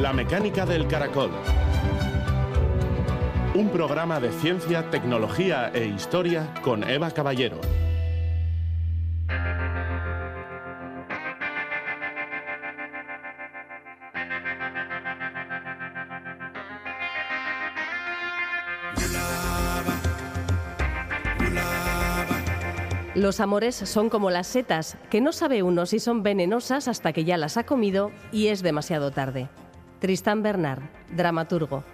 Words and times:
La 0.00 0.14
mecánica 0.14 0.64
del 0.64 0.88
caracol. 0.88 1.30
Un 3.54 3.68
programa 3.68 4.18
de 4.18 4.32
ciencia, 4.32 4.88
tecnología 4.88 5.70
e 5.74 5.84
historia 5.84 6.54
con 6.62 6.88
Eva 6.88 7.10
Caballero. 7.10 7.60
Los 23.14 23.40
amores 23.40 23.74
son 23.74 24.08
como 24.08 24.30
las 24.30 24.46
setas, 24.46 24.96
que 25.10 25.20
no 25.20 25.32
sabe 25.32 25.62
uno 25.62 25.84
si 25.84 25.98
son 25.98 26.22
venenosas 26.22 26.88
hasta 26.88 27.12
que 27.12 27.24
ya 27.24 27.36
las 27.36 27.58
ha 27.58 27.64
comido 27.64 28.12
y 28.32 28.46
es 28.46 28.62
demasiado 28.62 29.10
tarde. 29.10 29.50
Tristán 30.00 30.42
Bernard, 30.42 30.80
dramaturgo. 31.14 31.84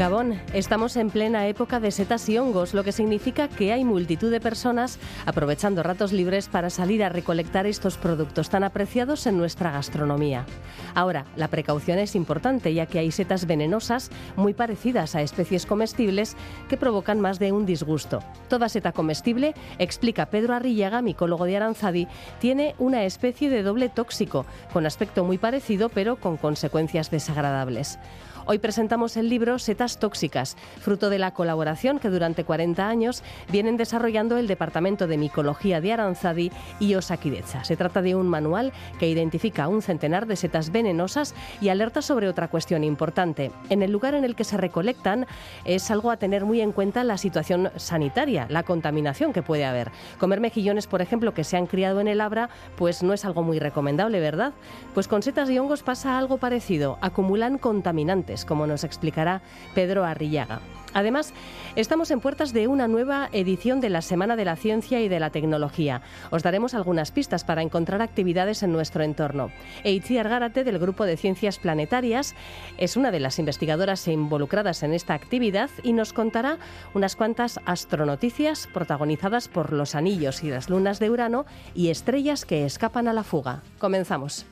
Gabón, 0.00 0.40
estamos 0.54 0.96
en 0.96 1.10
plena 1.10 1.46
época 1.46 1.78
de 1.78 1.90
setas 1.90 2.26
y 2.30 2.38
hongos, 2.38 2.72
lo 2.72 2.84
que 2.84 2.90
significa 2.90 3.48
que 3.48 3.70
hay 3.74 3.84
multitud 3.84 4.30
de 4.30 4.40
personas 4.40 4.98
aprovechando 5.26 5.82
ratos 5.82 6.14
libres 6.14 6.48
para 6.48 6.70
salir 6.70 7.04
a 7.04 7.10
recolectar 7.10 7.66
estos 7.66 7.98
productos 7.98 8.48
tan 8.48 8.64
apreciados 8.64 9.26
en 9.26 9.36
nuestra 9.36 9.72
gastronomía. 9.72 10.46
Ahora, 10.94 11.26
la 11.36 11.48
precaución 11.48 11.98
es 11.98 12.16
importante 12.16 12.72
ya 12.72 12.86
que 12.86 12.98
hay 12.98 13.10
setas 13.10 13.46
venenosas 13.46 14.10
muy 14.36 14.54
parecidas 14.54 15.14
a 15.14 15.20
especies 15.20 15.66
comestibles 15.66 16.34
que 16.70 16.78
provocan 16.78 17.20
más 17.20 17.38
de 17.38 17.52
un 17.52 17.66
disgusto. 17.66 18.20
Toda 18.48 18.70
seta 18.70 18.92
comestible, 18.92 19.52
explica 19.78 20.30
Pedro 20.30 20.54
Arrillaga, 20.54 21.02
micólogo 21.02 21.44
de 21.44 21.58
Aranzadi, 21.58 22.08
tiene 22.38 22.74
una 22.78 23.04
especie 23.04 23.50
de 23.50 23.62
doble 23.62 23.90
tóxico, 23.90 24.46
con 24.72 24.86
aspecto 24.86 25.24
muy 25.24 25.36
parecido 25.36 25.90
pero 25.90 26.16
con 26.16 26.38
consecuencias 26.38 27.10
desagradables. 27.10 27.98
Hoy 28.46 28.58
presentamos 28.58 29.16
el 29.16 29.28
libro 29.28 29.58
Setas 29.58 29.98
Tóxicas, 29.98 30.56
fruto 30.80 31.10
de 31.10 31.18
la 31.18 31.32
colaboración 31.32 31.98
que 31.98 32.08
durante 32.08 32.44
40 32.44 32.88
años 32.88 33.22
vienen 33.50 33.76
desarrollando 33.76 34.38
el 34.38 34.46
Departamento 34.46 35.06
de 35.06 35.18
Micología 35.18 35.80
de 35.80 35.92
Aranzadi 35.92 36.50
y 36.78 36.94
Osakideza. 36.94 37.64
Se 37.64 37.76
trata 37.76 38.00
de 38.00 38.14
un 38.14 38.28
manual 38.28 38.72
que 38.98 39.08
identifica 39.08 39.68
un 39.68 39.82
centenar 39.82 40.26
de 40.26 40.36
setas 40.36 40.72
venenosas 40.72 41.34
y 41.60 41.68
alerta 41.68 42.00
sobre 42.00 42.28
otra 42.28 42.48
cuestión 42.48 42.82
importante. 42.82 43.52
En 43.68 43.82
el 43.82 43.92
lugar 43.92 44.14
en 44.14 44.24
el 44.24 44.34
que 44.34 44.44
se 44.44 44.56
recolectan 44.56 45.26
es 45.64 45.90
algo 45.90 46.10
a 46.10 46.16
tener 46.16 46.44
muy 46.44 46.62
en 46.62 46.72
cuenta 46.72 47.04
la 47.04 47.18
situación 47.18 47.70
sanitaria, 47.76 48.46
la 48.48 48.62
contaminación 48.62 49.32
que 49.32 49.42
puede 49.42 49.66
haber. 49.66 49.90
Comer 50.18 50.40
mejillones, 50.40 50.86
por 50.86 51.02
ejemplo, 51.02 51.34
que 51.34 51.44
se 51.44 51.58
han 51.58 51.66
criado 51.66 52.00
en 52.00 52.08
el 52.08 52.20
Abra, 52.20 52.48
pues 52.76 53.02
no 53.02 53.12
es 53.12 53.24
algo 53.24 53.42
muy 53.42 53.58
recomendable, 53.58 54.18
¿verdad? 54.18 54.54
Pues 54.94 55.08
con 55.08 55.22
setas 55.22 55.50
y 55.50 55.58
hongos 55.58 55.82
pasa 55.82 56.18
algo 56.18 56.38
parecido, 56.38 56.96
acumulan 57.02 57.58
contaminantes 57.58 58.29
como 58.44 58.66
nos 58.66 58.84
explicará 58.84 59.42
Pedro 59.74 60.04
Arrillaga. 60.04 60.60
Además, 60.92 61.32
estamos 61.76 62.10
en 62.10 62.20
puertas 62.20 62.52
de 62.52 62.66
una 62.66 62.88
nueva 62.88 63.28
edición 63.32 63.80
de 63.80 63.90
la 63.90 64.02
Semana 64.02 64.36
de 64.36 64.44
la 64.44 64.56
Ciencia 64.56 65.00
y 65.00 65.08
de 65.08 65.20
la 65.20 65.30
Tecnología. 65.30 66.02
Os 66.30 66.42
daremos 66.42 66.74
algunas 66.74 67.12
pistas 67.12 67.44
para 67.44 67.62
encontrar 67.62 68.02
actividades 68.02 68.62
en 68.62 68.72
nuestro 68.72 69.04
entorno. 69.04 69.50
Eitziar 69.84 70.28
Gárate, 70.28 70.64
del 70.64 70.78
Grupo 70.78 71.04
de 71.04 71.16
Ciencias 71.16 71.58
Planetarias, 71.58 72.34
es 72.78 72.96
una 72.96 73.10
de 73.10 73.20
las 73.20 73.38
investigadoras 73.38 74.06
involucradas 74.08 74.82
en 74.82 74.92
esta 74.92 75.14
actividad 75.14 75.70
y 75.82 75.92
nos 75.92 76.12
contará 76.12 76.58
unas 76.94 77.14
cuantas 77.14 77.60
astronoticias 77.66 78.68
protagonizadas 78.72 79.48
por 79.48 79.72
los 79.72 79.94
anillos 79.94 80.42
y 80.42 80.50
las 80.50 80.68
lunas 80.68 80.98
de 80.98 81.10
Urano 81.10 81.46
y 81.74 81.90
estrellas 81.90 82.44
que 82.44 82.64
escapan 82.64 83.06
a 83.06 83.12
la 83.12 83.22
fuga. 83.22 83.62
Comenzamos. 83.78 84.46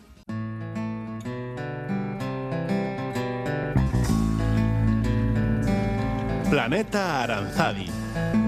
Planeta 6.49 7.21
Aranzadi. 7.21 8.48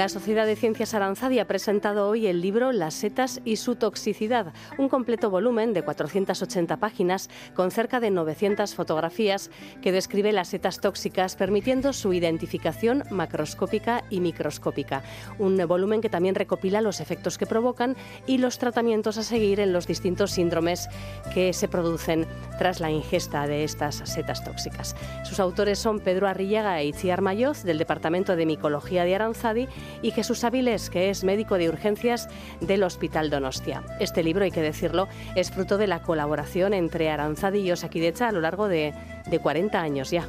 La 0.00 0.08
Sociedad 0.08 0.46
de 0.46 0.56
Ciencias 0.56 0.94
Aranzadi 0.94 1.40
ha 1.40 1.46
presentado 1.46 2.08
hoy 2.08 2.26
el 2.26 2.40
libro 2.40 2.72
Las 2.72 2.94
setas 2.94 3.42
y 3.44 3.56
su 3.56 3.76
toxicidad, 3.76 4.54
un 4.78 4.88
completo 4.88 5.28
volumen 5.28 5.74
de 5.74 5.82
480 5.82 6.78
páginas 6.78 7.28
con 7.52 7.70
cerca 7.70 8.00
de 8.00 8.10
900 8.10 8.74
fotografías 8.74 9.50
que 9.82 9.92
describe 9.92 10.32
las 10.32 10.48
setas 10.48 10.80
tóxicas 10.80 11.36
permitiendo 11.36 11.92
su 11.92 12.14
identificación 12.14 13.04
macroscópica 13.10 14.02
y 14.08 14.20
microscópica. 14.20 15.02
Un 15.38 15.58
volumen 15.68 16.00
que 16.00 16.08
también 16.08 16.34
recopila 16.34 16.80
los 16.80 17.00
efectos 17.00 17.36
que 17.36 17.44
provocan 17.44 17.94
y 18.26 18.38
los 18.38 18.56
tratamientos 18.56 19.18
a 19.18 19.22
seguir 19.22 19.60
en 19.60 19.74
los 19.74 19.86
distintos 19.86 20.30
síndromes 20.30 20.88
que 21.34 21.52
se 21.52 21.68
producen 21.68 22.26
tras 22.56 22.80
la 22.80 22.90
ingesta 22.90 23.46
de 23.46 23.64
estas 23.64 23.96
setas 23.96 24.44
tóxicas. 24.44 24.96
Sus 25.24 25.40
autores 25.40 25.78
son 25.78 26.00
Pedro 26.00 26.26
Arrillaga 26.26 26.80
e 26.80 26.86
Itziar 26.86 27.20
Mayoz 27.20 27.64
del 27.64 27.76
Departamento 27.76 28.34
de 28.34 28.46
Micología 28.46 29.04
de 29.04 29.14
Aranzadi 29.14 29.68
y 30.02 30.10
Jesús 30.10 30.44
Avilés, 30.44 30.90
que 30.90 31.10
es 31.10 31.24
médico 31.24 31.56
de 31.56 31.68
urgencias 31.68 32.28
del 32.60 32.82
Hospital 32.82 33.30
Donostia. 33.30 33.82
Este 34.00 34.22
libro, 34.22 34.44
hay 34.44 34.50
que 34.50 34.62
decirlo, 34.62 35.08
es 35.36 35.50
fruto 35.50 35.78
de 35.78 35.86
la 35.86 36.02
colaboración 36.02 36.74
entre 36.74 37.10
Aranzadi 37.10 37.60
y 37.60 37.72
Osakidecha 37.72 38.28
a 38.28 38.32
lo 38.32 38.40
largo 38.40 38.68
de, 38.68 38.92
de 39.26 39.38
40 39.38 39.80
años 39.80 40.10
ya. 40.10 40.24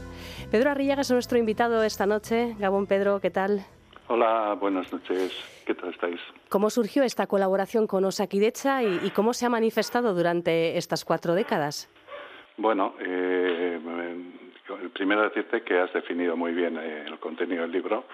Pedro 0.52 0.72
Arrillaga 0.72 1.02
es 1.02 1.12
nuestro 1.12 1.38
invitado 1.38 1.84
esta 1.84 2.06
noche. 2.06 2.56
Gabón 2.60 2.88
Pedro, 2.88 3.20
¿qué 3.20 3.32
tal? 3.32 3.66
Hola, 4.08 4.58
buenas 4.60 4.92
noches. 4.92 5.34
¿Qué 5.66 5.74
tal 5.74 5.90
estáis? 5.90 6.20
¿Cómo 6.50 6.70
surgió 6.70 7.04
esta 7.04 7.28
colaboración 7.28 7.88
con 7.88 8.04
Osakidecha 8.04 8.84
y, 8.84 9.00
y 9.04 9.12
cómo 9.12 9.34
se 9.34 9.46
ha 9.46 9.50
manifestado 9.50 10.14
durante 10.14 10.78
estas 10.78 11.06
cuatro 11.06 11.34
décadas? 11.34 11.90
Bueno, 12.58 12.96
eh, 13.00 13.80
primero 14.94 15.24
decirte 15.24 15.64
que 15.64 15.80
has 15.80 15.92
definido 15.94 16.36
muy 16.36 16.54
bien 16.54 16.78
eh, 16.78 17.06
el 17.08 17.20
contenido 17.20 17.64
del 17.64 17.72
libro 17.72 18.06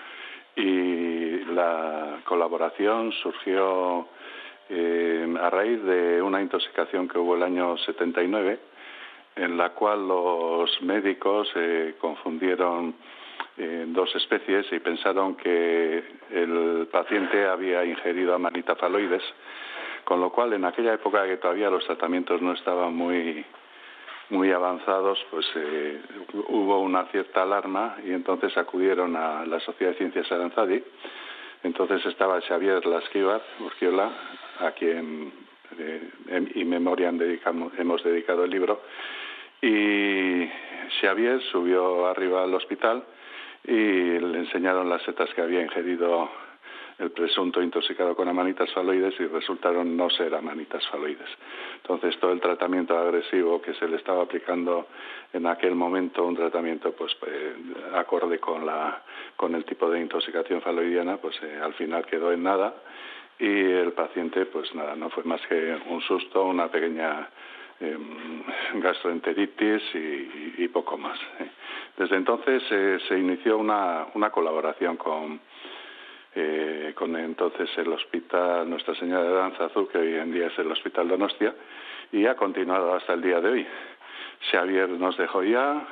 y 0.58 1.46
la 1.54 2.20
colaboración 2.26 3.12
surgió 3.14 4.08
eh, 4.70 5.36
a 5.40 5.50
raíz 5.50 5.82
de 5.84 6.22
una 6.22 6.42
intoxicación 6.42 7.08
que 7.08 7.20
hubo 7.20 7.36
el 7.36 7.44
año 7.44 7.78
79 7.78 8.60
en 9.38 9.56
la 9.56 9.70
cual 9.70 10.08
los 10.08 10.82
médicos 10.82 11.48
eh, 11.56 11.96
confundieron 12.00 12.96
eh, 13.58 13.86
dos 13.88 14.14
especies 14.16 14.66
y 14.72 14.80
pensaron 14.80 15.36
que 15.36 16.04
el 16.32 16.88
paciente 16.92 17.46
había 17.46 17.86
ingerido 17.86 18.34
amanita 18.34 18.76
faloides, 18.76 19.24
con 20.04 20.20
lo 20.20 20.32
cual 20.32 20.54
en 20.54 20.66
aquella 20.66 20.94
época 20.94 21.26
que 21.26 21.38
todavía 21.38 21.70
los 21.70 21.86
tratamientos 21.86 22.42
no 22.42 22.54
estaban 22.54 22.96
muy 22.96 23.46
muy 24.30 24.52
avanzados, 24.52 25.18
pues 25.32 25.46
eh, 25.56 26.02
hubo 26.50 26.80
una 26.80 27.06
cierta 27.06 27.44
alarma 27.44 27.98
y 28.06 28.12
entonces 28.12 28.56
acudieron 28.58 29.16
a 29.16 29.46
la 29.46 29.60
Sociedad 29.60 29.92
de 29.94 29.98
Ciencias 29.98 30.32
Aranzadi. 30.32 30.84
Entonces 31.64 32.06
estaba 32.06 32.42
Xavier 32.42 32.86
Lasquivar 32.86 33.42
Urgiola, 33.60 34.12
a 34.60 34.72
quien 34.72 35.32
eh, 35.80 36.10
en, 36.28 36.70
memoria 36.70 37.10
hemos 37.78 38.04
dedicado 38.04 38.44
el 38.44 38.52
libro, 38.52 38.82
y 39.62 40.48
Xavier 41.02 41.42
subió 41.52 42.08
arriba 42.08 42.44
al 42.44 42.54
hospital 42.54 43.04
y 43.64 43.72
le 44.20 44.40
enseñaron 44.40 44.90
las 44.90 45.02
setas 45.04 45.34
que 45.34 45.42
había 45.42 45.62
ingerido 45.62 46.30
el 47.00 47.12
presunto 47.12 47.62
intoxicado 47.62 48.16
con 48.16 48.28
amanitas 48.28 48.72
faloides 48.74 49.20
y 49.20 49.26
resultaron 49.26 49.96
no 49.96 50.10
ser 50.10 50.34
amanitas 50.34 50.88
faloides. 50.88 51.30
Entonces 51.90 52.20
todo 52.20 52.34
el 52.34 52.42
tratamiento 52.42 52.98
agresivo 52.98 53.62
que 53.62 53.74
se 53.76 53.88
le 53.88 53.96
estaba 53.96 54.24
aplicando 54.24 54.88
en 55.32 55.48
aquel 55.48 55.74
momento, 55.74 56.26
un 56.26 56.36
tratamiento 56.36 56.92
pues 56.92 57.16
eh, 57.26 57.56
acorde 57.96 58.40
con 58.40 58.66
la 58.66 59.04
con 59.38 59.56
el 59.56 59.64
tipo 59.64 59.90
de 59.90 60.02
intoxicación 60.02 60.62
faloidiana, 60.62 61.16
pues 61.16 61.42
eh, 61.42 61.58
al 61.64 61.74
final 61.76 62.06
quedó 62.06 62.34
en 62.34 62.44
nada 62.44 62.76
y 63.40 63.48
el 63.48 63.94
paciente 63.94 64.48
pues 64.48 64.76
nada, 64.76 64.98
no 64.98 65.10
fue 65.12 65.24
más 65.24 65.40
que 65.48 65.78
un 65.88 66.02
susto, 66.02 66.44
una 66.44 66.68
pequeña 66.68 67.30
em, 67.80 68.44
gastroenteritis 68.82 69.82
y, 70.58 70.68
poco 70.68 70.98
más. 70.98 71.18
¿eh? 71.40 71.50
Desde 71.96 72.18
entonces 72.18 72.62
se 73.08 73.18
inició 73.18 73.58
una, 73.58 74.08
una 74.14 74.30
colaboración 74.30 74.98
con 74.98 75.40
eh, 76.36 76.94
con 76.96 77.16
entonces 77.16 77.70
el 77.78 77.92
Hospital 77.92 78.70
Nuestra 78.70 78.96
Señora 78.96 79.24
de 79.24 79.34
Danza 79.34 79.66
Azul, 79.66 79.88
que 79.90 79.98
hoy 79.98 80.16
en 80.16 80.32
día 80.32 80.48
es 80.48 80.60
el 80.60 80.72
Hospital 80.72 81.08
Donostia, 81.08 81.54
y 82.12 82.26
ha 82.26 82.36
continuado 82.36 82.94
hasta 82.94 83.14
el 83.14 83.22
día 83.22 83.42
de 83.42 83.50
hoy. 83.50 83.68
Xavier 84.52 84.90
nos 84.90 85.18
dejó 85.18 85.44
ya 85.44 85.88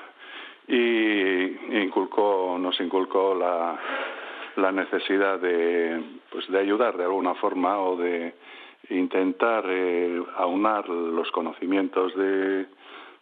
y 0.67 1.77
inculcó, 1.81 2.57
nos 2.59 2.79
inculcó 2.79 3.35
la, 3.35 3.79
la 4.57 4.71
necesidad 4.71 5.39
de, 5.39 6.01
pues 6.31 6.47
de 6.49 6.59
ayudar 6.59 6.97
de 6.97 7.03
alguna 7.03 7.35
forma 7.35 7.79
o 7.79 7.97
de 7.97 8.33
intentar 8.89 9.65
eh, 9.67 10.21
aunar 10.38 10.88
los 10.89 11.31
conocimientos 11.31 12.15
de, 12.15 12.65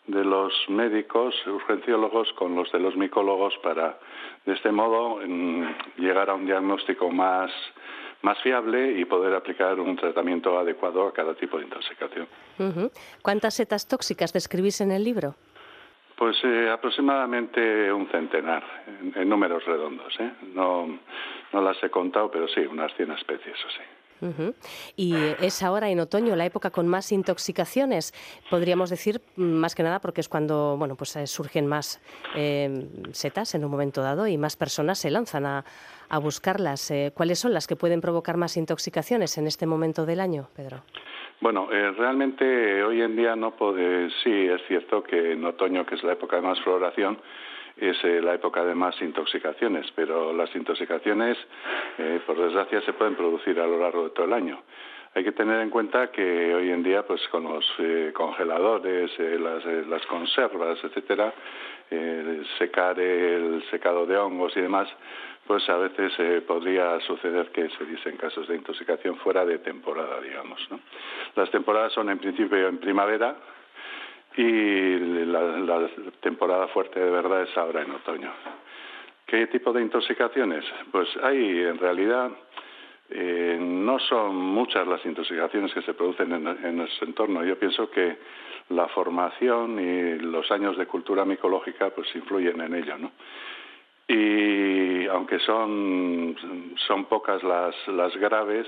de 0.08 0.24
los 0.24 0.54
médicos 0.68 1.34
urgenciólogos 1.48 2.32
con 2.34 2.56
los 2.56 2.72
de 2.72 2.80
los 2.80 2.96
micólogos 2.96 3.54
para 3.64 3.98
de 4.46 4.54
este 4.54 4.72
modo 4.72 5.20
llegar 5.98 6.30
a 6.30 6.34
un 6.34 6.46
diagnóstico 6.46 7.10
más 7.10 7.52
más 8.22 8.42
fiable 8.42 9.00
y 9.00 9.06
poder 9.06 9.34
aplicar 9.34 9.80
un 9.80 9.96
tratamiento 9.98 10.58
adecuado 10.58 11.08
a 11.08 11.14
cada 11.14 11.36
tipo 11.36 11.58
de 11.58 11.66
intoxicación. 11.66 12.28
¿Cuántas 13.22 13.56
setas 13.56 13.88
tóxicas 13.88 14.32
describís 14.32 14.80
en 14.80 14.92
el 14.92 15.04
libro? 15.04 15.36
Pues 16.16 16.38
eh, 16.44 16.70
aproximadamente 16.72 17.92
un 17.92 18.08
centenar, 18.08 18.64
en, 19.16 19.28
números 19.28 19.66
redondos. 19.66 20.14
¿eh? 20.20 20.32
No, 20.54 21.00
no 21.52 21.62
las 21.62 21.84
he 21.84 21.90
contado, 21.90 22.32
pero 22.32 22.48
sí, 22.48 22.62
unas 22.62 22.94
100 22.96 23.12
especies, 23.12 23.58
o 23.66 23.70
sí. 23.70 23.84
Y 24.96 25.16
es 25.42 25.64
ahora 25.64 25.90
en 25.90 26.00
otoño 26.00 26.36
la 26.36 26.46
época 26.46 26.70
con 26.70 26.88
más 26.88 27.12
intoxicaciones, 27.12 28.14
podríamos 28.50 28.90
decir, 28.90 29.22
más 29.36 29.76
que 29.76 29.84
nada 29.84 30.00
porque 30.00 30.22
es 30.22 30.30
cuando 30.30 30.76
bueno, 30.78 30.96
pues 30.96 31.16
eh, 31.16 31.28
surgen 31.28 31.68
más 31.68 32.02
eh, 32.36 32.88
setas 33.12 33.56
en 33.56 33.66
un 33.66 33.72
momento 33.72 34.02
dado 34.02 34.28
y 34.28 34.38
más 34.38 34.56
personas 34.56 35.00
se 35.00 35.12
lanzan 35.12 35.46
a, 35.46 35.64
buscarlas. 36.22 36.92
Eh, 36.92 37.12
¿Cuáles 37.16 37.40
son 37.40 37.54
las 37.54 37.66
que 37.66 37.76
pueden 37.76 38.00
provocar 38.00 38.38
más 38.38 38.56
intoxicaciones 38.56 39.40
en 39.40 39.48
este 39.48 39.66
momento 39.66 40.06
del 40.06 40.20
año, 40.20 40.48
Pedro? 40.56 40.84
Bueno, 41.42 41.68
realmente 41.70 42.84
hoy 42.84 43.02
en 43.02 43.16
día 43.16 43.36
no 43.36 43.56
puede, 43.56 44.12
sí 44.24 44.32
es 44.32 44.62
cierto 44.68 45.02
que 45.02 45.32
en 45.32 45.44
otoño, 45.44 45.88
que 45.88 45.96
es 45.96 46.04
la 46.04 46.14
época 46.14 46.36
de 46.36 46.44
más 46.44 46.62
floración, 46.62 47.18
es 47.78 48.04
eh, 48.04 48.22
la 48.22 48.36
época 48.36 48.64
de 48.64 48.76
más 48.76 49.00
intoxicaciones, 49.02 49.92
pero 49.96 50.34
las 50.34 50.54
intoxicaciones, 50.56 51.38
eh, 51.98 52.20
por 52.26 52.38
desgracia, 52.38 52.82
se 52.82 52.94
pueden 52.94 53.16
producir 53.16 53.60
a 53.60 53.68
lo 53.68 53.80
largo 53.80 54.06
de 54.06 54.10
todo 54.12 54.26
el 54.26 54.34
año. 54.34 54.62
Hay 55.16 55.24
que 55.24 55.32
tener 55.32 55.60
en 55.62 55.70
cuenta 55.70 56.12
que 56.12 56.56
hoy 56.56 56.72
en 56.72 56.82
día, 56.82 57.06
pues 57.06 57.22
con 57.30 57.44
los 57.44 57.66
eh, 57.80 58.12
congeladores, 58.16 59.12
las, 59.20 59.64
las, 59.88 60.06
conservas, 60.08 60.84
etcétera, 60.84 61.32
secar 62.58 63.00
el 63.00 63.64
secado 63.70 64.08
de 64.08 64.18
hongos 64.18 64.58
y 64.58 64.62
demás, 64.62 64.88
pues 65.46 65.70
a 65.70 65.78
veces 65.78 66.42
podría 66.48 67.00
suceder 67.02 67.52
que 67.52 67.70
se 67.70 67.86
dicen 67.86 68.18
casos 68.18 68.48
de 68.48 68.56
intoxicación 68.56 69.18
fuera 69.18 69.46
de 69.46 69.60
temporada, 69.60 70.20
digamos. 70.20 70.60
¿no? 70.72 70.80
Las 71.36 71.52
temporadas 71.52 71.94
son 71.94 72.10
en 72.10 72.18
principio 72.18 72.68
en 72.68 72.80
primavera, 72.80 73.36
y 74.36 75.26
la, 75.26 75.90
temporada 76.22 76.68
fuerte 76.68 77.00
de 77.00 77.10
verdad 77.10 77.44
es 77.44 77.58
ahora 77.58 77.82
en 77.82 77.92
otoño. 77.92 78.32
¿Qué 79.26 79.48
tipo 79.48 79.72
de 79.74 79.82
intoxicaciones? 79.82 80.66
Pues 80.92 81.08
hay 81.22 81.62
en 81.62 81.78
realidad 81.78 82.32
eh, 83.10 83.58
no 83.60 84.00
son 84.00 84.36
muchas 84.36 84.88
las 84.88 85.06
intoxicaciones 85.06 85.74
que 85.74 85.82
se 85.84 85.94
producen 85.94 86.32
en, 86.32 86.78
nuestro 86.78 87.08
entorno. 87.08 87.44
Yo 87.44 87.58
pienso 87.60 87.90
que 87.90 88.18
la 88.70 88.88
formación 88.88 89.80
y 89.80 90.20
los 90.20 90.50
años 90.52 90.78
de 90.78 90.88
cultura 90.88 91.26
micológica 91.26 91.92
pues 91.92 92.08
influyen 92.16 92.62
en 92.62 92.74
ello. 92.74 92.96
Y 94.08 95.06
aunque 95.08 95.40
son, 95.40 96.36
son 96.88 97.06
pocas 97.06 97.44
las, 97.44 97.76
las 97.88 98.16
graves, 98.18 98.68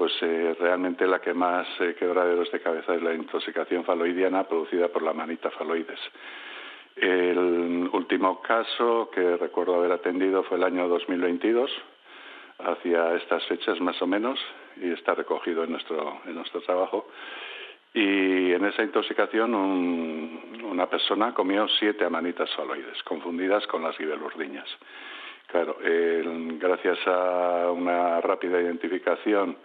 pues 0.00 0.14
eh, 0.22 0.56
realmente 0.58 1.06
la 1.06 1.18
que 1.18 1.34
más 1.34 1.66
eh, 1.78 1.94
quebraderos 1.94 2.50
de 2.50 2.60
cabeza 2.60 2.94
es 2.94 3.02
la 3.02 3.12
intoxicación 3.12 3.84
faloidiana 3.84 4.44
producida 4.44 4.88
por 4.88 5.02
la 5.02 5.12
manita 5.12 5.50
faloides. 5.50 6.00
El 6.96 7.86
último 7.92 8.40
caso 8.40 9.10
que 9.14 9.36
recuerdo 9.36 9.74
haber 9.74 9.92
atendido 9.92 10.42
fue 10.44 10.56
el 10.56 10.64
año 10.64 10.88
2022, 10.88 11.70
hacia 12.60 13.14
estas 13.16 13.44
fechas 13.44 13.78
más 13.82 14.00
o 14.00 14.06
menos, 14.06 14.40
y 14.80 14.90
está 14.90 15.14
recogido 15.14 15.64
en 15.64 15.72
nuestro, 15.72 16.22
en 16.24 16.34
nuestro 16.34 16.62
trabajo. 16.62 17.06
Y 17.92 18.52
en 18.52 18.64
esa 18.64 18.82
intoxicación 18.82 19.54
una 20.64 20.86
persona 20.88 21.34
comió 21.34 21.68
siete 21.78 22.06
amanitas 22.06 22.48
faloides, 22.56 23.02
confundidas 23.02 23.66
con 23.66 23.82
las 23.82 23.94
gibelurdiñas. 23.98 24.68
Claro, 25.48 25.76
gracias 25.82 26.98
a 27.06 27.70
una 27.70 28.20
rápida 28.22 28.62
identificación 28.62 29.56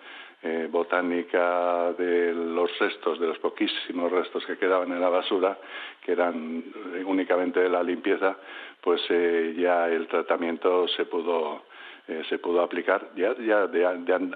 eh, 0.48 0.68
botánica 0.70 1.92
de 1.94 2.32
los 2.32 2.70
restos, 2.78 3.20
de 3.20 3.26
los 3.26 3.40
poquísimos 3.40 4.12
restos 4.12 4.46
que 4.46 4.60
quedaban 4.60 4.92
en 4.92 5.02
la 5.02 5.10
basura, 5.10 5.58
que 6.04 6.12
eran 6.12 6.64
eh, 6.94 7.04
únicamente 7.04 7.62
de 7.62 7.68
la 7.68 7.82
limpieza, 7.82 8.38
pues 8.80 9.02
eh, 9.10 9.56
ya 9.58 9.90
el 9.90 10.08
tratamiento 10.08 10.88
se 10.90 11.06
pudo 11.06 11.64
se 12.30 12.38
pudo 12.38 12.62
aplicar 12.62 13.10
ya, 13.16 13.36
ya 13.38 13.66
de, 13.66 13.84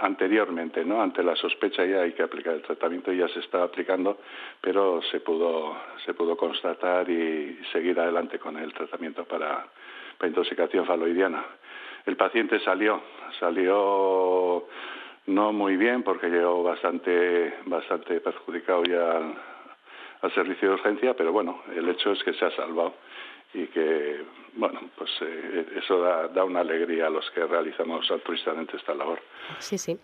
anteriormente, 0.02 0.84
¿no? 0.84 1.04
Ante 1.04 1.22
la 1.22 1.36
sospecha 1.36 1.86
ya 1.86 2.02
hay 2.02 2.14
que 2.14 2.24
aplicar 2.24 2.56
el 2.56 2.64
tratamiento, 2.64 3.14
ya 3.14 3.28
se 3.28 3.42
está 3.42 3.62
aplicando, 3.62 4.18
pero 4.60 5.04
se 5.12 5.20
pudo 5.20 5.78
se 6.04 6.16
pudo 6.16 6.36
constatar 6.36 7.08
y 7.08 7.60
seguir 7.72 8.00
adelante 8.00 8.40
con 8.40 8.58
el 8.58 8.74
tratamiento 8.74 9.26
para, 9.26 9.68
para 10.18 10.30
intoxicación 10.30 10.88
faloidiana. 10.88 11.46
El 12.08 12.18
paciente 12.18 12.60
salió, 12.62 13.00
salió 13.40 14.66
no 15.30 15.54
muy 15.54 15.78
bien 15.78 16.04
porque 16.04 16.28
llegó 16.28 16.64
bastante, 16.64 17.54
bastante 17.66 18.20
perjudicado 18.20 18.84
ya 18.84 19.22
al 20.22 20.34
servicio 20.34 20.70
de 20.70 20.74
urgencia, 20.74 21.14
pero 21.14 21.32
bueno, 21.32 21.62
el 21.76 21.88
hecho 21.88 22.12
es 22.12 22.24
que 22.24 22.34
se 22.34 22.46
ha 22.46 22.52
salvado 22.52 22.96
y 23.52 23.66
que, 23.68 24.24
bueno, 24.54 24.80
pues 24.96 25.10
eh, 25.22 25.66
eso 25.84 26.00
da, 26.02 26.44
una 26.44 26.60
alegría 26.60 27.08
a 27.08 27.10
los 27.10 27.26
que 27.32 27.46
realizamos 27.46 28.10
altruistamente 28.12 28.78
esta 28.78 28.94
labor. 28.94 29.20
Sí, 29.58 29.80
sí. 29.80 29.98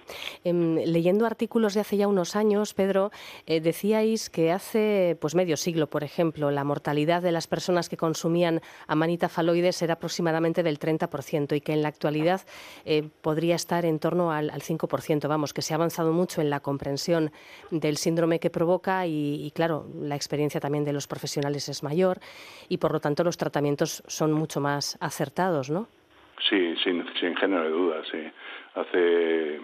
Em, 0.44 0.78
leyendo 0.78 1.28
artículos 1.28 1.76
de 1.76 1.82
hace 1.82 1.98
ya 1.98 2.08
unos 2.08 2.36
años, 2.36 2.74
Pedro, 2.74 3.12
eh, 3.46 3.62
decíais 3.62 4.32
que 4.32 4.52
hace 4.52 5.16
pues 5.22 5.36
medio 5.36 5.58
siglo, 5.58 5.88
por 5.88 6.04
ejemplo, 6.04 6.50
la 6.50 6.64
mortalidad 6.64 7.22
de 7.22 7.32
las 7.32 7.46
personas 7.46 7.88
que 7.88 7.98
consumían 7.98 8.62
amanita 8.88 9.30
faloides 9.30 9.80
era 9.84 9.94
aproximadamente 9.94 10.64
del 10.64 10.80
30% 10.80 11.56
y 11.56 11.62
que 11.62 11.74
en 11.74 11.84
la 11.84 11.90
actualidad 11.90 12.42
eh, 12.86 13.08
podría 13.22 13.56
estar 13.56 13.86
en 13.86 14.00
torno 14.00 14.32
al, 14.32 14.50
5%. 14.50 15.28
Vamos, 15.28 15.54
que 15.54 15.62
se 15.62 15.74
ha 15.74 15.78
avanzado 15.78 16.14
mucho 16.14 16.42
en 16.42 16.50
la 16.50 16.62
comprensión 16.62 17.32
del 17.70 17.98
síndrome 17.98 18.40
que 18.40 18.50
provoca 18.50 19.06
y, 19.06 19.46
y, 19.46 19.52
claro, 19.52 19.88
la 20.00 20.16
experiencia 20.16 20.60
también 20.60 20.84
de 20.84 20.94
los 20.94 21.06
profesionales 21.06 21.70
es 21.70 21.84
mayor 21.84 22.20
y 22.70 22.78
por 22.78 22.92
lo 22.92 23.00
tanto 23.00 23.24
los 23.24 23.35
tratamientos 23.38 24.04
son 24.08 24.32
mucho 24.32 24.60
más 24.60 24.98
acertados, 25.02 25.70
¿no? 25.70 25.88
Sí, 26.50 26.76
sin, 26.84 27.06
sin 27.20 27.36
género 27.36 27.64
de 27.64 27.70
dudas, 27.70 28.08
sí. 28.12 28.20
Hace, 28.76 29.62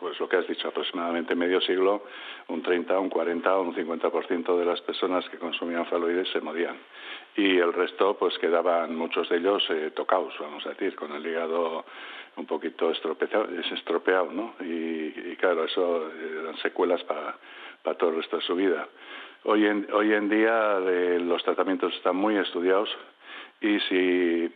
pues 0.00 0.18
lo 0.18 0.26
que 0.26 0.36
has 0.36 0.48
dicho, 0.48 0.68
aproximadamente 0.68 1.34
medio 1.34 1.60
siglo, 1.60 2.04
un 2.48 2.62
30, 2.62 2.98
un 2.98 3.10
40 3.10 3.56
o 3.56 3.62
un 3.62 3.74
50% 3.74 4.58
de 4.58 4.64
las 4.64 4.80
personas 4.80 5.28
que 5.28 5.36
consumían 5.36 5.84
faloides 5.86 6.28
se 6.30 6.40
morían. 6.40 6.76
Y 7.36 7.58
el 7.58 7.74
resto, 7.74 8.16
pues 8.16 8.38
quedaban 8.38 8.96
muchos 8.96 9.28
de 9.28 9.36
ellos 9.36 9.62
eh, 9.68 9.90
tocados, 9.94 10.32
vamos 10.40 10.64
a 10.64 10.70
decir, 10.70 10.96
con 10.96 11.12
el 11.12 11.26
hígado 11.26 11.84
un 12.36 12.46
poquito 12.46 12.90
estropeado, 12.90 13.48
estropeado 13.72 14.32
¿no? 14.32 14.54
Y, 14.60 15.36
claro, 15.36 15.64
eso 15.64 16.10
eran 16.40 16.56
secuelas 16.58 17.02
para, 17.04 17.36
para 17.82 17.98
todo 17.98 18.10
el 18.10 18.16
resto 18.16 18.36
de 18.38 18.42
su 18.42 18.54
vida. 18.54 18.88
Hoy 19.44 19.66
en, 19.66 19.86
hoy 19.92 20.14
en 20.14 20.30
día 20.30 20.78
eh, 20.88 21.18
los 21.20 21.42
tratamientos 21.44 21.92
están 21.94 22.16
muy 22.16 22.36
estudiados, 22.38 22.88
y 23.64 23.80
si 23.80 24.52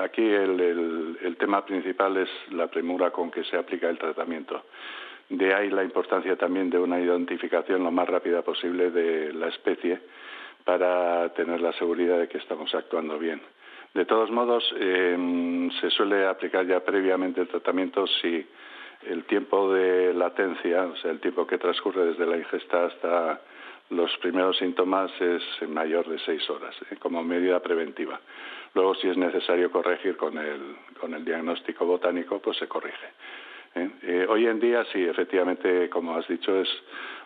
aquí 0.00 0.22
el, 0.22 1.18
el, 1.22 1.36
tema 1.36 1.62
principal 1.64 2.16
es 2.16 2.30
la 2.52 2.68
premura 2.68 3.10
con 3.10 3.30
que 3.30 3.44
se 3.44 3.58
aplica 3.58 3.90
el 3.90 3.98
tratamiento. 3.98 4.62
De 5.28 5.52
ahí 5.52 5.68
la 5.68 5.84
importancia 5.84 6.36
también 6.36 6.70
de 6.70 6.78
una 6.78 6.98
identificación 6.98 7.84
lo 7.84 7.90
más 7.90 8.08
rápida 8.08 8.40
posible 8.40 8.90
de 8.90 9.34
la 9.34 9.48
especie 9.48 10.00
para 10.64 11.28
tener 11.34 11.60
la 11.60 11.74
seguridad 11.74 12.18
de 12.18 12.28
que 12.28 12.38
estamos 12.38 12.74
actuando 12.74 13.18
bien. 13.18 13.42
De 13.92 14.06
todos 14.06 14.30
modos, 14.30 14.64
em, 14.80 15.70
se 15.72 15.90
suele 15.90 16.26
aplicar 16.26 16.66
ya 16.66 16.80
previamente 16.80 17.42
el 17.42 17.48
tratamiento 17.48 18.06
si 18.06 18.46
el 19.06 19.24
tiempo 19.24 19.70
de 19.74 20.14
latencia, 20.14 20.86
o 20.86 20.96
sea, 20.96 21.10
el 21.10 21.20
tiempo 21.20 21.46
que 21.46 21.58
transcurre 21.58 22.06
desde 22.06 22.24
la 22.24 22.38
ingesta 22.38 22.86
hasta 22.86 23.40
los 23.90 24.16
primeros 24.18 24.56
síntomas 24.58 25.10
es 25.20 25.68
mayor 25.68 26.08
de 26.08 26.18
seis 26.20 26.48
horas, 26.50 26.74
¿eh? 26.90 26.96
como 26.98 27.22
medida 27.22 27.60
preventiva. 27.60 28.20
Luego, 28.74 28.94
si 28.96 29.08
es 29.08 29.16
necesario 29.16 29.70
corregir 29.70 30.16
con 30.16 30.36
el, 30.36 30.76
con 31.00 31.14
el 31.14 31.24
diagnóstico 31.24 31.86
botánico, 31.86 32.40
pues 32.40 32.58
se 32.58 32.66
corrige. 32.66 33.06
¿eh? 33.74 33.90
Eh, 34.02 34.26
hoy 34.28 34.46
en 34.46 34.58
día, 34.58 34.84
sí, 34.92 35.02
efectivamente, 35.02 35.88
como 35.88 36.16
has 36.16 36.26
dicho, 36.26 36.60
es 36.60 36.68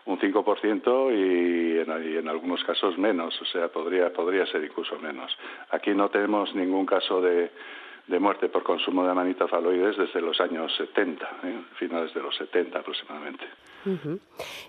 un 0.05 0.19
5% 0.19 1.11
y 1.11 1.79
en, 1.79 2.13
y 2.13 2.17
en 2.17 2.27
algunos 2.27 2.63
casos 2.63 2.97
menos, 2.97 3.39
o 3.41 3.45
sea, 3.45 3.67
podría, 3.69 4.13
podría 4.13 4.45
ser 4.45 4.63
incluso 4.63 4.97
menos. 4.99 5.35
Aquí 5.71 5.93
no 5.93 6.09
tenemos 6.09 6.53
ningún 6.55 6.85
caso 6.85 7.21
de 7.21 7.51
de 8.11 8.19
muerte 8.19 8.49
por 8.49 8.61
consumo 8.61 9.03
de 9.05 9.11
amanita 9.11 9.47
faloides 9.47 9.97
desde 9.97 10.21
los 10.21 10.39
años 10.41 10.71
70, 10.75 11.25
¿eh? 11.43 11.61
finales 11.75 12.13
de 12.13 12.21
los 12.21 12.35
70 12.35 12.77
aproximadamente. 12.77 13.45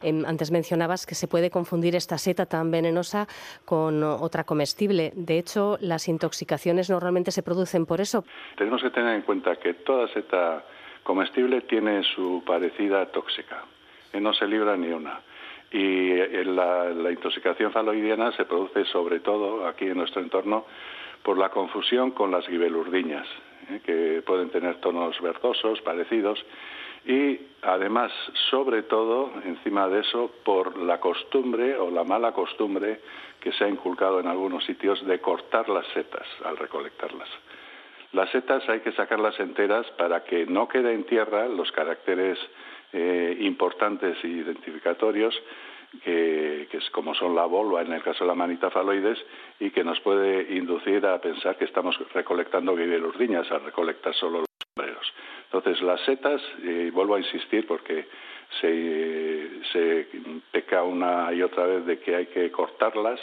Em, 0.00 0.25
antes 0.25 0.50
mencionabas 0.50 1.04
que 1.04 1.14
se 1.14 1.28
puede 1.28 1.50
confundir 1.50 1.94
esta 1.94 2.16
seta 2.16 2.46
tan 2.46 2.70
venenosa 2.70 3.26
con 3.66 4.02
otra 4.02 4.44
comestible. 4.44 5.12
De 5.14 5.38
hecho, 5.38 5.76
las 5.80 6.08
intoxicaciones 6.08 6.88
normalmente 6.88 7.30
se 7.30 7.42
producen 7.42 7.84
por 7.84 8.00
eso. 8.00 8.25
Tenemos 8.56 8.80
que 8.80 8.90
tener 8.90 9.14
en 9.16 9.22
cuenta 9.22 9.56
que 9.56 9.75
toda 9.75 10.08
seta 10.08 10.64
comestible 11.02 11.62
tiene 11.62 12.02
su 12.14 12.42
parecida 12.46 13.04
tóxica. 13.06 13.64
no 14.14 14.32
se 14.32 14.46
libra 14.46 14.76
ni 14.76 14.88
una. 14.88 15.20
Y 15.72 16.14
la, 16.44 16.90
la 16.90 17.11
intoxicación 17.11 17.72
faloidiana 17.72 18.30
se 18.32 18.44
produce 18.44 18.84
sobre 18.84 19.20
todo 19.20 19.66
aquí 19.66 19.87
en 19.87 19.96
nuestro 19.96 20.22
entorno 20.22 20.64
por 21.22 21.38
la 21.38 21.50
confusión 21.50 22.10
con 22.12 22.30
las 22.30 22.46
gibelurdiñas, 22.46 23.26
que 23.84 24.22
pueden 24.26 24.50
tener 24.50 24.80
tonos 24.80 25.20
verdosos 25.20 25.80
parecidos 25.82 26.44
y 27.04 27.38
además, 27.62 28.12
sobre 28.50 28.82
todo, 28.82 29.32
encima 29.44 29.88
de 29.88 30.00
eso, 30.00 30.30
por 30.44 30.76
la 30.78 31.00
costumbre 31.00 31.76
o 31.76 31.90
la 31.90 32.04
mala 32.04 32.32
costumbre 32.32 33.00
que 33.40 33.52
se 33.52 33.64
ha 33.64 33.68
inculcado 33.68 34.20
en 34.20 34.28
algunos 34.28 34.64
sitios 34.64 35.04
de 35.04 35.20
cortar 35.20 35.68
las 35.68 35.86
setas 35.88 36.26
al 36.44 36.56
recolectarlas. 36.56 37.28
Las 38.12 38.30
setas 38.30 38.68
hay 38.68 38.80
que 38.80 38.92
sacarlas 38.92 39.38
enteras 39.40 39.86
para 39.92 40.22
que 40.22 40.46
no 40.46 40.68
quede 40.68 40.92
en 40.92 41.04
tierra 41.04 41.48
los 41.48 41.72
caracteres 41.72 42.38
eh, 42.92 43.36
importantes 43.40 44.22
e 44.22 44.28
identificatorios 44.28 45.34
que, 46.00 46.68
es 46.72 46.90
como 46.90 47.14
son 47.14 47.34
la 47.34 47.44
volva 47.44 47.82
en 47.82 47.92
el 47.92 48.02
caso 48.02 48.25
de 48.25 48.28
la 48.28 48.34
manita 48.34 48.70
faloides 48.70 49.18
y 49.61 49.70
que 49.70 49.84
nos 49.84 50.00
puede 50.00 50.54
inducir 50.56 51.04
a 51.06 51.20
pensar 51.20 51.56
que 51.56 51.64
estamos 51.64 51.96
recolectando 52.12 52.72
urdiñas 52.72 53.50
al 53.50 53.64
recolectar 53.64 54.14
solo 54.14 54.40
los 54.40 54.49
sombreros. 54.75 55.12
Entonces, 55.44 55.82
las 55.82 56.00
setas, 56.02 56.40
y 56.62 56.90
vuelvo 56.90 57.16
a 57.16 57.18
insistir 57.18 57.66
porque 57.66 58.06
se, 58.61 59.50
se 59.72 60.06
peca 60.50 60.82
una 60.82 61.32
y 61.32 61.42
otra 61.42 61.66
vez 61.66 61.87
de 61.87 61.99
que 61.99 62.16
hay 62.16 62.26
que 62.26 62.50
cortarlas 62.50 63.20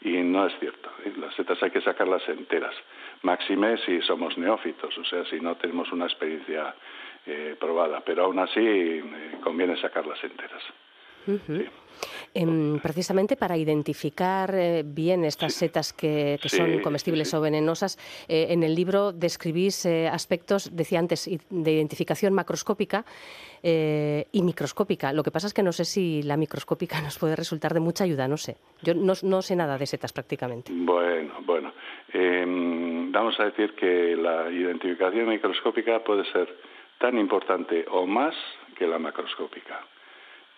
y 0.00 0.10
no 0.18 0.46
es 0.46 0.58
cierto. 0.58 0.90
Las 1.18 1.34
setas 1.34 1.62
hay 1.62 1.70
que 1.70 1.80
sacarlas 1.80 2.28
enteras. 2.28 2.74
Máxime 3.22 3.78
si 3.78 4.00
somos 4.02 4.36
neófitos, 4.38 4.96
o 4.98 5.04
sea, 5.04 5.24
si 5.26 5.40
no 5.40 5.56
tenemos 5.56 5.90
una 5.92 6.06
experiencia 6.06 6.74
eh, 7.26 7.56
probada, 7.58 8.00
pero 8.04 8.24
aún 8.24 8.38
así 8.38 8.60
eh, 8.60 9.02
conviene 9.42 9.76
sacarlas 9.80 10.22
enteras. 10.22 10.62
Em, 12.34 12.78
precisamente 12.80 13.36
para 13.36 13.56
identificar 13.56 14.54
eh, 14.54 14.82
bien 14.84 15.24
estas 15.24 15.54
setas 15.54 15.92
que, 15.92 16.38
son 16.44 16.80
comestibles 16.80 17.32
o 17.34 17.40
venenosas, 17.40 17.98
eh, 18.28 18.48
en 18.50 18.62
el 18.62 18.74
libro 18.74 19.12
describís 19.12 19.86
eh, 19.86 20.08
aspectos, 20.08 20.76
decía 20.76 20.98
antes, 20.98 21.28
de 21.50 21.72
identificación 21.72 22.34
macroscópica 22.34 23.04
y 23.60 24.42
microscópica. 24.42 25.12
Lo 25.12 25.24
que 25.24 25.32
pasa 25.32 25.48
es 25.48 25.54
que 25.54 25.64
no 25.64 25.72
sé 25.72 25.84
si 25.84 26.22
la 26.22 26.36
microscópica 26.36 27.00
nos 27.02 27.18
puede 27.18 27.34
resultar 27.34 27.74
de 27.74 27.80
mucha 27.80 28.04
ayuda, 28.04 28.28
no 28.28 28.36
sé. 28.36 28.56
Yo 28.82 28.94
no, 28.94 29.14
no 29.22 29.42
sé 29.42 29.56
nada 29.56 29.76
de 29.76 29.86
setas 29.86 30.12
prácticamente. 30.12 30.70
Bueno, 30.72 31.40
bueno. 31.44 31.72
Em, 32.12 33.10
vamos 33.10 33.38
a 33.40 33.46
decir 33.46 33.74
que 33.74 34.16
la 34.16 34.48
identificación 34.50 35.28
microscópica 35.28 36.04
puede 36.04 36.24
ser 36.30 36.48
tan 37.00 37.18
importante 37.18 37.84
o 37.90 38.06
más 38.06 38.34
que 38.76 38.86
la 38.86 38.98
macroscópica 38.98 39.80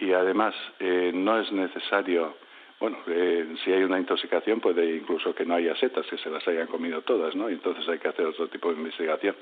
y 0.00 0.12
además 0.12 0.54
eh, 0.78 1.12
no 1.14 1.38
es 1.38 1.52
necesario, 1.52 2.35
bueno, 2.80 2.97
eh, 3.07 3.54
si 3.62 3.73
hay 3.73 3.83
una 3.83 3.99
intoxicación 3.99 4.61
puede 4.61 4.97
incluso 4.97 5.35
que 5.35 5.45
no 5.45 5.54
haya 5.54 5.76
setas, 5.76 6.07
que 6.07 6.16
se 6.19 6.30
las 6.30 6.47
hayan 6.49 6.66
comido 6.66 7.02
todas, 7.02 7.37
¿no? 7.37 7.50
Y 7.50 7.54
entonces 7.54 7.87
hay 7.88 7.99
que 7.99 8.09
hacer 8.09 8.26
otro 8.26 8.49
tipo 8.49 8.71
de 8.71 8.78
investigación. 8.78 9.37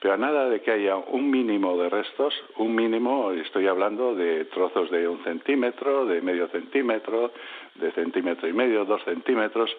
Pero 0.00 0.14
a 0.14 0.16
nada 0.16 0.50
de 0.50 0.60
que 0.60 0.72
haya 0.72 0.96
un 0.96 1.30
mínimo 1.30 1.80
de 1.80 1.88
restos, 1.88 2.34
un 2.56 2.74
mínimo, 2.74 3.30
estoy 3.30 3.68
hablando 3.68 4.16
de 4.16 4.46
trozos 4.46 4.90
de 4.90 5.06
un 5.06 5.22
centímetro, 5.22 6.06
de 6.06 6.20
medio 6.20 6.48
centímetro, 6.48 7.32
de 7.76 7.92
centímetro 7.92 8.48
y 8.48 8.52
medio, 8.52 8.84
dos 8.84 9.02
centímetros, 9.04 9.70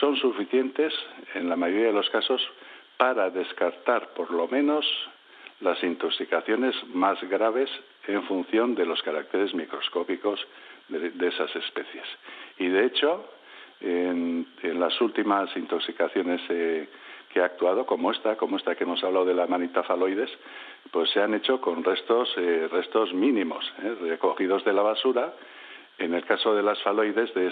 son 0.00 0.16
suficientes 0.16 0.92
en 1.34 1.48
la 1.48 1.56
mayoría 1.56 1.86
de 1.86 1.94
los 1.94 2.10
casos 2.10 2.42
para 2.98 3.30
descartar 3.30 4.12
por 4.12 4.30
lo 4.30 4.46
menos 4.48 4.84
las 5.62 5.82
intoxicaciones 5.82 6.74
más 6.88 7.18
graves 7.30 7.70
en 8.06 8.22
función 8.24 8.74
de 8.74 8.86
los 8.86 9.02
caracteres 9.02 9.54
microscópicos 9.54 10.40
de, 10.88 11.28
esas 11.28 11.54
especies. 11.56 12.04
Y 12.58 12.68
de 12.68 12.86
hecho, 12.86 13.24
en, 13.80 14.46
las 14.62 15.00
últimas 15.00 15.54
intoxicaciones 15.56 16.40
eh, 16.48 16.88
que 17.32 17.40
ha 17.40 17.46
actuado, 17.46 17.86
como 17.86 18.10
esta, 18.10 18.36
como 18.36 18.56
esta 18.56 18.74
que 18.74 18.84
hemos 18.84 19.02
hablado 19.04 19.24
de 19.24 19.34
la 19.34 19.46
manita 19.46 19.82
faloides, 19.82 20.30
pues 20.90 21.10
se 21.10 21.22
han 21.22 21.34
hecho 21.34 21.60
con 21.60 21.82
restos, 21.82 22.32
eh, 22.36 22.68
restos 22.70 23.14
mínimos, 23.14 23.64
eh, 23.82 23.96
recogidos 24.02 24.64
de 24.64 24.72
la 24.72 24.82
basura. 24.82 25.32
En 25.98 26.14
el 26.14 26.24
caso 26.24 26.54
de 26.54 26.62
las 26.62 26.82
faloides, 26.82 27.32
de, 27.34 27.50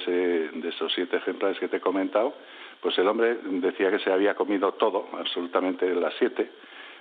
de 0.52 0.68
esos 0.68 0.92
siete 0.92 1.18
ejemplares 1.18 1.58
que 1.58 1.68
te 1.68 1.76
he 1.76 1.80
comentado, 1.80 2.34
pues 2.80 2.98
el 2.98 3.06
hombre 3.06 3.38
decía 3.44 3.90
que 3.90 3.98
se 3.98 4.10
había 4.10 4.34
comido 4.34 4.72
todo, 4.72 5.08
absolutamente 5.12 5.94
las 5.94 6.14
siete, 6.18 6.50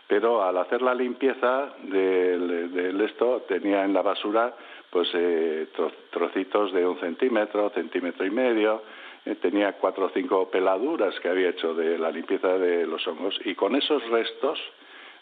pero 0.09 0.43
al 0.43 0.57
hacer 0.57 0.81
la 0.81 0.95
limpieza 0.95 1.69
del, 1.83 2.99
esto 3.01 3.45
tenía 3.47 3.85
en 3.85 3.93
la 3.93 4.01
basura 4.01 4.55
pues 4.89 5.07
eh, 5.13 5.67
trocitos 6.09 6.73
de 6.73 6.83
un 6.83 6.99
centímetro, 6.99 7.69
centímetro 7.69 8.25
y 8.25 8.31
medio, 8.31 8.81
eh, 9.23 9.35
tenía 9.35 9.73
cuatro 9.73 10.07
o 10.07 10.09
cinco 10.09 10.49
peladuras 10.49 11.13
que 11.19 11.29
había 11.29 11.49
hecho 11.49 11.75
de 11.75 11.99
la 11.99 12.09
limpieza 12.09 12.57
de 12.57 12.87
los 12.87 13.07
hongos 13.07 13.39
y 13.45 13.53
con 13.53 13.75
esos 13.75 14.03
restos 14.09 14.59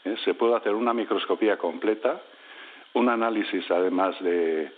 eh, 0.05 0.15
se 0.23 0.35
puede 0.35 0.55
hacer 0.55 0.73
una 0.73 0.93
microscopía 0.93 1.57
completa, 1.57 2.21
un 2.93 3.09
análisis 3.09 3.69
además 3.69 4.15
de, 4.21 4.71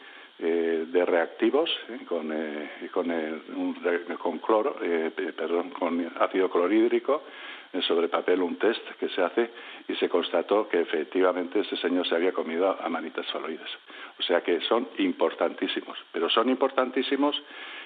reactivos 1.05 1.69
con, 2.07 2.33
con, 2.91 3.13
con 4.17 4.39
cloro, 4.39 4.75
perdón, 5.37 5.69
con 5.69 6.11
ácido 6.19 6.49
clorhídrico 6.49 7.21
sobre 7.87 8.07
papel 8.07 8.41
un 8.41 8.57
test 8.57 8.83
que 8.99 9.09
se 9.09 9.21
hace 9.21 9.51
y 9.87 9.95
se 9.95 10.09
constató 10.09 10.67
que 10.67 10.81
efectivamente 10.81 11.59
ese 11.59 11.77
señor 11.77 12.07
se 12.07 12.15
había 12.15 12.31
comido 12.31 12.75
a 12.79 12.89
manitas 12.89 13.27
faloides. 13.27 13.69
O 14.19 14.23
sea 14.23 14.41
que 14.41 14.59
son 14.61 14.87
importantísimos, 14.97 15.97
pero 16.11 16.29
son 16.29 16.49
importantísimos 16.49 17.41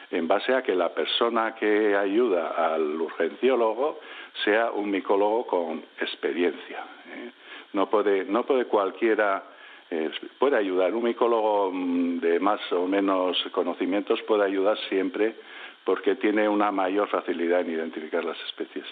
en 0.10 0.28
base 0.28 0.54
a 0.54 0.62
que 0.62 0.76
la 0.76 0.94
persona 0.94 1.56
que 1.56 1.96
ayuda 1.96 2.74
al 2.74 3.00
urgenciólogo 3.00 4.00
sea 4.44 4.72
un 4.72 4.90
micólogo 4.90 5.46
con 5.48 5.84
experiencia. 6.00 6.84
¿eh? 7.10 7.32
No, 7.74 7.90
puede, 7.90 8.24
no 8.26 8.46
puede 8.46 8.66
cualquiera 8.66 9.44
eh, 9.90 10.12
puede 10.40 10.58
ayudar. 10.58 10.94
Un 10.96 11.04
micólogo 11.04 11.72
mm, 11.72 12.20
de 12.20 12.40
más 12.40 12.60
o 12.72 12.88
menos 12.88 13.38
conocimientos 13.52 14.22
puede 14.24 14.46
ayudar 14.46 14.78
siempre 14.90 15.36
porque 15.84 16.16
tiene 16.16 16.48
una 16.48 16.72
mayor 16.72 17.10
facilidad 17.10 17.62
en 17.62 17.72
identificar 17.72 18.24
las 18.24 18.40
especies 18.48 18.86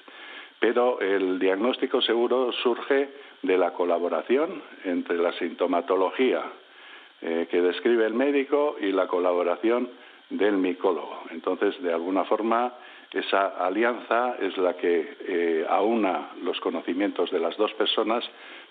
pero 0.62 1.02
el 1.02 1.40
diagnóstico 1.40 2.04
seguro 2.04 2.52
surge 2.52 3.10
de 3.42 3.58
la 3.58 3.74
colaboración 3.74 4.62
entre 4.86 5.18
la 5.18 5.34
sintomatología 5.34 6.44
eh, 7.20 7.48
que 7.50 7.64
describe 7.64 8.06
el 8.06 8.14
médico 8.14 8.76
y 8.80 8.92
la 8.92 9.08
colaboración 9.08 9.90
del 10.30 10.58
micólogo. 10.58 11.24
Entonces, 11.32 11.82
de 11.82 11.92
alguna 11.92 12.26
forma, 12.26 12.74
esa 13.12 13.48
alianza 13.66 14.36
es 14.40 14.56
la 14.58 14.78
que 14.78 15.18
eh, 15.22 15.66
aúna 15.68 16.30
los 16.44 16.60
conocimientos 16.60 17.32
de 17.32 17.40
las 17.40 17.58
dos 17.58 17.74
personas 17.74 18.24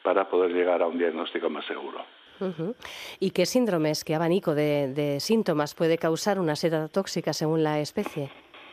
para 0.05 0.29
poder 0.29 0.53
llegar 0.53 0.83
a 0.83 0.87
un 0.87 0.97
diagnóstico 0.97 1.51
más 1.51 1.65
seguro. 1.67 2.05
¿Y 3.19 3.33
qué 3.33 3.47
síndromes, 3.47 4.05
qué 4.05 4.15
abanico 4.15 4.55
de, 4.55 5.19
síntomas 5.21 5.75
puede 5.75 5.99
causar 5.99 6.39
una 6.39 6.55
seta 6.55 6.87
tóxica 6.89 7.33
según 7.33 7.65
la 7.65 7.81
especie? 7.81 8.31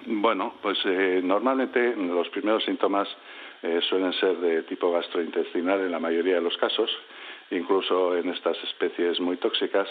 Bueno, 0.10 0.54
pues 0.62 0.78
eh, 0.86 1.20
normalmente 1.22 1.94
los 1.98 2.30
primeros 2.30 2.64
síntomas 2.64 3.10
eh, 3.62 3.82
suelen 3.90 4.14
ser 4.14 4.38
de 4.38 4.64
tipo 4.64 4.90
gastrointestinal 4.90 5.82
en 5.82 5.92
la 5.92 6.00
mayoría 6.00 6.36
de 6.36 6.42
los 6.42 6.56
casos, 6.56 6.90
incluso 7.52 8.16
en 8.16 8.30
estas 8.30 8.58
especies 8.64 9.20
muy 9.20 9.36
tóxicas, 9.36 9.86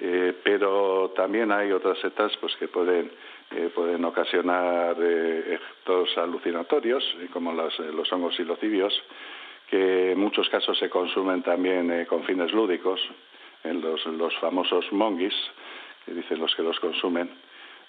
eh, 0.00 0.32
pero 0.42 1.12
también 1.14 1.52
hay 1.52 1.72
otras 1.72 1.98
setas 1.98 2.34
pues, 2.40 2.56
que 2.56 2.68
pueden, 2.68 3.10
pueden 3.74 4.02
ocasionar 4.06 4.96
efectos 4.98 6.16
alucinatorios, 6.16 7.04
como 7.30 7.52
los, 7.52 7.78
los 7.78 8.10
hongos 8.14 8.34
silocibios, 8.36 8.94
que 9.68 10.12
en 10.12 10.18
muchos 10.18 10.48
casos 10.48 10.78
se 10.78 10.88
consumen 10.88 11.42
también 11.42 12.06
con 12.06 12.24
fines 12.24 12.50
lúdicos, 12.50 12.98
en 13.62 13.82
los, 13.82 14.06
los 14.06 14.34
famosos 14.38 14.90
mongis, 14.90 15.34
que 16.06 16.14
dicen 16.14 16.38
los 16.38 16.54
que 16.54 16.62
los 16.62 16.80
consumen. 16.80 17.28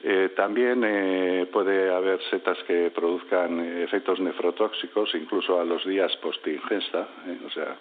Eh, 0.03 0.33
también 0.35 0.83
eh, 0.83 1.47
puede 1.51 1.91
haber 1.93 2.21
setas 2.29 2.57
que 2.67 2.91
produzcan 2.91 3.59
efectos 3.81 4.19
nefrotóxicos 4.19 5.15
incluso 5.15 5.59
a 5.59 5.65
los 5.65 5.85
días 5.85 6.15
post-ingesta. 6.17 7.07
¿eh? 7.27 7.39
o 7.45 7.49
sea, 7.49 7.77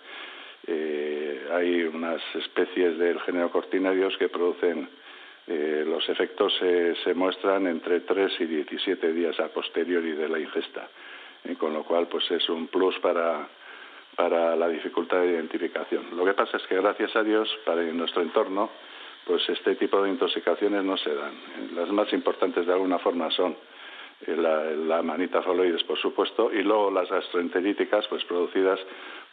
hay 1.56 1.82
unas 1.82 2.22
especies 2.34 2.96
del 2.98 3.20
género 3.20 3.50
cortinarios 3.50 4.16
que 4.16 4.30
producen 4.30 4.88
los 5.46 6.08
efectos 6.08 6.54
se 6.58 7.12
muestran 7.12 7.66
entre 7.66 8.00
3 8.00 8.32
y 8.40 8.46
17 8.46 9.12
días 9.12 9.38
a 9.40 9.48
posteriori 9.48 10.12
de 10.12 10.26
la 10.26 10.38
ingesta, 10.38 10.88
con 11.58 11.74
lo 11.74 11.84
cual 11.84 12.08
pues 12.08 12.30
es 12.30 12.48
un 12.48 12.68
plus 12.68 12.98
para, 13.00 13.46
para 14.16 14.56
la 14.56 14.68
dificultad 14.70 15.20
de 15.20 15.32
identificación. 15.32 16.16
Lo 16.16 16.24
que 16.24 16.32
pasa 16.32 16.56
es 16.56 16.62
que 16.66 16.76
gracias 16.76 17.14
a 17.14 17.22
Dios 17.22 17.46
para 17.66 17.82
nuestro 17.82 18.22
entorno 18.22 18.70
pues 19.26 19.48
este 19.48 19.74
tipo 19.76 20.02
de 20.02 20.10
intoxicaciones 20.10 20.84
no 20.84 20.96
se 20.96 21.14
dan. 21.14 21.32
Las 21.74 21.90
más 21.90 22.12
importantes 22.12 22.66
de 22.66 22.72
alguna 22.72 22.98
forma 22.98 23.30
son 23.30 23.56
la, 24.26 25.02
manita 25.02 25.42
faloides, 25.42 25.82
por 25.84 25.98
supuesto, 25.98 26.52
y 26.52 26.62
luego 26.62 26.90
las 26.90 27.08
gastroenteríticas, 27.10 28.06
pues 28.08 28.24
producidas 28.24 28.80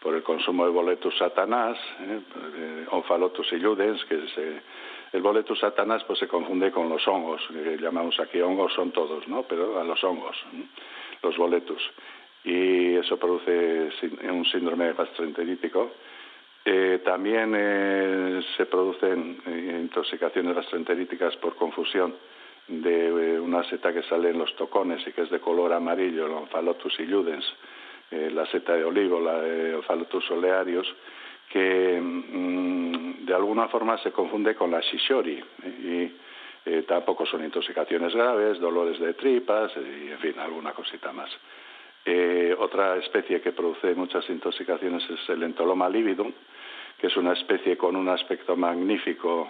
por 0.02 0.16
el 0.16 0.24
consumo 0.24 0.66
de 0.66 0.72
boletus 0.72 1.18
satanás, 1.18 1.78
¿eh? 2.02 2.86
onfalotus 2.90 3.52
illudens, 3.54 4.04
que 4.06 4.16
es, 4.16 4.62
el 5.14 5.22
boletus 5.22 5.60
satanás 5.60 6.04
pues 6.06 6.20
se 6.20 6.28
confunde 6.28 6.72
con 6.72 6.90
los 6.90 7.06
hongos, 7.08 7.42
que 7.52 7.78
llamamos 7.78 8.20
aquí 8.20 8.40
hongos 8.42 8.74
son 8.74 8.92
todos, 8.92 9.28
¿no? 9.28 9.44
Pero 9.44 9.80
a 9.80 9.84
los 9.84 10.04
hongos, 10.04 10.38
los 11.22 11.38
boletus. 11.38 11.82
Y 12.44 12.96
eso 12.96 13.18
produce 13.18 13.90
un 14.24 14.46
síndrome 14.46 14.94
gastroenterítico. 14.94 15.92
Eh, 16.64 17.02
también 17.04 17.54
eh, 17.58 18.42
se 18.56 18.66
producen 18.68 19.42
intoxicaciones 19.82 20.56
gastroenteríticas 20.56 21.36
por 21.38 21.56
confusión 21.56 22.14
de 22.68 23.40
una 23.40 23.64
seta 23.64 23.92
que 23.94 24.04
sale 24.04 24.30
en 24.30 24.38
los 24.38 24.56
tocones 24.56 25.06
y 25.06 25.12
que 25.12 25.24
es 25.24 25.30
de 25.30 25.40
color 25.40 25.74
amarillo, 25.74 26.26
el 26.26 26.34
Omphalotus 26.34 27.00
illudens, 27.00 27.46
eh, 28.12 28.30
la 28.32 28.46
seta 28.46 28.76
de 28.76 28.84
olivo, 28.84 29.20
la 29.20 29.42
de 29.42 29.76
Omphalotus 29.76 30.30
olearius, 30.32 30.88
que 31.52 32.00
mm, 32.02 33.26
de 33.26 33.34
alguna 33.34 33.68
forma 33.68 33.98
se 33.98 34.12
confunde 34.12 34.56
con 34.56 34.72
la 34.72 34.80
shishori 34.80 35.44
y 35.84 36.12
eh, 36.66 36.84
tampoco 36.88 37.26
son 37.26 37.44
intoxicaciones 37.44 38.14
graves, 38.14 38.60
dolores 38.60 39.00
de 39.00 39.14
tripas 39.16 39.72
y 39.76 40.12
en 40.12 40.20
fin, 40.20 40.40
alguna 40.40 40.72
cosita 40.72 41.12
más. 41.12 41.30
Eh, 42.06 42.56
otra 42.58 42.98
especie 42.98 43.42
que 43.42 43.52
produce 43.52 43.94
muchas 43.94 44.28
intoxicaciones 44.30 45.08
es 45.10 45.30
el 45.30 45.44
Entoloma 45.44 45.88
lividum, 45.88 46.32
que 46.98 47.08
es 47.08 47.18
una 47.18 47.34
especie 47.34 47.78
con 47.78 47.96
un 47.96 48.10
aspecto 48.10 48.56
magnífico 48.56 49.50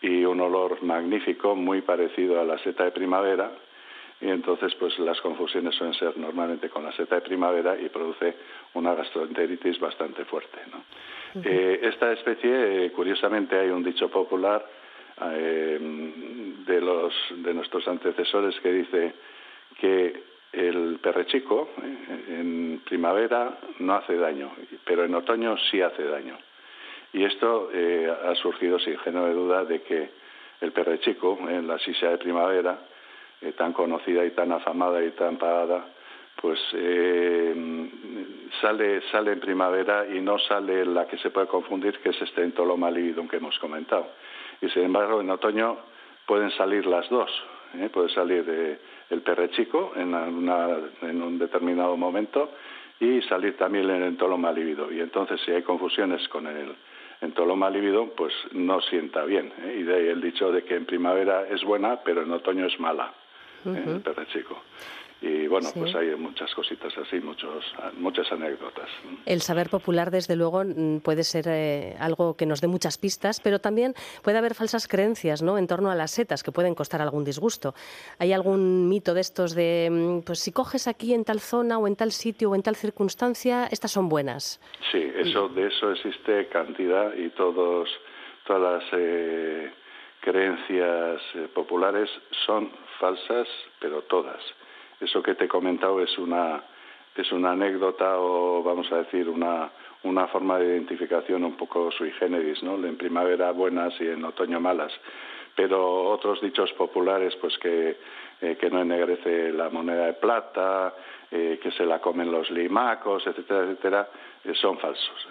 y 0.00 0.24
un 0.24 0.40
olor 0.40 0.82
magnífico, 0.82 1.54
muy 1.54 1.82
parecido 1.82 2.40
a 2.40 2.44
la 2.44 2.58
seta 2.58 2.84
de 2.84 2.90
primavera, 2.92 3.52
y 4.20 4.28
entonces 4.28 4.74
pues 4.76 4.96
las 5.00 5.20
confusiones 5.20 5.74
suelen 5.74 5.94
ser 5.94 6.16
normalmente 6.16 6.68
con 6.68 6.84
la 6.84 6.92
seta 6.92 7.16
de 7.16 7.20
primavera 7.22 7.76
y 7.78 7.88
produce 7.88 8.34
una 8.74 8.94
gastroenteritis 8.94 9.80
bastante 9.80 10.24
fuerte. 10.24 10.58
Eh, 11.44 11.80
esta 11.82 12.12
especie, 12.12 12.92
curiosamente, 12.92 13.58
hay 13.58 13.70
un 13.70 13.82
dicho 13.82 14.08
popular 14.08 14.64
eh, 15.30 15.78
de, 16.66 16.80
los, 16.80 17.12
de 17.36 17.54
nuestros 17.54 17.86
antecesores 17.88 18.58
que 18.60 18.72
dice 18.72 19.12
que 19.80 20.31
el 20.52 20.98
perrechico 21.02 21.70
en 22.28 22.82
primavera 22.84 23.58
no 23.78 23.94
hace 23.94 24.16
daño, 24.16 24.52
pero 24.84 25.04
en 25.04 25.14
otoño 25.14 25.56
sí 25.70 25.80
hace 25.80 26.04
daño. 26.04 26.36
Y 27.12 27.24
esto 27.24 27.70
eh, 27.72 28.12
ha 28.24 28.34
surgido 28.36 28.78
sin 28.78 28.98
género 28.98 29.26
de 29.26 29.34
duda 29.34 29.64
de 29.64 29.82
que 29.82 30.10
el 30.60 30.72
perrechico, 30.72 31.38
en 31.48 31.66
la 31.66 31.78
sisa 31.78 32.10
de 32.10 32.18
primavera, 32.18 32.78
eh, 33.40 33.52
tan 33.52 33.72
conocida 33.72 34.24
y 34.24 34.30
tan 34.30 34.52
afamada 34.52 35.02
y 35.02 35.10
tan 35.10 35.36
pagada, 35.36 35.84
pues 36.40 36.58
eh, 36.74 37.88
sale, 38.60 39.02
sale 39.10 39.32
en 39.32 39.40
primavera 39.40 40.06
y 40.06 40.20
no 40.20 40.38
sale 40.38 40.84
la 40.84 41.06
que 41.06 41.18
se 41.18 41.30
puede 41.30 41.46
confundir, 41.46 41.98
que 41.98 42.10
es 42.10 42.22
este 42.22 42.42
entoloma 42.42 42.90
lividum 42.90 43.28
que 43.28 43.36
hemos 43.36 43.58
comentado. 43.58 44.06
Y 44.60 44.68
sin 44.70 44.84
embargo, 44.84 45.20
en 45.20 45.30
otoño 45.30 45.78
pueden 46.26 46.50
salir 46.52 46.86
las 46.86 47.08
dos. 47.10 47.30
Puede 47.92 48.08
salir 48.10 48.78
el 49.10 49.20
perrechico 49.22 49.92
en, 49.96 50.14
en 50.14 51.22
un 51.22 51.38
determinado 51.38 51.96
momento 51.96 52.52
y 53.00 53.20
salir 53.22 53.56
también 53.56 53.88
el 53.90 54.02
entoloma 54.02 54.52
lívido. 54.52 54.92
Y 54.92 55.00
entonces, 55.00 55.40
si 55.44 55.52
hay 55.52 55.62
confusiones 55.62 56.26
con 56.28 56.46
el 56.46 56.74
en 57.22 57.32
Toloma 57.32 57.70
lívido, 57.70 58.12
pues 58.16 58.34
no 58.52 58.80
sienta 58.80 59.24
bien. 59.24 59.52
¿eh? 59.62 59.76
Y 59.78 59.82
de 59.84 59.94
ahí 59.94 60.06
el 60.08 60.20
dicho 60.20 60.50
de 60.50 60.64
que 60.64 60.74
en 60.74 60.84
primavera 60.84 61.46
es 61.48 61.62
buena, 61.62 62.00
pero 62.04 62.22
en 62.22 62.32
otoño 62.32 62.66
es 62.66 62.78
mala, 62.80 63.14
¿eh? 63.64 63.82
el 63.86 64.00
perro 64.00 64.24
chico. 64.24 64.60
Y 65.22 65.46
bueno, 65.46 65.68
pues 65.72 65.94
hay 65.94 66.16
muchas 66.16 66.52
cositas 66.52 66.92
así, 66.98 67.20
muchos, 67.20 67.64
muchas 67.94 68.30
anécdotas. 68.32 68.88
El 69.24 69.40
saber 69.40 69.70
popular, 69.70 70.10
desde 70.10 70.34
luego, 70.34 70.64
mm, 70.64 70.98
puede 70.98 71.22
ser 71.22 71.44
eh, 71.46 71.94
algo 72.00 72.36
que 72.36 72.44
nos 72.44 72.60
dé 72.60 72.66
muchas 72.66 72.98
pistas, 72.98 73.40
pero 73.40 73.60
también 73.60 73.94
puede 74.24 74.38
haber 74.38 74.54
falsas 74.56 74.88
creencias 74.88 75.40
¿no? 75.40 75.58
en 75.58 75.68
torno 75.68 75.92
a 75.92 75.94
las 75.94 76.10
setas 76.10 76.42
que 76.42 76.50
pueden 76.50 76.74
costar 76.74 77.00
algún 77.00 77.24
disgusto. 77.24 77.72
¿Hay 78.18 78.32
algún 78.32 78.88
mito 78.88 79.14
de 79.14 79.20
estos 79.20 79.54
de, 79.54 79.88
mm, 79.92 80.22
pues 80.26 80.40
si 80.40 80.50
coges 80.50 80.88
aquí 80.88 81.14
en 81.14 81.24
tal 81.24 81.38
zona 81.38 81.78
o 81.78 81.86
en 81.86 81.94
tal 81.94 82.10
sitio 82.10 82.50
o 82.50 82.56
en 82.56 82.62
tal 82.64 82.74
circunstancia, 82.74 83.68
estas 83.70 83.92
son 83.92 84.08
buenas? 84.08 84.60
Sí, 84.90 85.08
eso, 85.14 85.48
de 85.50 85.68
eso 85.68 85.92
existe 85.92 86.48
cantidad 86.48 87.14
y 87.14 87.28
todos, 87.30 87.88
todas 88.44 88.82
las 88.82 88.90
eh, 88.92 89.70
creencias 90.20 91.22
eh, 91.36 91.48
populares 91.54 92.10
son 92.44 92.72
falsas, 92.98 93.46
pero 93.78 94.02
todas 94.02 94.42
eso 95.02 95.22
que 95.22 95.34
te 95.34 95.44
he 95.44 95.48
comentado 95.48 96.00
es 96.00 96.16
una, 96.18 96.62
es 97.16 97.32
una 97.32 97.52
anécdota 97.52 98.18
o 98.18 98.62
vamos 98.62 98.90
a 98.92 98.98
decir 98.98 99.28
una, 99.28 99.70
una 100.04 100.26
forma 100.28 100.58
de 100.58 100.66
identificación 100.66 101.44
un 101.44 101.56
poco 101.56 101.90
sui 101.90 102.10
generis, 102.12 102.62
¿no? 102.62 102.74
En 102.74 102.96
primavera 102.96 103.50
buenas 103.52 103.92
y 104.00 104.08
en 104.08 104.24
otoño 104.24 104.60
malas. 104.60 104.92
Pero 105.54 106.04
otros 106.08 106.40
dichos 106.40 106.72
populares, 106.72 107.36
pues 107.36 107.58
que, 107.58 107.96
eh, 108.40 108.56
que 108.58 108.70
no 108.70 108.80
ennegrece 108.80 109.52
la 109.52 109.68
moneda 109.68 110.06
de 110.06 110.14
plata, 110.14 110.94
eh, 111.30 111.60
que 111.62 111.70
se 111.72 111.84
la 111.84 112.00
comen 112.00 112.32
los 112.32 112.50
limacos, 112.50 113.26
etcétera, 113.26 113.64
etcétera, 113.64 114.08
eh, 114.44 114.54
son 114.54 114.78
falsos. 114.78 115.28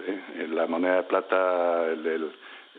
La 0.50 0.68
moneda 0.68 0.98
de 0.98 1.04
plata, 1.04 1.88
el, 1.88 2.06
el 2.06 2.32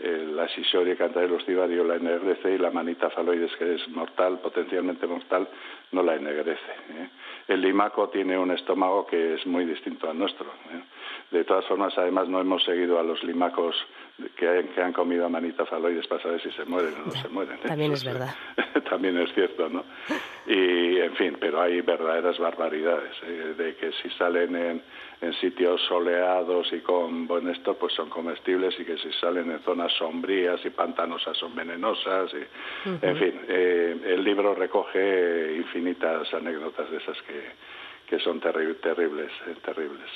la 0.03 0.49
Sisoria 0.49 0.97
los 1.29 1.47
la 1.47 1.97
ennegrece 1.97 2.53
y 2.55 2.59
la 2.59 2.71
manita 2.71 3.11
faloides, 3.11 3.55
que 3.57 3.75
es 3.75 3.89
mortal, 3.89 4.41
potencialmente 4.41 5.07
mortal, 5.07 5.49
no 5.93 6.03
la 6.03 6.17
ennegrece. 6.17 6.73
¿eh? 6.91 7.09
El 7.49 7.61
limaco 7.61 8.09
tiene 8.09 8.37
un 8.37 8.51
estómago 8.51 9.07
que 9.07 9.35
es 9.35 9.47
muy 9.47 9.65
distinto 9.65 10.11
al 10.11 10.19
nuestro. 10.19 10.47
¿eh? 10.47 10.83
De 11.31 11.45
todas 11.45 11.65
formas, 11.67 11.97
además, 11.97 12.29
no 12.29 12.41
hemos 12.41 12.65
seguido 12.65 12.99
a 12.99 13.03
los 13.03 13.23
limacos 13.23 13.77
que, 14.37 14.69
que 14.75 14.83
han 14.83 14.93
comido 14.93 15.29
manita 15.29 15.65
faloides 15.67 16.07
para 16.07 16.23
saber 16.23 16.43
si 16.43 16.51
se 16.53 16.65
mueren 16.65 16.95
o 16.95 17.07
no 17.07 17.13
se 17.13 17.29
mueren. 17.29 17.57
¿eh? 17.57 17.69
También 17.69 17.93
es 17.93 18.05
verdad. 18.05 18.35
También 18.91 19.19
es 19.19 19.33
cierto, 19.35 19.69
¿no? 19.69 19.85
Y, 20.47 20.99
en 20.99 21.15
fin, 21.17 21.37
pero 21.41 21.61
hay 21.61 21.81
verdaderas 21.81 22.39
barbaridades, 22.39 23.15
de 23.57 23.77
que 23.77 23.93
si 24.03 24.11
salen 24.11 24.55
en, 24.57 24.83
en 25.23 25.33
sitios 25.35 25.81
soleados 25.83 26.73
y 26.73 26.81
con 26.81 27.27
buen 27.27 27.49
esto, 27.49 27.75
pues 27.75 27.95
son 27.95 28.11
comestibles 28.11 28.79
y 28.79 28.85
que 28.85 28.99
si 28.99 29.13
salen 29.13 29.51
en 29.51 29.61
zonas 29.61 29.93
sombrías 29.93 30.65
y 30.65 30.71
pantanosas 30.71 31.37
son 31.39 31.55
venenosas. 31.55 32.33
Y, 32.35 32.97
En 33.07 33.17
fin, 33.17 33.41
eh, 33.49 33.97
el 34.05 34.25
libro 34.25 34.55
recoge 34.55 35.55
infinitas 35.57 36.33
anécdotas 36.35 36.91
de 36.91 36.97
esas 36.99 37.17
que, 37.23 37.41
que 38.13 38.19
son 38.19 38.41
terribles, 38.41 39.31
eh, 39.47 39.57
terribles. 39.65 40.11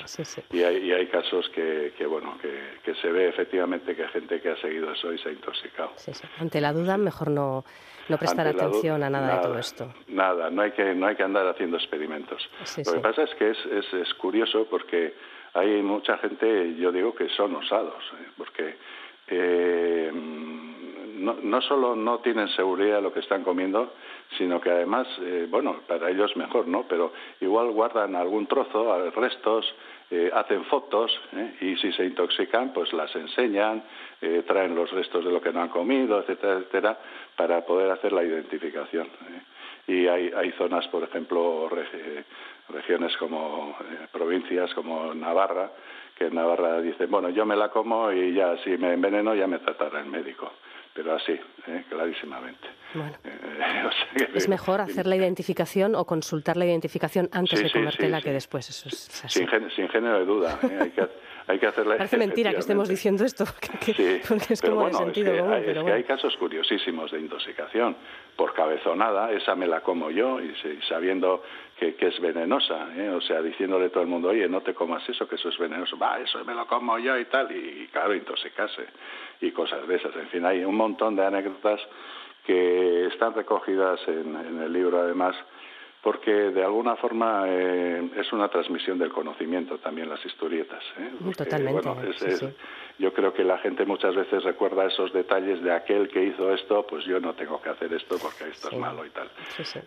Y, 0.51 0.61
hay, 0.61 0.85
y 0.85 0.91
hay 0.91 1.07
casos 1.07 1.49
que, 1.49 1.95
que 1.97 2.05
bueno, 2.05 2.37
que, 2.39 2.77
que, 2.83 2.93
se 3.01 3.11
ve 3.11 3.29
efectivamente 3.29 3.95
que 3.95 4.03
hay 4.03 4.09
gente 4.09 4.39
que 4.39 4.49
ha 4.49 4.57
seguido 4.57 4.91
eso 4.91 5.11
y 5.11 5.17
se 5.17 5.29
ha 5.29 5.31
intoxicado. 5.31 5.93
Ante 6.37 6.61
la 6.61 6.73
duda, 6.73 6.95
mejor 6.97 7.31
no, 7.31 7.65
no 8.07 8.17
prestar 8.19 8.45
atención 8.45 9.01
a 9.01 9.09
nada, 9.09 9.37
de 9.37 9.41
todo 9.41 9.57
esto. 9.57 9.91
Nada, 10.09 10.51
no 10.51 10.61
hay 10.61 10.73
que, 10.73 10.93
no 10.93 11.07
hay 11.07 11.15
que 11.15 11.23
andar 11.23 11.47
haciendo 11.47 11.77
experimentos. 11.77 12.47
Lo 12.85 12.93
que 12.93 12.99
pasa 12.99 13.23
es 13.23 13.33
que 13.33 13.49
es, 13.49 13.57
es, 13.65 13.91
es, 13.91 14.13
curioso 14.13 14.67
porque 14.69 15.15
hay 15.55 15.81
mucha 15.81 16.19
gente, 16.19 16.75
yo 16.75 16.91
digo 16.91 17.15
que 17.15 17.29
son 17.29 17.55
osados, 17.55 18.03
¿eh? 18.13 18.27
porque 18.37 18.75
eh, 19.29 20.11
no, 21.27 21.37
no, 21.41 21.61
solo 21.61 21.95
no 21.95 22.19
tienen 22.19 22.47
seguridad 22.49 22.95
de 22.95 23.01
lo 23.01 23.11
que 23.11 23.19
están 23.19 23.43
comiendo, 23.43 23.93
sino 24.37 24.61
que 24.61 24.69
además, 24.69 25.07
eh, 25.21 25.47
bueno, 25.49 25.81
para 25.87 26.09
ellos 26.09 26.35
mejor, 26.37 26.67
¿no? 26.67 26.85
Pero 26.87 27.11
igual 27.41 27.71
guardan 27.71 28.15
algún 28.15 28.47
trozo, 28.47 29.11
restos, 29.11 29.65
eh, 30.09 30.31
hacen 30.33 30.63
fotos 30.65 31.11
¿eh? 31.33 31.57
y 31.59 31.75
si 31.77 31.91
se 31.91 32.05
intoxican, 32.05 32.71
pues 32.71 32.93
las 32.93 33.13
enseñan, 33.15 33.83
traen 34.47 34.73
los 34.73 34.89
restos 34.91 35.25
de 35.25 35.31
lo 35.31 35.41
que 35.41 35.51
no 35.51 35.61
han 35.61 35.69
comido, 35.69 36.19
etcétera, 36.19 36.53
etcétera, 36.53 36.97
para 37.35 37.65
poder 37.65 37.91
hacer 37.91 38.13
la 38.13 38.23
identificación. 38.23 39.07
Y 39.85 40.07
hay, 40.07 40.31
hay 40.35 40.51
zonas, 40.53 40.87
por 40.87 41.03
ejemplo, 41.03 41.69
regiones 42.69 43.15
como 43.17 43.75
provincias 44.11 44.73
como 44.73 45.13
Navarra, 45.13 45.71
que 46.15 46.25
en 46.25 46.35
Navarra 46.35 46.81
dicen, 46.81 47.11
bueno, 47.11 47.29
yo 47.29 47.45
me 47.45 47.55
la 47.55 47.69
como 47.69 48.11
y 48.11 48.33
ya 48.33 48.57
si 48.63 48.71
me 48.77 48.93
enveneno 48.93 49.35
ya 49.35 49.45
me 49.45 49.59
tratará 49.59 49.99
el 49.99 50.07
médico 50.07 50.51
pero 50.97 51.13
así, 51.13 51.33
¿eh? 51.67 51.83
clarísimamente. 51.89 52.67
Bueno. 52.93 53.15
Eh, 54.15 54.27
es 54.33 54.49
mejor 54.49 54.81
hacer 54.81 55.05
la 55.05 55.15
identificación 55.15 55.93
o 55.93 56.05
consultar 56.05 56.57
la 56.57 56.65
identificación 56.65 57.29
antes 57.31 57.61
de 57.61 57.71
comértela 57.71 58.21
que 58.21 58.31
después. 58.31 58.67
Eso 58.69 58.89
es, 58.89 58.95
sin, 59.27 59.47
sin, 59.75 59.87
género 59.89 60.19
de 60.19 60.25
duda. 60.25 60.59
¿eh? 60.63 60.77
Hay, 60.81 60.89
que, 60.89 61.07
hay, 61.47 61.59
que, 61.59 61.67
hacerla. 61.67 61.97
Parece 61.97 62.17
mentira 62.17 62.51
que 62.51 62.59
estemos 62.59 62.89
diciendo 62.89 63.23
esto, 63.23 63.45
porque, 63.45 64.21
es 64.49 64.61
como 64.61 64.87
de 64.87 64.93
sentido 64.93 65.33
es 65.33 65.39
común. 65.41 65.53
Hay, 65.53 65.69
es 65.69 65.83
que 65.83 65.91
hay 65.91 66.03
casos 66.03 66.35
curiosísimos 66.37 67.11
de 67.11 67.19
intoxicación. 67.19 67.95
Por 68.35 68.53
cabezonada, 68.53 69.31
esa 69.31 69.55
me 69.55 69.67
la 69.67 69.81
como 69.81 70.09
yo, 70.09 70.39
y, 70.41 70.55
sabiendo 70.87 71.43
que, 71.77 71.95
es 71.99 72.19
venenosa, 72.19 72.87
¿eh? 72.95 73.09
o 73.09 73.21
sea, 73.21 73.41
diciéndole 73.41 73.89
todo 73.89 74.01
el 74.01 74.09
mundo, 74.09 74.29
oye, 74.29 74.49
no 74.49 74.61
te 74.61 74.73
comas 74.73 75.07
eso, 75.07 75.27
que 75.27 75.35
eso 75.35 75.49
es 75.49 75.57
venenoso, 75.59 75.97
va, 75.97 76.19
eso 76.19 76.43
me 76.43 76.55
lo 76.55 76.65
como 76.65 76.97
yo 76.97 77.17
y 77.17 77.25
tal, 77.25 77.51
y, 77.55 77.87
claro, 77.91 78.15
intoxicarse 78.15 78.83
y 79.41 79.51
cosas 79.51 79.87
de 79.87 79.95
esas. 79.95 80.15
En 80.15 80.27
fin, 80.29 80.45
hay 80.45 80.63
un 80.65 80.75
montón 80.75 81.15
de 81.15 81.25
anécdotas 81.25 81.79
que 82.45 83.05
están 83.07 83.35
recogidas 83.35 83.99
en, 84.07 84.61
el 84.61 84.73
libro, 84.73 84.99
además, 85.01 85.35
porque 86.07 86.31
de 86.31 86.63
alguna 86.63 86.95
forma 86.95 87.43
eh, 87.47 88.11
es 88.15 88.31
una 88.31 88.47
transmisión 88.47 88.97
del 88.97 89.11
conocimiento 89.11 89.77
también 89.79 90.07
las 90.07 90.25
historietas. 90.25 90.81
¿eh? 90.97 91.11
Totalmente. 91.35 92.53
Yo 92.97 93.13
creo 93.13 93.31
que 93.33 93.43
la 93.43 93.57
gente 93.59 93.85
muchas 93.85 94.15
veces 94.15 94.43
recuerda 94.43 94.85
esos 94.85 95.13
detalles 95.13 95.61
de 95.61 95.71
aquel 95.71 96.07
que 96.07 96.23
hizo 96.23 96.51
esto, 96.51 96.87
pues 96.89 97.05
yo 97.05 97.19
no 97.19 97.33
tengo 97.33 97.61
que 97.61 97.69
hacer 97.69 97.93
esto 97.93 98.15
porque 98.19 98.49
esto 98.49 98.69
es 98.71 98.77
malo 98.77 99.05
y 99.05 99.09
tal. 99.09 99.29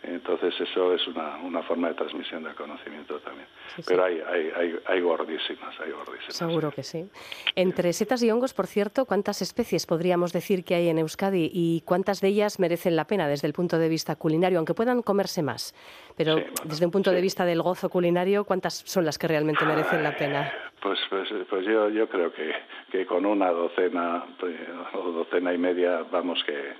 Entonces 0.02 0.54
eso 0.60 0.94
es 0.94 1.08
una, 1.08 1.38
una, 1.38 1.62
forma 1.62 1.88
de 1.88 1.94
transmisión 1.94 2.44
del 2.44 2.54
conocimiento 2.54 3.18
también. 3.20 3.48
Pero 3.86 4.04
hay, 4.04 4.20
hay, 4.20 4.52
hay, 4.54 4.78
hay, 4.86 5.00
gordísimas, 5.00 5.74
hay 5.80 5.90
gordísimas. 5.90 6.36
Seguro 6.36 6.70
que 6.70 6.84
sí. 6.84 7.08
Entre 7.56 7.92
setas 7.94 8.22
y 8.22 8.30
hongos, 8.30 8.54
por 8.54 8.66
cierto, 8.66 9.06
¿cuántas 9.06 9.42
especies 9.42 9.86
podríamos 9.86 10.32
decir 10.32 10.64
que 10.64 10.74
hay 10.76 10.88
en 10.88 10.98
Euskadi 10.98 11.50
y 11.52 11.80
cuántas 11.86 12.20
de 12.20 12.28
ellas 12.28 12.60
merecen 12.60 12.94
la 12.94 13.06
pena 13.06 13.26
desde 13.26 13.48
el 13.48 13.54
punto 13.54 13.78
de 13.78 13.88
vista 13.88 14.14
culinario, 14.16 14.58
aunque 14.58 14.74
puedan 14.74 15.02
comerse 15.02 15.42
más? 15.42 15.74
Pero 16.16 16.36
desde 16.64 16.84
un 16.84 16.90
punto 16.90 17.10
de 17.10 17.20
vista 17.20 17.44
del 17.44 17.62
gozo 17.62 17.88
culinario, 17.88 18.44
¿cuántas 18.44 18.74
son 18.86 19.04
las 19.04 19.18
que 19.18 19.28
realmente 19.28 19.64
merecen 19.64 20.02
la 20.02 20.16
pena? 20.16 20.52
Pues, 20.80 20.98
pues, 21.08 21.28
pues 21.48 21.66
yo, 21.66 21.88
yo 21.88 22.08
creo 22.08 22.32
que, 22.32 22.52
que 22.90 23.06
con 23.06 23.26
una 23.26 23.50
docena 23.50 24.24
pues, 24.38 24.56
o 24.94 25.12
docena 25.12 25.52
y 25.52 25.58
media 25.58 26.04
vamos 26.10 26.42
que 26.44 26.74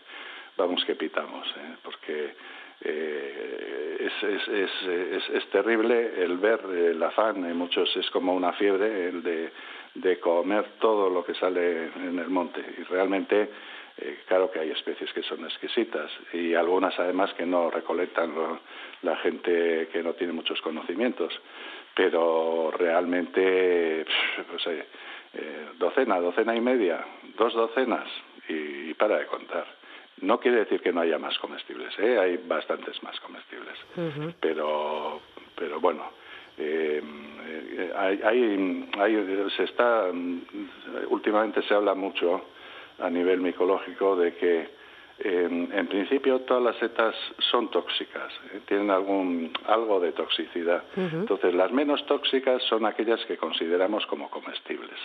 vamos 0.57 0.85
que 0.85 0.95
pitamos, 0.95 1.47
¿eh? 1.57 1.77
porque 1.83 2.35
eh, 2.83 3.97
es, 4.01 4.23
es, 4.23 4.49
es, 4.49 5.31
es, 5.35 5.51
terrible 5.51 6.23
el 6.23 6.39
ver 6.39 6.61
el 6.65 7.03
afán, 7.03 7.45
en 7.45 7.57
muchos 7.57 7.95
es 7.97 8.11
como 8.11 8.35
una 8.35 8.53
fiebre, 8.55 9.09
el 9.09 9.23
de, 9.23 9.53
de 9.95 10.19
comer 10.21 10.65
todo 10.81 11.09
lo 11.11 11.25
que 11.25 11.35
sale 11.35 11.87
en 11.87 12.19
el 12.19 12.29
monte. 12.29 12.61
Y 12.79 12.83
realmente 12.85 13.51
eh, 14.01 14.21
claro 14.27 14.51
que 14.51 14.61
hay 14.61 14.71
especies 14.71 15.13
que 15.13 15.23
son 15.23 15.45
exquisitas 15.45 16.11
y 16.33 16.55
algunas 16.55 16.99
además 16.99 17.33
que 17.35 17.45
no 17.45 17.71
recolectan 17.71 18.33
la 19.03 19.17
gente 19.17 19.89
que 19.93 20.03
no 20.03 20.15
tiene 20.15 20.33
muchos 20.33 20.61
conocimientos, 20.63 21.33
pero 21.95 22.71
realmente, 22.77 24.07
pues, 24.51 24.67
eh, 24.67 24.87
docena, 25.79 26.19
docena 26.19 26.57
y 26.57 26.61
media, 26.61 27.05
dos 27.37 27.53
docenas 27.53 28.09
y, 28.49 28.95
para 28.95 29.19
de 29.19 29.27
contar. 29.27 29.67
No 30.23 30.41
quiere 30.41 30.59
decir 30.59 30.81
que 30.81 30.93
no 30.93 31.01
haya 31.01 31.19
más 31.19 31.39
comestibles, 31.39 31.99
¿eh? 31.99 32.19
hay 32.19 32.37
bastantes 32.39 33.03
más 33.03 33.19
comestibles, 33.21 33.77
pero, 34.39 35.21
pero 35.57 35.81
bueno, 35.81 36.11
eh, 36.59 37.03
hay, 37.97 38.21
hay, 38.23 39.51
se 39.57 39.65
está, 39.65 40.11
últimamente 41.09 41.63
se 41.63 41.75
habla 41.75 41.95
mucho 41.95 42.45
a 43.01 43.11
nivel 43.11 43.41
micológico 43.41 44.17
de 44.17 44.35
que 44.35 44.81
en 45.23 45.87
principio 45.89 46.41
todas 46.41 46.63
las 46.63 46.77
setas 46.77 47.15
son 47.51 47.71
tóxicas, 47.71 48.33
¿eh? 48.55 48.61
tienen 48.67 48.91
algún 48.91 49.53
algo 49.67 50.01
de 50.01 50.13
toxicidad. 50.13 50.83
Entonces 50.97 51.53
las 51.55 51.71
menos 51.73 52.05
tóxicas 52.07 52.63
son 52.65 52.87
aquellas 52.87 53.23
que 53.27 53.37
consideramos 53.37 54.07
como 54.07 54.31
comestibles. 54.31 54.99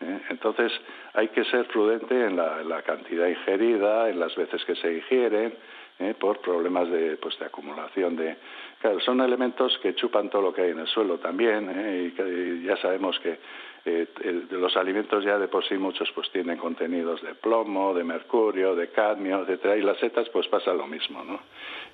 ¿eh? 0.00 0.20
Entonces 0.28 0.72
hay 1.14 1.28
que 1.28 1.44
ser 1.44 1.66
prudente 1.68 2.26
en 2.26 2.36
la, 2.36 2.82
cantidad 2.82 3.26
ingerida, 3.26 4.10
en 4.10 4.20
las 4.20 4.36
veces 4.36 4.62
que 4.66 4.74
se 4.76 4.92
ingieren, 4.92 5.54
¿eh? 5.98 6.14
por 6.18 6.40
problemas 6.40 6.90
de, 6.90 7.16
pues, 7.16 7.38
de 7.38 7.46
acumulación 7.46 8.16
de... 8.16 8.36
Claro, 8.80 9.00
son 9.00 9.20
elementos 9.20 9.76
que 9.78 9.94
chupan 9.94 10.28
todo 10.30 10.42
lo 10.42 10.52
que 10.52 10.62
hay 10.62 10.70
en 10.70 10.80
el 10.80 10.86
suelo 10.86 11.18
también, 11.18 11.68
y, 11.70 12.10
que, 12.10 12.62
ya 12.62 12.76
sabemos 12.76 13.18
que 13.18 13.38
eh, 13.84 14.06
los 14.50 14.76
alimentos 14.76 15.24
ya 15.24 15.38
de 15.38 15.48
por 15.48 15.64
sí 15.64 15.74
muchos 15.74 16.10
pues 16.12 16.30
tienen 16.30 16.58
contenidos 16.58 17.22
de 17.22 17.34
plomo, 17.34 17.94
de 17.94 18.04
mercurio, 18.04 18.74
de 18.74 18.88
cadmio, 18.88 19.42
etcétera, 19.42 19.76
y 19.76 19.82
las 19.82 19.98
setas 19.98 20.28
pues 20.30 20.46
pasa 20.48 20.72
lo 20.74 20.86
mismo, 20.86 21.24
¿no? 21.24 21.40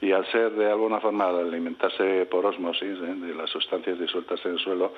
Y 0.01 0.13
al 0.13 0.27
ser 0.31 0.53
de 0.53 0.71
alguna 0.71 1.01
forma 1.01 1.29
al 1.29 1.41
alimentarse 1.41 2.27
por 2.27 2.47
osmosis 2.47 2.99
¿eh? 2.99 3.15
de 3.15 3.35
las 3.35 3.51
sustancias 3.51 3.99
disueltas 3.99 4.45
en 4.45 4.53
el 4.53 4.59
suelo, 4.59 4.93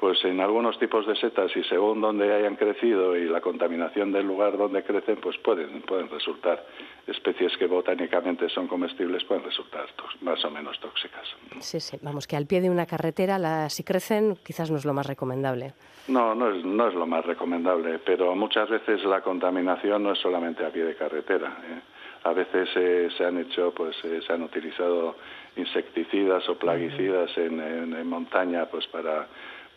pues 0.00 0.24
en 0.24 0.40
algunos 0.40 0.78
tipos 0.78 1.06
de 1.06 1.14
setas 1.14 1.54
y 1.54 1.62
según 1.64 2.00
donde 2.00 2.32
hayan 2.32 2.56
crecido 2.56 3.14
y 3.18 3.28
la 3.28 3.42
contaminación 3.42 4.12
del 4.12 4.26
lugar 4.26 4.56
donde 4.56 4.82
crecen, 4.82 5.16
pues 5.16 5.36
pueden, 5.36 5.82
pueden 5.82 6.08
resultar 6.08 6.64
especies 7.06 7.54
que 7.58 7.66
botánicamente 7.66 8.48
son 8.48 8.66
comestibles, 8.66 9.22
pueden 9.24 9.44
resultar 9.44 9.84
más 10.22 10.42
o 10.42 10.50
menos 10.50 10.80
tóxicas. 10.80 11.28
Sí, 11.58 11.80
sí, 11.80 11.98
vamos, 12.00 12.26
que 12.26 12.34
al 12.36 12.46
pie 12.46 12.62
de 12.62 12.70
una 12.70 12.86
carretera, 12.86 13.38
la, 13.38 13.68
si 13.68 13.84
crecen, 13.84 14.38
quizás 14.42 14.70
no 14.70 14.78
es 14.78 14.86
lo 14.86 14.94
más 14.94 15.06
recomendable. 15.06 15.74
No, 16.08 16.34
no 16.34 16.48
es, 16.48 16.64
no 16.64 16.88
es 16.88 16.94
lo 16.94 17.06
más 17.06 17.26
recomendable, 17.26 17.98
pero 17.98 18.34
muchas 18.34 18.70
veces 18.70 19.04
la 19.04 19.20
contaminación 19.20 20.02
no 20.02 20.12
es 20.12 20.18
solamente 20.18 20.64
a 20.64 20.70
pie 20.70 20.84
de 20.84 20.94
carretera. 20.94 21.58
¿eh? 21.62 21.80
A 22.24 22.32
veces 22.32 22.70
eh, 22.74 23.08
se 23.18 23.24
han 23.26 23.36
hecho, 23.36 23.74
pues 23.74 23.96
eh, 24.04 24.20
se 24.26 24.32
han 24.32 24.42
utilizado 24.42 25.16
insecticidas 25.56 26.48
o 26.48 26.54
plaguicidas 26.54 27.36
en, 27.36 27.60
en 27.60 28.06
montaña, 28.06 28.64
pues 28.64 28.86
para 28.86 29.26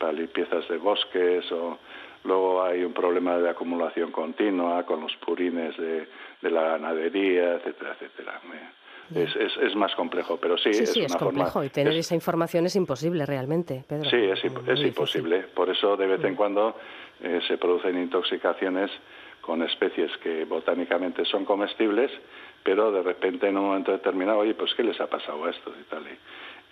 para 0.03 0.11
limpiezas 0.11 0.67
de 0.67 0.77
bosques 0.77 1.49
o 1.53 1.77
luego 2.25 2.61
hay 2.61 2.83
un 2.83 2.91
problema 2.91 3.37
de 3.37 3.49
acumulación 3.49 4.11
continua 4.11 4.83
con 4.83 4.99
los 4.99 5.15
purines 5.15 5.77
de, 5.77 6.05
la 6.41 6.61
ganadería, 6.63 7.53
etcétera, 7.53 7.93
etcétera. 7.93 8.41
Es, 9.15 9.33
es, 9.33 9.55
es, 9.61 9.75
más 9.75 9.95
complejo, 9.95 10.37
pero 10.41 10.57
sí, 10.57 10.73
sí, 10.73 10.83
es, 10.83 10.91
sí, 10.91 11.01
es 11.03 11.15
complejo 11.15 11.63
y 11.63 11.69
tener 11.69 11.93
esa 11.93 12.15
información 12.15 12.65
es 12.65 12.75
imposible 12.75 13.25
realmente, 13.25 13.85
Pedro. 13.87 14.09
Sí, 14.09 14.17
es, 14.17 14.43
imposible. 14.43 15.45
Por 15.53 15.69
eso 15.69 15.95
de 15.95 16.07
vez 16.07 16.23
en 16.25 16.35
cuando 16.35 16.75
eh, 17.21 17.39
se 17.47 17.57
producen 17.57 17.97
intoxicaciones 17.97 18.91
con 19.39 19.61
especies 19.61 20.11
que 20.17 20.43
botánicamente 20.43 21.23
son 21.23 21.45
comestibles, 21.45 22.11
pero 22.61 22.91
de 22.91 23.03
repente 23.03 23.47
en 23.47 23.57
un 23.57 23.67
momento 23.67 23.93
determinado, 23.93 24.39
oye, 24.39 24.53
pues 24.53 24.73
¿qué 24.75 24.83
les 24.83 24.99
ha 24.99 25.07
pasado 25.07 25.45
a 25.45 25.49
estos 25.51 25.73
y 25.79 25.83
tal? 25.83 26.03
Y 26.03 26.17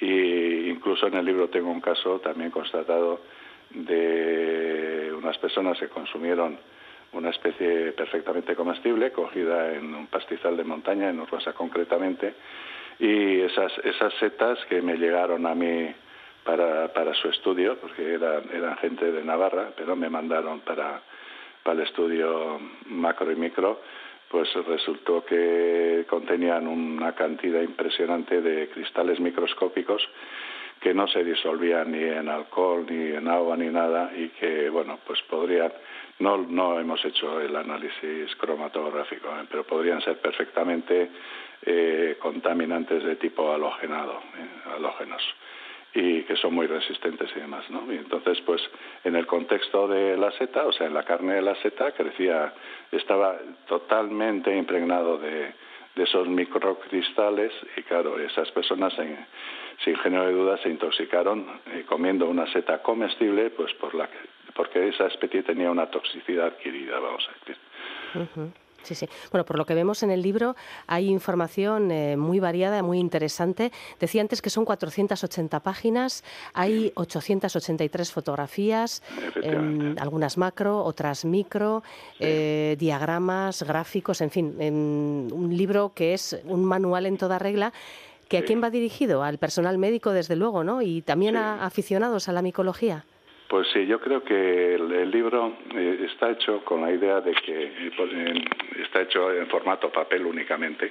incluso 0.02 1.08
en 1.08 1.16
el 1.16 1.26
libro 1.26 1.50
tengo 1.50 1.70
un 1.70 1.82
caso 1.82 2.20
también 2.20 2.52
constatado 2.52 3.22
de 3.70 5.14
unas 5.16 5.38
personas 5.38 5.80
que 5.80 5.88
consumieron 5.88 6.58
una 7.14 7.30
especie 7.30 7.92
perfectamente 7.92 8.56
comestible 8.56 9.12
cogida 9.12 9.74
en 9.74 9.94
un 9.94 10.08
pastizal 10.08 10.56
de 10.56 10.64
montaña, 10.64 11.10
en 11.10 11.20
Urbasa 11.20 11.54
concretamente, 11.54 12.34
y 13.00 13.42
esas, 13.42 13.72
esas 13.84 14.14
setas 14.16 14.60
que 14.70 14.82
me 14.82 14.96
llegaron 14.96 15.46
a 15.46 15.56
mí 15.56 15.94
para, 16.44 16.92
para 16.94 17.14
su 17.14 17.30
estudio, 17.30 17.78
porque 17.78 18.14
eran, 18.14 18.44
eran 18.54 18.78
gente 18.78 19.12
de 19.12 19.24
Navarra, 19.24 19.72
pero 19.76 19.96
me 19.96 20.10
mandaron 20.10 20.62
para, 20.62 21.02
para 21.64 21.82
el 21.82 21.88
estudio 21.88 22.60
macro 22.86 23.32
y 23.32 23.36
micro, 23.36 23.82
pues 24.32 24.52
resultó 24.66 25.26
que 25.26 26.06
contenían 26.10 26.66
una 26.66 27.14
cantidad 27.14 27.62
impresionante 27.62 28.42
de 28.42 28.70
cristales 28.70 29.20
microscópicos 29.20 30.02
que 30.80 30.94
no 30.94 31.06
se 31.08 31.24
disolvían 31.24 31.92
ni 31.92 32.02
en 32.02 32.30
alcohol 32.30 32.86
ni 32.90 33.12
en 33.12 33.28
agua 33.28 33.58
ni 33.58 33.68
nada 33.68 34.12
y 34.16 34.30
que 34.30 34.70
bueno 34.70 35.00
pues 35.06 35.22
podrían 35.24 35.74
no 36.20 36.38
no 36.38 36.80
hemos 36.80 37.04
hecho 37.04 37.42
el 37.42 37.56
análisis 37.56 38.34
cromatográfico 38.38 39.28
¿eh? 39.28 39.46
pero 39.50 39.66
podrían 39.66 40.02
ser 40.02 40.18
perfectamente 40.20 41.12
eh, 41.64 42.18
contaminantes 42.20 43.04
de 43.04 43.18
tipo 43.18 43.54
halogenado 43.54 44.14
¿eh? 44.14 44.72
halógenos 44.76 45.22
y 45.94 46.24
que 46.24 46.36
son 46.38 46.54
muy 46.54 46.68
resistentes 46.68 47.30
y 47.36 47.40
demás, 47.40 47.70
¿no? 47.70 47.92
Y 47.92 47.98
entonces, 47.98 48.40
pues, 48.42 48.62
en 49.04 49.16
el 49.16 49.28
contexto 49.28 49.88
de 49.88 50.16
la 50.18 50.32
seta, 50.32 50.66
o 50.66 50.72
sea, 50.72 50.88
en 50.88 50.94
la 50.94 51.04
carne 51.04 51.36
de 51.36 51.42
la 51.42 51.56
seta, 51.56 51.92
crecía, 51.92 52.54
estaba 52.92 53.38
totalmente 53.68 54.56
impregnado 54.56 55.18
de, 55.18 55.54
esos 55.96 56.28
microcristales 56.28 57.52
y, 57.76 57.84
claro, 57.84 58.18
esas 58.18 58.50
personas, 58.52 58.94
sin 59.84 59.96
género 59.98 60.26
de 60.26 60.32
duda, 60.32 60.58
se 60.60 60.70
intoxicaron 60.70 61.46
eh, 61.68 61.84
comiendo 61.86 62.28
una 62.28 62.52
seta 62.52 62.82
comestible, 62.82 63.50
pues, 63.52 63.74
por 63.74 63.94
la 63.94 64.10
porque 64.56 64.88
esa 64.88 65.08
especie 65.08 65.44
tenía 65.44 65.72
una 65.72 65.88
toxicidad 65.88 66.48
adquirida, 66.48 67.00
vamos 67.00 67.28
a 67.30 67.40
decir. 67.40 67.58
Sí, 68.84 68.96
sí. 68.96 69.08
Bueno, 69.32 69.46
por 69.46 69.58
lo 69.58 69.66
que 69.66 69.74
vemos 69.74 70.04
en 70.04 70.12
el 70.12 70.22
libro 70.22 70.56
hay 70.88 71.10
información 71.10 71.92
eh, 71.92 72.18
muy 72.18 72.40
variada, 72.40 72.82
muy 72.82 73.00
interesante. 73.00 73.72
Decía 74.00 74.22
antes 74.22 74.42
que 74.42 74.50
son 74.50 74.66
480 74.66 75.60
páginas, 75.60 76.24
hay 76.54 76.92
883 76.96 78.12
fotografías, 78.12 79.04
em, 79.44 79.96
algunas 80.00 80.38
macro, 80.38 80.84
otras 80.84 81.26
micro, 81.26 81.84
eh, 82.20 82.76
diagramas, 82.80 83.64
gráficos, 83.64 84.22
en 84.22 84.32
fin, 84.32 84.56
em, 84.60 85.32
un 85.32 85.56
libro 85.56 85.94
que 85.94 86.14
es 86.14 86.40
un 86.46 86.66
manual 86.66 87.06
en 87.06 87.18
toda 87.18 87.40
regla. 87.40 87.74
¿Que 88.28 88.38
¿A 88.38 88.46
quién 88.46 88.64
va 88.64 88.70
dirigido? 88.70 89.24
Al 89.24 89.38
personal 89.40 89.78
médico, 89.78 90.12
desde 90.12 90.38
luego, 90.38 90.64
¿no? 90.64 90.82
Y 90.82 91.02
también 91.02 91.36
a 91.36 91.66
aficionados 91.66 92.30
a 92.30 92.32
la 92.32 92.42
micología. 92.42 93.04
Pues 93.52 93.68
sí, 93.74 93.86
yo 93.86 94.00
creo 94.00 94.24
que 94.24 94.76
el, 94.76 95.12
libro 95.12 95.58
eh, 95.76 96.08
está 96.10 96.32
hecho 96.32 96.64
con 96.64 96.80
la 96.84 96.90
idea 96.90 97.20
de 97.20 97.34
que 97.34 97.64
eh, 97.64 98.46
está 98.82 99.02
hecho 99.02 99.30
en 99.30 99.46
formato 99.48 99.90
papel 99.92 100.26
únicamente, 100.26 100.90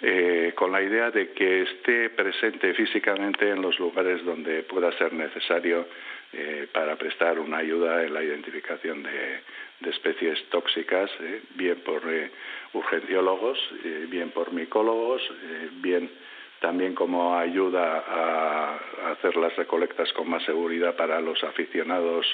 eh, 0.00 0.52
con 0.54 0.70
la 0.70 0.80
idea 0.80 1.10
de 1.10 1.32
que 1.32 1.62
esté 1.62 2.10
presente 2.10 2.72
físicamente 2.74 3.50
en 3.50 3.60
los 3.60 3.80
lugares 3.80 4.24
donde 4.24 4.62
pueda 4.62 4.96
ser 4.96 5.12
necesario 5.12 5.88
para 6.72 6.94
prestar 6.94 7.40
una 7.40 7.58
ayuda 7.58 8.04
en 8.04 8.14
la 8.14 8.22
identificación 8.22 9.02
de, 9.02 9.90
especies 9.90 10.38
tóxicas, 10.50 11.10
bien 11.56 11.80
por 11.80 12.00
urgenciólogos, 12.72 13.58
bien 14.08 14.30
por 14.30 14.52
micólogos, 14.52 15.20
bien 15.82 16.08
también 16.62 16.94
como 16.94 17.36
ayuda 17.36 18.04
a 18.08 19.10
hacer 19.10 19.36
las 19.36 19.54
recolectas 19.56 20.10
con 20.12 20.30
más 20.30 20.44
seguridad 20.44 20.94
para 20.94 21.20
los 21.20 21.42
aficionados 21.42 22.24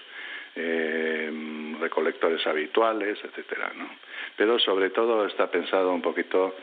eh, 0.55 1.33
recolectores 1.81 2.47
habituales, 2.47 3.19
etcétera. 3.25 3.73
Pero 4.37 4.59
sobre 4.59 4.91
todo 4.91 5.27
está 5.27 5.51
pensado 5.51 5.93
un 5.93 6.03
poquito 6.03 6.55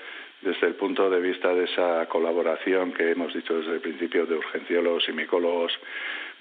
desde 0.42 0.68
el 0.68 0.76
punto 0.76 1.10
de 1.10 1.20
vista 1.20 1.54
de 1.56 1.64
esa 1.64 2.06
colaboración 2.08 2.94
que 2.94 3.12
hemos 3.12 3.34
dicho 3.34 3.58
desde 3.58 3.74
el 3.74 3.82
principio 3.82 4.28
de 4.28 4.36
urgenciólogos 4.36 5.10
y 5.10 5.14
micólogos 5.14 5.74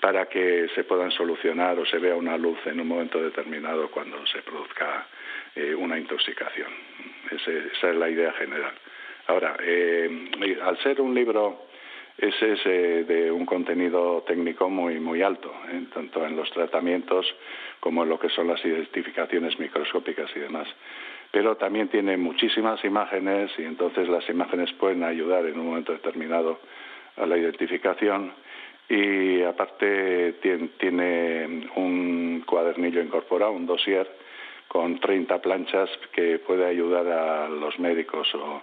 para 0.01 0.27
que 0.27 0.69
se 0.75 0.85
puedan 0.85 1.11
solucionar 1.11 1.79
o 1.79 1.87
se 1.87 1.99
vea 1.99 2.15
una 2.15 2.37
luz 2.37 2.59
en 2.67 2.81
un 2.81 2.89
momento 2.89 3.23
determinado 3.23 3.91
cuando 3.91 4.27
se 4.27 4.43
produzca 4.43 5.07
eh, 5.55 5.75
una 5.75 5.99
intoxicación. 5.99 6.69
esa 7.31 7.91
es 7.91 7.97
la 7.97 8.11
idea 8.11 8.33
general. 8.35 8.75
Ahora, 9.27 9.57
eh, 9.61 10.31
al 10.63 10.79
ser 10.83 11.01
un 11.01 11.15
libro 11.15 11.65
ese 12.17 12.53
es 12.53 12.61
eh, 12.65 13.05
de 13.09 13.31
un 13.33 13.45
contenido 13.45 14.23
técnico 14.27 14.71
muy 14.71 15.01
muy 15.01 15.23
alto, 15.23 15.53
tanto 15.93 16.25
en 16.25 16.37
los 16.37 16.49
tratamientos 16.53 17.27
como 17.81 18.05
en 18.05 18.09
lo 18.09 18.21
que 18.21 18.29
son 18.29 18.47
las 18.47 18.65
identificaciones 18.65 19.59
microscópicas 19.59 20.31
y 20.37 20.41
demás. 20.41 20.69
Pero 21.33 21.57
también 21.57 21.89
tiene 21.89 22.17
muchísimas 22.17 22.85
imágenes 22.85 23.51
y 23.59 23.65
entonces 23.65 24.09
las 24.09 24.29
imágenes 24.29 24.73
pueden 24.75 25.03
ayudar 25.03 25.45
en 25.47 25.59
un 25.59 25.67
momento 25.67 25.93
determinado 25.93 26.61
a 27.17 27.27
la 27.27 27.37
identificación. 27.37 28.33
Y 28.89 29.43
aparte 29.43 30.35
tiene 30.79 31.69
un 31.75 32.45
cuadernillo 32.47 33.03
incorporado, 33.03 33.53
un 33.53 33.67
dossier 33.67 34.09
con 34.69 35.01
30 35.01 35.41
planchas 35.41 35.91
que 36.13 36.39
puede 36.39 36.67
ayudar 36.67 37.09
a 37.09 37.49
los 37.49 37.79
médicos 37.81 38.33
o, 38.35 38.63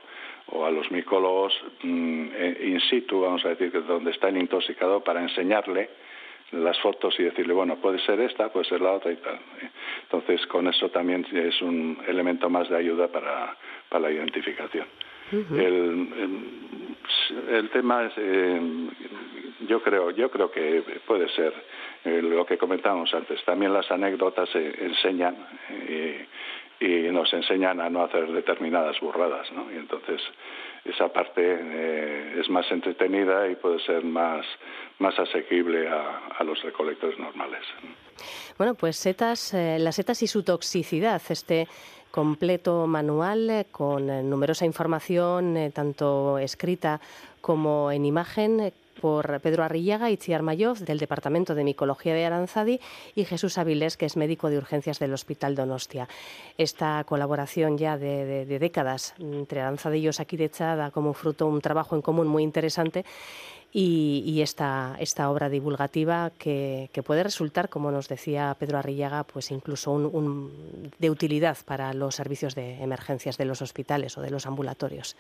a 0.51 0.71
los 0.71 0.91
micólogos 0.91 1.53
mm, 1.83 2.25
in 2.61 2.79
situ, 2.89 3.21
vamos 3.21 3.43
a 3.45 3.49
decir, 3.49 3.71
donde 3.85 4.11
está 4.11 4.29
el 4.29 4.37
intoxicado, 4.37 5.01
para 5.01 5.21
enseñarle 5.21 5.89
las 6.51 6.77
fotos 6.79 7.17
y 7.19 7.23
decirle, 7.23 7.53
bueno, 7.53 7.77
puede 7.77 7.99
ser 7.99 8.19
esta, 8.19 8.49
puede 8.49 8.65
ser 8.65 8.81
la 8.81 8.91
otra 8.91 9.11
y 9.11 9.15
tal. 9.17 9.39
Entonces, 10.03 10.45
con 10.47 10.67
eso 10.67 10.89
también 10.89 11.25
es 11.31 11.61
un 11.61 11.97
elemento 12.07 12.49
más 12.49 12.69
de 12.69 12.77
ayuda 12.77 13.07
para, 13.07 13.55
para 13.89 14.07
la 14.07 14.11
identificación. 14.11 14.85
el, 15.31 16.09
el, 17.49 17.69
tema 17.69 18.03
es, 18.05 18.13
eh, 18.17 18.61
yo 19.67 19.81
creo, 19.81 20.11
yo 20.11 20.29
creo 20.29 20.51
que 20.51 20.83
puede 21.05 21.29
ser 21.29 21.53
eh, 22.03 22.21
lo 22.21 22.45
que 22.45 22.57
comentábamos 22.57 23.13
antes. 23.13 23.41
También 23.45 23.71
las 23.71 23.89
anécdotas 23.89 24.49
enseñan 24.53 25.37
eh, 25.69 26.25
y 26.81 27.11
nos 27.11 27.31
enseñan 27.31 27.79
a 27.79 27.89
no 27.89 28.03
hacer 28.03 28.31
determinadas 28.31 28.99
burradas, 28.99 29.51
¿no? 29.51 29.71
Y 29.71 29.75
entonces 29.75 30.19
esa 30.83 31.09
parte 31.09 31.41
eh, 31.43 32.39
es 32.39 32.49
más 32.49 32.69
entretenida 32.71 33.47
y 33.47 33.55
puede 33.55 33.79
ser 33.85 34.03
más, 34.03 34.43
más 34.97 35.17
asequible 35.19 35.87
a, 35.87 36.43
los 36.43 36.59
recolectores 36.63 37.19
normales. 37.19 37.61
Bueno, 38.57 38.73
pues 38.73 38.97
setas, 38.97 39.53
eh, 39.53 39.77
las 39.79 39.95
setas 39.95 40.23
y 40.23 40.27
su 40.27 40.41
toxicidad, 40.41 41.21
este 41.29 41.67
completo 42.09 42.87
manual 42.87 43.47
eh, 43.51 43.65
con 43.71 44.07
numerosa 44.27 44.65
información, 44.65 45.71
tanto 45.71 46.39
escrita 46.39 46.99
como 47.41 47.91
en 47.91 48.05
imagen, 48.05 48.73
por 48.99 49.39
Pedro 49.39 49.63
Arrillaga 49.63 50.10
y 50.12 50.17
Chiar 50.17 50.41
Mayov, 50.41 50.80
del 50.80 50.99
Departamento 50.99 51.56
de 51.56 51.63
Micología 51.63 52.13
de 52.13 52.25
Aranzadi, 52.25 52.80
y 53.15 53.25
Jesús 53.25 53.58
Avilés, 53.58 53.97
que 53.97 54.06
es 54.06 54.17
médico 54.17 54.49
de 54.49 54.58
urgencias 54.58 54.99
del 54.99 55.13
Hospital 55.13 55.56
Donostia. 55.56 56.08
Esta 56.58 57.04
colaboración 57.04 57.77
ya 57.77 57.97
de, 57.97 58.45
décadas 58.45 59.13
entre 59.19 59.62
Aranzadi 59.62 59.99
y 59.99 60.08
Osakidecha 60.08 60.75
da 60.75 60.91
como 60.91 61.13
fruto 61.13 61.47
un 61.47 61.62
trabajo 61.62 61.95
en 61.95 62.01
común 62.01 62.27
muy 62.27 62.43
interesante 62.43 63.06
y, 63.73 64.41
esta, 64.41 64.95
esta, 64.99 65.29
obra 65.29 65.49
divulgativa 65.49 66.31
que, 66.38 66.89
puede 67.05 67.23
resultar, 67.23 67.69
como 67.69 67.91
nos 67.91 68.07
decía 68.10 68.55
Pedro 68.60 68.77
Arrillaga, 68.77 69.23
pues 69.23 69.51
incluso 69.51 69.91
un, 69.91 70.91
de 70.99 71.10
utilidad 71.10 71.57
para 71.65 71.93
los 71.93 72.15
servicios 72.15 72.53
de 72.55 72.81
emergencias 72.84 73.38
de 73.38 73.45
los 73.45 73.62
hospitales 73.62 74.17
o 74.17 74.21
de 74.21 74.29
los 74.29 74.45
ambulatorios. 74.45 75.15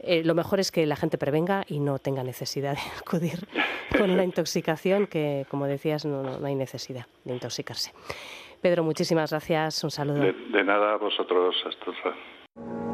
Eh, 0.00 0.22
lo 0.24 0.34
mejor 0.34 0.60
es 0.60 0.70
que 0.70 0.86
la 0.86 0.96
gente 0.96 1.18
prevenga 1.18 1.64
y 1.68 1.80
no 1.80 1.98
tenga 1.98 2.22
necesidad 2.22 2.74
de 2.74 2.82
acudir 3.00 3.48
con 3.96 4.10
una 4.10 4.24
intoxicación 4.24 5.06
que, 5.06 5.46
como 5.50 5.66
decías, 5.66 6.04
no, 6.04 6.38
no 6.38 6.46
hay 6.46 6.54
necesidad 6.54 7.06
de 7.24 7.34
intoxicarse. 7.34 7.92
Pedro, 8.60 8.84
muchísimas 8.84 9.30
gracias. 9.30 9.82
Un 9.84 9.90
saludo. 9.90 10.20
De, 10.20 10.64
nada 10.64 10.96
vosotros. 10.96 11.56
Hasta 11.66 12.89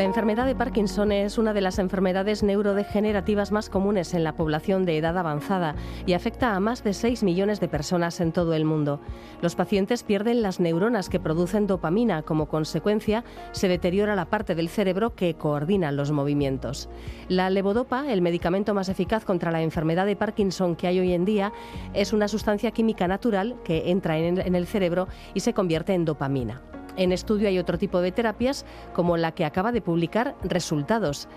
La 0.00 0.06
enfermedad 0.06 0.46
de 0.46 0.54
Parkinson 0.54 1.12
es 1.12 1.36
una 1.36 1.52
de 1.52 1.60
las 1.60 1.78
enfermedades 1.78 2.42
neurodegenerativas 2.42 3.52
más 3.52 3.68
comunes 3.68 4.14
en 4.14 4.24
la 4.24 4.34
población 4.34 4.86
de 4.86 4.96
edad 4.96 5.18
avanzada 5.18 5.74
y 6.06 6.14
afecta 6.14 6.56
a 6.56 6.58
más 6.58 6.82
de 6.82 6.94
6 6.94 7.22
millones 7.22 7.60
de 7.60 7.68
personas 7.68 8.18
en 8.22 8.32
todo 8.32 8.54
el 8.54 8.64
mundo. 8.64 9.02
Los 9.42 9.56
pacientes 9.56 10.02
pierden 10.02 10.40
las 10.40 10.58
neuronas 10.58 11.10
que 11.10 11.20
producen 11.20 11.66
dopamina. 11.66 12.22
Como 12.22 12.48
consecuencia, 12.48 13.24
se 13.52 13.68
deteriora 13.68 14.16
la 14.16 14.24
parte 14.24 14.54
del 14.54 14.70
cerebro 14.70 15.14
que 15.14 15.34
coordina 15.34 15.92
los 15.92 16.12
movimientos. 16.12 16.88
La 17.28 17.50
levodopa, 17.50 18.10
el 18.10 18.22
medicamento 18.22 18.72
más 18.72 18.88
eficaz 18.88 19.26
contra 19.26 19.50
la 19.50 19.60
enfermedad 19.60 20.06
de 20.06 20.16
Parkinson 20.16 20.76
que 20.76 20.86
hay 20.86 20.98
hoy 20.98 21.12
en 21.12 21.26
día, 21.26 21.52
es 21.92 22.14
una 22.14 22.26
sustancia 22.26 22.70
química 22.70 23.06
natural 23.06 23.56
que 23.64 23.90
entra 23.90 24.16
en 24.16 24.54
el 24.54 24.66
cerebro 24.66 25.08
y 25.34 25.40
se 25.40 25.52
convierte 25.52 25.92
en 25.92 26.06
dopamina. 26.06 26.62
En 26.96 27.12
estudio 27.12 27.48
hay 27.48 27.58
otro 27.58 27.78
tipo 27.78 28.00
de 28.00 28.12
terapias, 28.12 28.64
como 28.92 29.16
la 29.16 29.32
que 29.32 29.44
acaba 29.44 29.72
de 29.72 29.80
publicar 29.80 30.36
Resultados. 30.42 31.28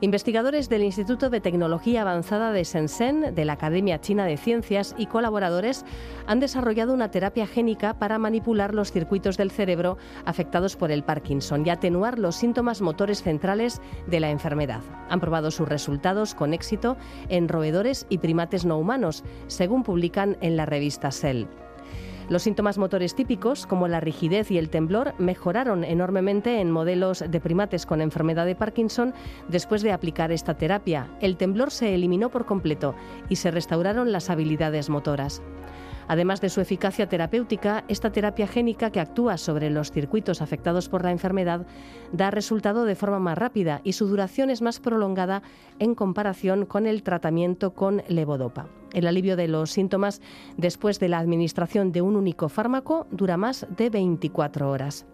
Investigadores 0.00 0.68
del 0.68 0.84
Instituto 0.84 1.28
de 1.30 1.40
Tecnología 1.40 2.02
Avanzada 2.02 2.52
de 2.52 2.62
Shenzhen, 2.62 3.34
de 3.34 3.44
la 3.44 3.54
Academia 3.54 4.00
China 4.00 4.26
de 4.26 4.36
Ciencias 4.36 4.94
y 4.96 5.06
colaboradores 5.06 5.84
han 6.26 6.40
desarrollado 6.40 6.94
una 6.94 7.10
terapia 7.10 7.46
génica 7.46 7.98
para 7.98 8.18
manipular 8.18 8.74
los 8.74 8.92
circuitos 8.92 9.36
del 9.36 9.50
cerebro 9.50 9.98
afectados 10.24 10.76
por 10.76 10.92
el 10.92 11.02
Parkinson 11.02 11.66
y 11.66 11.70
atenuar 11.70 12.18
los 12.18 12.36
síntomas 12.36 12.80
motores 12.80 13.22
centrales 13.22 13.80
de 14.06 14.20
la 14.20 14.30
enfermedad. 14.30 14.82
Han 15.08 15.20
probado 15.20 15.50
sus 15.50 15.68
resultados 15.68 16.34
con 16.34 16.54
éxito 16.54 16.96
en 17.28 17.48
roedores 17.48 18.06
y 18.08 18.18
primates 18.18 18.64
no 18.64 18.78
humanos, 18.78 19.24
según 19.46 19.82
publican 19.82 20.36
en 20.40 20.56
la 20.56 20.66
revista 20.66 21.10
Cell. 21.10 21.46
Los 22.28 22.42
síntomas 22.42 22.76
motores 22.76 23.14
típicos, 23.14 23.66
como 23.66 23.88
la 23.88 24.00
rigidez 24.00 24.50
y 24.50 24.58
el 24.58 24.68
temblor, 24.68 25.14
mejoraron 25.18 25.82
enormemente 25.82 26.60
en 26.60 26.70
modelos 26.70 27.24
de 27.26 27.40
primates 27.40 27.86
con 27.86 28.02
enfermedad 28.02 28.44
de 28.44 28.54
Parkinson 28.54 29.14
después 29.48 29.80
de 29.80 29.92
aplicar 29.92 30.30
esta 30.30 30.54
terapia. 30.54 31.08
El 31.22 31.38
temblor 31.38 31.70
se 31.70 31.94
eliminó 31.94 32.28
por 32.28 32.44
completo 32.44 32.94
y 33.30 33.36
se 33.36 33.50
restauraron 33.50 34.12
las 34.12 34.28
habilidades 34.28 34.90
motoras. 34.90 35.40
Además 36.08 36.40
de 36.40 36.48
su 36.48 36.60
eficacia 36.60 37.08
terapéutica, 37.08 37.84
esta 37.86 38.10
terapia 38.10 38.46
génica 38.46 38.90
que 38.90 39.00
actúa 39.00 39.36
sobre 39.36 39.70
los 39.70 39.92
circuitos 39.92 40.40
afectados 40.40 40.88
por 40.88 41.04
la 41.04 41.12
enfermedad 41.12 41.66
da 42.12 42.30
resultado 42.30 42.84
de 42.84 42.94
forma 42.94 43.18
más 43.18 43.36
rápida 43.36 43.82
y 43.84 43.92
su 43.92 44.06
duración 44.06 44.48
es 44.48 44.62
más 44.62 44.80
prolongada 44.80 45.42
en 45.78 45.94
comparación 45.94 46.64
con 46.64 46.86
el 46.86 47.02
tratamiento 47.02 47.74
con 47.74 48.02
levodopa. 48.08 48.68
El 48.94 49.06
alivio 49.06 49.36
de 49.36 49.48
los 49.48 49.70
síntomas 49.70 50.22
después 50.56 50.98
de 50.98 51.08
la 51.08 51.18
administración 51.18 51.92
de 51.92 52.00
un 52.00 52.16
único 52.16 52.48
fármaco 52.48 53.06
dura 53.10 53.36
más 53.36 53.66
de 53.76 53.90
24 53.90 54.70
horas. 54.70 55.06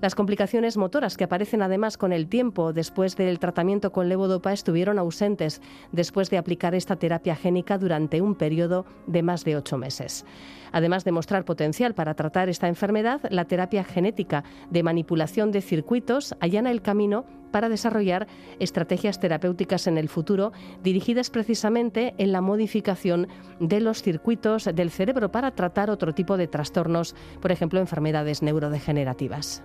Las 0.00 0.14
complicaciones 0.14 0.76
motoras 0.76 1.16
que 1.16 1.24
aparecen 1.24 1.62
además 1.62 1.96
con 1.96 2.12
el 2.12 2.28
tiempo 2.28 2.72
después 2.72 3.16
del 3.16 3.38
tratamiento 3.38 3.92
con 3.92 4.08
levodopa 4.08 4.52
estuvieron 4.52 4.98
ausentes 4.98 5.60
después 5.92 6.30
de 6.30 6.38
aplicar 6.38 6.74
esta 6.74 6.96
terapia 6.96 7.36
génica 7.36 7.78
durante 7.78 8.20
un 8.20 8.34
periodo 8.34 8.86
de 9.06 9.22
más 9.22 9.44
de 9.44 9.56
ocho 9.56 9.78
meses. 9.78 10.24
Además 10.72 11.04
de 11.04 11.12
mostrar 11.12 11.44
potencial 11.44 11.94
para 11.94 12.14
tratar 12.14 12.48
esta 12.48 12.68
enfermedad, 12.68 13.20
la 13.30 13.44
terapia 13.44 13.84
genética 13.84 14.42
de 14.70 14.82
manipulación 14.82 15.52
de 15.52 15.62
circuitos 15.62 16.34
allana 16.40 16.70
el 16.72 16.82
camino 16.82 17.24
para 17.52 17.68
desarrollar 17.68 18.26
estrategias 18.58 19.20
terapéuticas 19.20 19.86
en 19.86 19.96
el 19.96 20.08
futuro 20.08 20.52
dirigidas 20.82 21.30
precisamente 21.30 22.12
en 22.18 22.32
la 22.32 22.40
modificación 22.40 23.28
de 23.60 23.80
los 23.80 24.02
circuitos 24.02 24.64
del 24.64 24.90
cerebro 24.90 25.30
para 25.30 25.52
tratar 25.52 25.90
otro 25.90 26.12
tipo 26.12 26.36
de 26.36 26.48
trastornos, 26.48 27.14
por 27.40 27.52
ejemplo, 27.52 27.78
enfermedades 27.78 28.42
neurodegenerativas. 28.42 29.62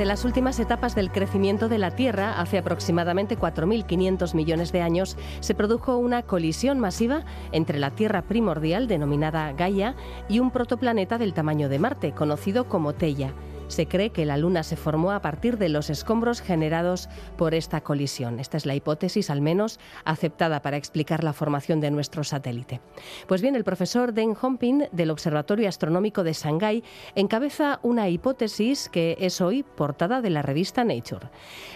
Durante 0.00 0.14
las 0.14 0.24
últimas 0.24 0.58
etapas 0.58 0.94
del 0.94 1.12
crecimiento 1.12 1.68
de 1.68 1.76
la 1.76 1.90
Tierra, 1.90 2.40
hace 2.40 2.56
aproximadamente 2.56 3.38
4.500 3.38 4.34
millones 4.34 4.72
de 4.72 4.80
años, 4.80 5.18
se 5.40 5.54
produjo 5.54 5.98
una 5.98 6.22
colisión 6.22 6.80
masiva 6.80 7.26
entre 7.52 7.78
la 7.78 7.90
Tierra 7.90 8.22
primordial, 8.22 8.88
denominada 8.88 9.52
Gaia, 9.52 9.96
y 10.26 10.38
un 10.38 10.52
protoplaneta 10.52 11.18
del 11.18 11.34
tamaño 11.34 11.68
de 11.68 11.80
Marte, 11.80 12.12
conocido 12.12 12.66
como 12.66 12.94
Teia. 12.94 13.34
Se 13.70 13.86
cree 13.86 14.10
que 14.10 14.26
la 14.26 14.36
Luna 14.36 14.64
se 14.64 14.74
formó 14.74 15.12
a 15.12 15.22
partir 15.22 15.56
de 15.56 15.68
los 15.68 15.90
escombros 15.90 16.40
generados 16.40 17.08
por 17.38 17.54
esta 17.54 17.82
colisión. 17.82 18.40
Esta 18.40 18.56
es 18.56 18.66
la 18.66 18.74
hipótesis, 18.74 19.30
al 19.30 19.40
menos, 19.40 19.78
aceptada 20.04 20.60
para 20.60 20.76
explicar 20.76 21.22
la 21.22 21.32
formación 21.32 21.80
de 21.80 21.92
nuestro 21.92 22.24
satélite. 22.24 22.80
Pues 23.28 23.42
bien, 23.42 23.54
el 23.54 23.62
profesor 23.62 24.12
Deng 24.12 24.36
Homping 24.42 24.88
del 24.90 25.12
Observatorio 25.12 25.68
Astronómico 25.68 26.24
de 26.24 26.32
Shanghái 26.32 26.82
encabeza 27.14 27.78
una 27.84 28.08
hipótesis 28.08 28.88
que 28.88 29.16
es 29.20 29.40
hoy 29.40 29.62
portada 29.62 30.20
de 30.20 30.30
la 30.30 30.42
revista 30.42 30.82
Nature. 30.82 31.28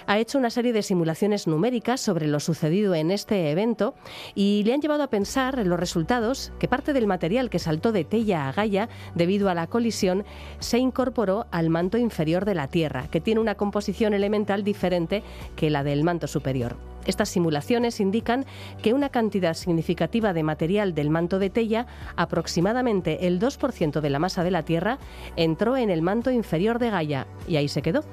Ha 0.08 0.18
hecho 0.18 0.38
una 0.38 0.50
serie 0.50 0.72
de 0.72 0.82
simulaciones 0.82 1.46
numéricas 1.46 2.00
sobre 2.00 2.26
lo 2.26 2.40
sucedido 2.40 2.96
en 2.96 3.12
este 3.12 3.52
evento 3.52 3.94
y 4.34 4.64
le 4.64 4.74
han 4.74 4.80
llevado 4.80 5.04
a 5.04 5.10
pensar 5.10 5.60
en 5.60 5.68
los 5.68 5.78
resultados 5.78 6.52
que 6.58 6.66
parte 6.66 6.92
del 6.92 7.06
material 7.06 7.50
que 7.50 7.60
saltó 7.60 7.92
de 7.92 8.04
Teia 8.04 8.48
a 8.48 8.52
Gaia 8.52 8.88
debido 9.14 9.48
a 9.48 9.54
la 9.54 9.68
colisión 9.68 10.24
se 10.58 10.78
incorporó 10.78 11.46
al 11.52 11.70
inferior 11.98 12.44
de 12.44 12.54
la 12.54 12.68
Tierra, 12.68 13.08
que 13.10 13.20
tiene 13.20 13.40
una 13.40 13.54
composición 13.54 14.14
elemental 14.14 14.64
diferente 14.64 15.22
que 15.56 15.70
la 15.70 15.84
del 15.84 16.04
manto 16.04 16.26
superior. 16.26 16.93
Estas 17.06 17.28
simulaciones 17.28 18.00
indican 18.00 18.44
que 18.82 18.94
una 18.94 19.08
cantidad 19.08 19.54
significativa 19.54 20.32
de 20.32 20.42
material 20.42 20.94
del 20.94 21.10
manto 21.10 21.38
de 21.38 21.50
Teia, 21.50 21.86
aproximadamente 22.16 23.26
el 23.26 23.40
2% 23.40 24.00
de 24.00 24.10
la 24.10 24.18
masa 24.18 24.44
de 24.44 24.50
la 24.50 24.64
Tierra, 24.64 24.98
entró 25.36 25.76
en 25.76 25.90
el 25.90 26.02
manto 26.02 26.30
inferior 26.30 26.78
de 26.78 26.90
Gaia 26.90 27.26
y 27.46 27.56
ahí 27.56 27.68
se 27.68 27.82
quedó. 27.82 28.04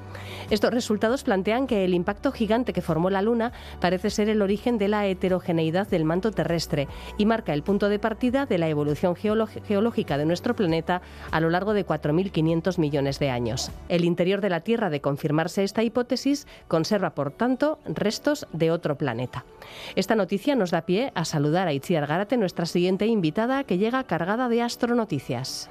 Estos 0.49 0.71
resultados 0.71 1.23
plantean 1.23 1.67
que 1.67 1.85
el 1.85 1.93
impacto 1.93 2.31
gigante 2.31 2.73
que 2.73 2.81
formó 2.81 3.09
la 3.09 3.21
Luna 3.21 3.51
parece 3.79 4.09
ser 4.09 4.29
el 4.29 4.41
origen 4.41 4.77
de 4.77 4.87
la 4.87 5.05
heterogeneidad 5.07 5.87
del 5.87 6.05
manto 6.05 6.31
terrestre 6.31 6.87
y 7.17 7.25
marca 7.25 7.53
el 7.53 7.63
punto 7.63 7.89
de 7.89 7.99
partida 7.99 8.45
de 8.45 8.57
la 8.57 8.67
evolución 8.67 9.15
geológica 9.15 10.17
de 10.17 10.25
nuestro 10.25 10.55
planeta 10.55 11.01
a 11.31 11.39
lo 11.39 11.49
largo 11.49 11.73
de 11.73 11.85
4.500 11.85 12.77
millones 12.77 13.19
de 13.19 13.29
años. 13.29 13.71
El 13.89 14.05
interior 14.05 14.41
de 14.41 14.49
la 14.49 14.61
Tierra, 14.61 14.89
de 14.89 15.01
confirmarse 15.01 15.63
esta 15.63 15.83
hipótesis, 15.83 16.47
conserva, 16.67 17.11
por 17.11 17.31
tanto, 17.31 17.79
restos 17.85 18.47
de 18.51 18.71
planeta. 18.97 19.45
Esta 19.95 20.15
noticia 20.15 20.55
nos 20.55 20.71
da 20.71 20.81
pie 20.83 21.11
a 21.15 21.23
saludar 21.23 21.67
a 21.67 21.73
Itziar 21.73 22.07
Gárate, 22.07 22.37
nuestra 22.37 22.65
siguiente 22.65 23.05
invitada, 23.05 23.63
que 23.63 23.77
llega 23.77 24.03
cargada 24.03 24.49
de 24.49 24.61
astronoticias. 24.61 25.69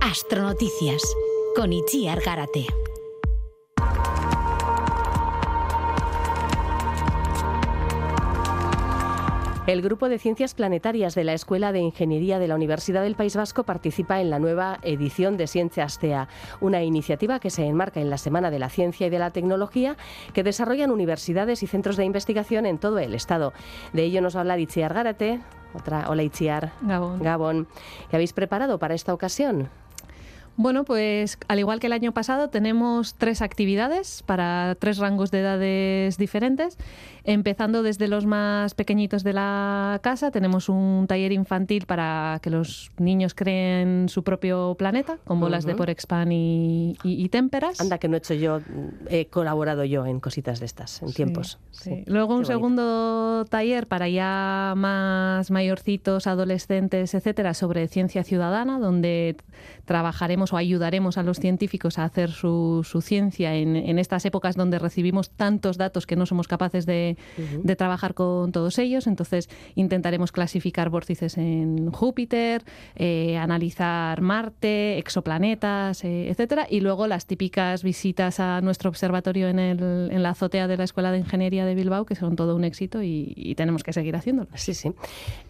Astronoticias 0.00 1.02
con 1.56 1.72
Itziar 1.72 2.20
Gárate. 2.20 2.66
El 9.64 9.80
Grupo 9.80 10.08
de 10.08 10.18
Ciencias 10.18 10.54
Planetarias 10.54 11.14
de 11.14 11.22
la 11.22 11.34
Escuela 11.34 11.70
de 11.70 11.78
Ingeniería 11.78 12.40
de 12.40 12.48
la 12.48 12.56
Universidad 12.56 13.02
del 13.02 13.14
País 13.14 13.36
Vasco 13.36 13.62
participa 13.62 14.20
en 14.20 14.28
la 14.28 14.40
nueva 14.40 14.80
edición 14.82 15.36
de 15.36 15.46
Ciencia 15.46 15.84
Astea, 15.84 16.26
una 16.60 16.82
iniciativa 16.82 17.38
que 17.38 17.48
se 17.48 17.64
enmarca 17.64 18.00
en 18.00 18.10
la 18.10 18.18
Semana 18.18 18.50
de 18.50 18.58
la 18.58 18.68
Ciencia 18.68 19.06
y 19.06 19.10
de 19.10 19.20
la 19.20 19.30
Tecnología 19.30 19.96
que 20.34 20.42
desarrollan 20.42 20.90
universidades 20.90 21.62
y 21.62 21.68
centros 21.68 21.96
de 21.96 22.04
investigación 22.04 22.66
en 22.66 22.78
todo 22.78 22.98
el 22.98 23.14
Estado. 23.14 23.52
De 23.92 24.02
ello 24.02 24.20
nos 24.20 24.34
va 24.34 24.40
a 24.40 24.42
hablar 24.42 24.58
Itziar 24.58 24.94
Gárate. 24.94 25.38
Otra, 25.74 26.10
hola 26.10 26.24
Itziar. 26.24 26.72
Gabón. 26.82 27.22
Gabón. 27.22 27.68
¿Qué 28.10 28.16
habéis 28.16 28.32
preparado 28.32 28.80
para 28.80 28.94
esta 28.94 29.14
ocasión? 29.14 29.70
Bueno, 30.56 30.84
pues 30.84 31.38
al 31.48 31.58
igual 31.60 31.80
que 31.80 31.86
el 31.86 31.94
año 31.94 32.12
pasado, 32.12 32.50
tenemos 32.50 33.14
tres 33.14 33.40
actividades 33.40 34.22
para 34.22 34.76
tres 34.78 34.98
rangos 34.98 35.30
de 35.30 35.40
edades 35.40 36.18
diferentes. 36.18 36.76
Empezando 37.24 37.82
desde 37.82 38.08
los 38.08 38.26
más 38.26 38.74
pequeñitos 38.74 39.22
de 39.22 39.32
la 39.32 40.00
casa, 40.02 40.30
tenemos 40.30 40.68
un 40.68 41.06
taller 41.06 41.32
infantil 41.32 41.86
para 41.86 42.40
que 42.42 42.50
los 42.50 42.90
niños 42.98 43.34
creen 43.34 44.08
su 44.08 44.24
propio 44.24 44.74
planeta, 44.78 45.18
con 45.24 45.38
bolas 45.40 45.64
de 45.64 45.74
Porexpan 45.74 46.32
y, 46.32 46.96
y, 47.04 47.24
y, 47.24 47.28
témperas. 47.28 47.80
Anda, 47.80 47.98
que 47.98 48.08
no 48.08 48.16
he 48.16 48.18
hecho 48.18 48.34
yo, 48.34 48.60
he 49.08 49.26
colaborado 49.26 49.84
yo 49.84 50.04
en 50.06 50.20
cositas 50.20 50.58
de 50.60 50.66
estas, 50.66 51.02
en 51.02 51.08
Sí, 51.08 51.14
tiempos. 51.14 51.58
sí. 51.70 52.02
Luego 52.06 52.34
un 52.34 52.40
bonito. 52.42 52.52
segundo 52.52 53.44
taller 53.48 53.86
para 53.86 54.08
ya 54.08 54.74
más 54.76 55.50
mayorcitos, 55.50 56.26
adolescentes, 56.26 57.14
etcétera, 57.14 57.54
sobre 57.54 57.86
ciencia 57.88 58.24
ciudadana, 58.24 58.78
donde 58.78 59.36
trabajaremos 59.84 60.52
o 60.52 60.56
ayudaremos 60.56 61.18
a 61.18 61.22
los 61.22 61.38
científicos 61.38 61.98
a 61.98 62.04
hacer 62.04 62.30
su, 62.30 62.82
su 62.88 63.00
ciencia 63.00 63.54
en, 63.54 63.76
en 63.76 63.98
estas 63.98 64.24
épocas 64.24 64.56
donde 64.56 64.78
recibimos 64.78 65.30
tantos 65.30 65.76
datos 65.76 66.06
que 66.06 66.16
no 66.16 66.26
somos 66.26 66.48
capaces 66.48 66.86
de, 66.86 67.11
de 67.36 67.76
trabajar 67.76 68.14
con 68.14 68.52
todos 68.52 68.78
ellos. 68.78 69.06
Entonces 69.06 69.48
intentaremos 69.74 70.32
clasificar 70.32 70.90
vórtices 70.90 71.38
en 71.38 71.90
Júpiter, 71.90 72.64
eh, 72.96 73.36
analizar 73.36 74.20
Marte, 74.20 74.98
exoplanetas, 74.98 76.04
eh, 76.04 76.28
etcétera, 76.28 76.66
y 76.68 76.80
luego 76.80 77.06
las 77.06 77.26
típicas 77.26 77.82
visitas 77.82 78.40
a 78.40 78.60
nuestro 78.60 78.90
observatorio 78.90 79.48
en, 79.48 79.58
el, 79.58 80.10
en 80.10 80.22
la 80.22 80.30
azotea 80.30 80.68
de 80.68 80.76
la 80.76 80.84
Escuela 80.84 81.12
de 81.12 81.18
Ingeniería 81.18 81.64
de 81.64 81.74
Bilbao, 81.74 82.06
que 82.06 82.14
son 82.14 82.36
todo 82.36 82.56
un 82.56 82.64
éxito 82.64 83.02
y, 83.02 83.32
y 83.36 83.54
tenemos 83.54 83.82
que 83.82 83.92
seguir 83.92 84.16
haciéndolo. 84.16 84.48
Sí, 84.54 84.74
sí. 84.74 84.92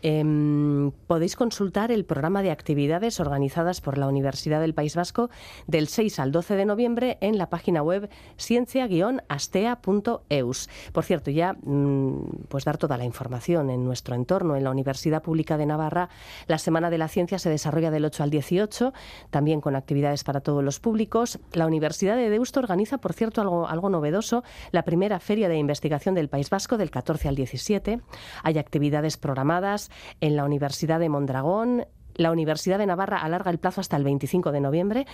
Em, 0.03 0.91
podéis 1.07 1.37
consultar 1.37 1.93
el 1.93 2.05
programa 2.05 2.43
de 2.43 2.51
actividades 2.51 3.21
organizadas 3.21 3.81
por 3.81 3.97
la 3.99 4.09
Universidad 4.09 4.61
del 4.61 4.75
País 4.75 4.97
Vasco 4.97 5.31
del 5.67 5.89
6 5.89 6.19
al 6.19 6.33
12 6.33 6.57
de 6.57 6.65
noviembre 6.65 7.19
en 7.21 7.37
la 7.39 7.49
página 7.49 7.83
web 7.83 8.11
ciencia-astea.eus. 8.37 10.69
Por 10.93 11.05
cierto, 11.05 11.31
ya 11.31 11.52
mm, 11.63 12.47
pues 12.49 12.65
dar 12.65 12.79
toda 12.79 12.97
la 12.97 13.05
información 13.05 13.71
en 13.71 13.85
nuestro 13.85 14.15
entorno. 14.15 14.57
En 14.57 14.65
la 14.65 14.71
Universidad 14.71 15.23
Pública 15.23 15.57
de 15.57 15.67
Navarra, 15.67 16.09
la 16.47 16.59
Semana 16.59 16.91
de 16.91 16.99
la 16.99 17.09
Ciencia 17.09 17.39
se 17.39 17.51
desarrolla 17.51 17.91
del 17.91 18.05
8 18.05 18.23
al 18.23 18.31
18, 18.31 18.93
también 19.31 19.61
con 19.61 19.77
actividades 19.77 20.25
para 20.25 20.41
todos 20.41 20.63
los 20.63 20.81
públicos. 20.81 21.39
La 21.53 21.67
Universidad 21.67 22.17
de 22.17 22.31
Deusto 22.31 22.61
organiza, 22.61 22.99
por 22.99 23.13
cierto, 23.13 23.41
algo, 23.41 23.69
algo 23.69 23.91
novedoso, 23.91 24.45
la 24.71 24.85
primera 24.85 25.21
Feria 25.21 25.49
de 25.49 25.57
Investigación 25.57 26.15
del 26.15 26.29
País 26.29 26.51
Vasco 26.51 26.77
del 26.77 26.91
14 26.91 27.29
al 27.29 27.37
17. 27.37 28.01
Hay 28.43 28.59
actividades 28.59 29.17
programadas 29.17 29.91
en 30.21 30.37
la 30.37 30.45
Universidad 30.45 31.01
de 31.01 31.09
Mondragón, 31.09 31.87
la 32.15 32.31
Universidad 32.31 32.79
de 32.79 32.87
Navarra 32.87 33.19
alarga 33.19 33.51
el 33.51 33.59
plazo 33.59 33.81
hasta 33.81 33.97
el 33.97 34.05
25 34.05 34.53
de 34.53 34.61
noviembre 34.61 35.07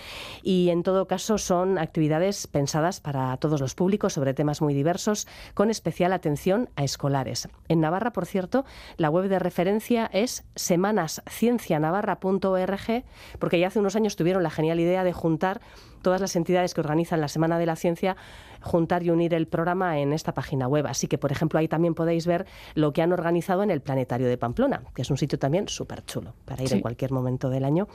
y 0.43 0.69
en 0.69 0.83
todo 0.83 1.07
caso 1.07 1.37
son 1.37 1.77
actividades 1.77 2.47
pensadas 2.47 2.99
para 3.01 3.35
todos 3.37 3.61
los 3.61 3.75
públicos 3.75 4.13
sobre 4.13 4.33
temas 4.33 4.61
muy 4.61 4.73
diversos, 4.73 5.27
con 5.53 5.69
especial 5.69 6.13
atención 6.13 6.69
a 6.75 6.83
escolares. 6.83 7.47
En 7.67 7.81
Navarra, 7.81 8.11
por 8.11 8.25
cierto, 8.25 8.65
la 8.97 9.09
web 9.09 9.29
de 9.29 9.39
referencia 9.39 10.09
es 10.11 10.45
semanasciencianavarra.org, 10.55 13.03
porque 13.39 13.59
ya 13.59 13.67
hace 13.67 13.79
unos 13.79 13.95
años 13.95 14.15
tuvieron 14.15 14.43
la 14.43 14.49
genial 14.49 14.79
idea 14.79 15.03
de 15.03 15.13
juntar 15.13 15.61
todas 16.01 16.21
las 16.21 16.35
entidades 16.35 16.73
que 16.73 16.81
organizan 16.81 17.21
la 17.21 17.27
Semana 17.27 17.59
de 17.59 17.65
la 17.65 17.75
Ciencia, 17.75 18.15
juntar 18.61 19.03
y 19.03 19.09
unir 19.09 19.33
el 19.33 19.47
programa 19.47 19.99
en 19.99 20.13
esta 20.13 20.33
página 20.33 20.67
web. 20.67 20.85
Así 20.87 21.07
que, 21.07 21.17
por 21.17 21.31
ejemplo, 21.31 21.59
ahí 21.59 21.67
también 21.67 21.93
podéis 21.95 22.25
ver 22.27 22.45
lo 22.75 22.93
que 22.93 23.01
han 23.01 23.11
organizado 23.13 23.63
en 23.63 23.71
el 23.71 23.81
Planetario 23.81 24.27
de 24.27 24.37
Pamplona, 24.37 24.81
que 24.93 25.01
es 25.01 25.09
un 25.09 25.17
sitio 25.17 25.39
también 25.39 25.67
súper 25.67 26.05
chulo 26.05 26.33
para 26.45 26.61
ir 26.63 26.69
Sí. 26.69 26.75
en 26.75 26.81
cualquier 26.81 27.11
momento 27.11 27.49
del 27.49 27.63
año 27.65 27.87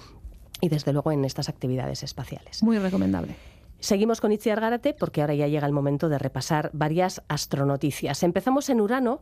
y, 0.60 0.68
desde 0.68 0.92
luego, 0.92 1.12
en 1.12 1.24
estas 1.24 1.48
actividades 1.48 2.02
espaciales. 2.02 2.62
Muy 2.62 2.78
recomendable. 2.78 3.34
Seguimos 3.80 4.20
con 4.22 4.32
Itziar 4.32 4.60
Gárate 4.60 4.94
porque 4.94 5.20
ahora 5.20 5.34
ya 5.34 5.46
llega 5.46 5.66
el 5.66 5.72
momento 5.74 6.08
de 6.08 6.18
repasar 6.18 6.70
varias 6.72 7.22
astronoticias. 7.28 8.22
Empezamos 8.22 8.70
en 8.70 8.80
Urano 8.80 9.20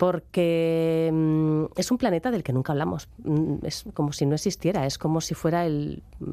porque 0.00 1.10
mm, 1.12 1.64
es 1.78 1.90
un 1.90 1.98
planeta 1.98 2.30
del 2.30 2.42
que 2.42 2.54
nunca 2.54 2.72
hablamos. 2.72 3.08
Mm, 3.22 3.56
Es 3.66 3.84
como 3.92 4.12
si 4.12 4.24
no 4.24 4.34
existiera, 4.34 4.86
es 4.86 4.96
como 4.96 5.20
si 5.20 5.34
fuera 5.34 5.66
el... 5.66 6.02
mm, 6.18 6.30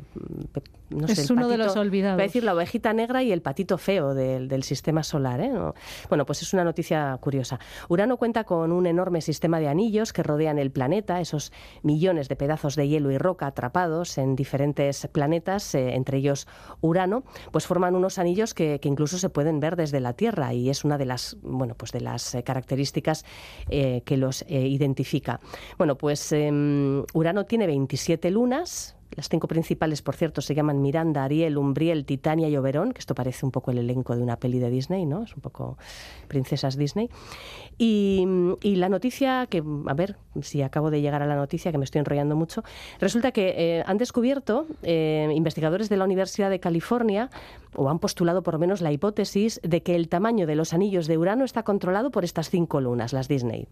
no 0.90 1.06
sé, 1.08 1.14
Es 1.22 1.30
el 1.30 1.36
uno 1.36 1.50
de 1.50 1.58
los 1.58 1.76
olvidados. 1.76 2.16
Voy 2.16 2.24
a 2.24 2.28
decir 2.28 2.46
la 2.46 2.54
ovejita 2.54 2.94
negra 2.94 3.22
y 3.22 3.34
el 3.34 3.42
patito 3.42 3.78
feo 3.78 4.14
del, 4.14 4.48
del 4.48 4.64
sistema 4.64 5.04
solar. 5.04 5.42
¿eh? 5.42 5.50
No- 5.50 5.74
Bueno, 6.08 6.26
pues 6.26 6.42
es 6.42 6.54
una 6.54 6.64
noticia 6.64 7.18
curiosa. 7.20 7.60
Urano 7.90 8.16
cuenta 8.16 8.46
con 8.46 8.72
un 8.72 8.88
enorme 8.88 9.20
sistema 9.20 9.60
de 9.60 9.68
anillos 9.68 10.14
que 10.14 10.24
rodean 10.24 10.58
el 10.60 10.72
planeta, 10.72 11.20
esos 11.20 11.52
millones 11.84 12.30
de 12.30 12.38
pedazos 12.38 12.78
de 12.78 12.88
hielo 12.88 13.12
y 13.12 13.18
roca 13.18 13.48
atrapados 13.48 14.18
en 14.18 14.38
diferentes 14.38 15.06
planetas, 15.12 15.76
eh, 15.76 15.94
entre 15.96 16.20
ellos 16.20 16.48
Urano, 16.80 17.24
pues 17.52 17.68
forman 17.68 17.94
unos 17.96 18.18
anillos 18.18 18.54
que, 18.54 18.80
que 18.80 18.88
incluso 18.88 19.18
se 19.18 19.28
pueden 19.30 19.60
ver 19.60 19.76
desde 19.76 20.00
la 20.00 20.14
Tierra 20.14 20.54
y 20.54 20.70
es 20.70 20.86
una 20.86 20.98
de 20.98 21.06
las, 21.06 21.36
bueno, 21.42 21.76
pues 21.76 21.92
de 21.92 22.00
las 22.00 22.34
eh, 22.34 22.44
características 22.44 23.26
eh, 23.70 24.02
que 24.06 24.18
los 24.18 24.44
eh, 24.44 24.68
identifica. 24.68 25.40
Bueno, 25.78 25.98
pues 25.98 26.32
em, 26.32 27.04
Urano 27.14 27.46
tiene 27.46 27.68
27 27.68 28.32
lunas, 28.32 28.97
Las 29.16 29.30
cinco 29.30 29.48
principales, 29.48 30.02
por 30.02 30.16
cierto, 30.16 30.42
se 30.42 30.54
llaman 30.54 30.82
Miranda, 30.82 31.24
Ariel, 31.24 31.58
Umbriel, 31.58 32.06
Titania 32.06 32.50
y 32.50 32.58
Oberón, 32.58 32.92
que 32.92 33.00
esto 33.00 33.16
parece 33.16 33.46
un 33.46 33.52
poco 33.52 33.72
el 33.72 33.80
elenco 33.80 34.16
de 34.16 34.22
una 34.22 34.38
peli 34.38 34.60
de 34.60 34.70
Disney, 34.70 35.06
¿no? 35.06 35.24
Es 35.24 35.36
un 35.36 35.42
poco 35.42 35.78
princesas 36.28 36.78
Disney. 36.78 37.10
Y, 37.78 38.26
la 38.64 38.90
noticia, 38.90 39.48
que 39.48 39.64
a 39.88 39.94
ver 39.94 40.18
si 40.42 40.62
acabo 40.62 40.92
de 40.92 41.02
llegar 41.02 41.24
a 41.24 41.26
la 41.26 41.36
noticia, 41.36 41.72
que 41.72 41.78
me 41.78 41.86
estoy 41.86 42.00
enrollando 42.00 42.36
mucho, 42.36 42.64
resulta 43.00 43.32
que 43.32 43.56
eh, 43.58 43.84
han 43.86 43.98
descubierto 43.98 44.68
eh, 44.84 45.32
investigadores 45.34 45.90
de 45.90 45.98
la 45.98 46.06
Universidad 46.06 46.50
de 46.50 46.60
California, 46.60 47.30
o 47.76 47.90
han 47.90 48.00
postulado 48.00 48.44
por 48.44 48.56
lo 48.56 48.60
menos 48.60 48.82
la 48.82 48.92
hipótesis 48.92 49.60
de 49.64 49.82
que 49.82 49.96
el 49.96 50.10
tamaño 50.10 50.46
de 50.48 50.56
los 50.56 50.74
anillos 50.74 51.08
de 51.08 51.18
Urano 51.18 51.46
está 51.46 51.64
controlado 51.64 52.12
por 52.12 52.24
estas 52.24 52.50
cinco 52.50 52.82
lunas, 52.82 53.14
las 53.14 53.28
Disney. 53.28 53.68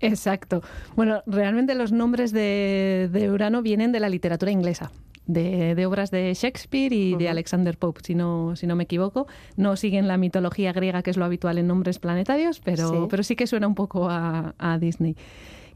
Exacto. 0.00 0.62
Bueno, 0.94 1.22
realmente 1.26 1.74
los 1.74 1.92
nombres 1.92 2.32
de, 2.32 3.28
Urano 3.32 3.62
vienen 3.62 3.92
de 3.92 4.00
la 4.00 4.08
literatura 4.08 4.50
inglesa. 4.50 4.90
De, 5.26 5.84
obras 5.86 6.12
de 6.12 6.32
Shakespeare 6.34 6.92
y 6.92 7.16
de 7.16 7.28
Alexander 7.28 7.76
Pope, 7.76 8.00
si 8.04 8.14
no, 8.14 8.54
si 8.54 8.68
no 8.68 8.76
me 8.76 8.84
equivoco. 8.84 9.26
No 9.56 9.76
siguen 9.76 10.06
la 10.06 10.18
mitología 10.18 10.72
griega, 10.72 11.02
que 11.02 11.10
es 11.10 11.16
lo 11.16 11.24
habitual 11.24 11.58
en 11.58 11.66
nombres 11.66 11.98
planetarios, 11.98 12.60
pero 12.60 12.88
sí, 12.88 12.96
pero 13.10 13.22
sí 13.24 13.34
que 13.34 13.48
suena 13.48 13.66
un 13.66 13.74
poco 13.74 14.08
a, 14.08 14.54
a 14.58 14.78
Disney. 14.78 15.16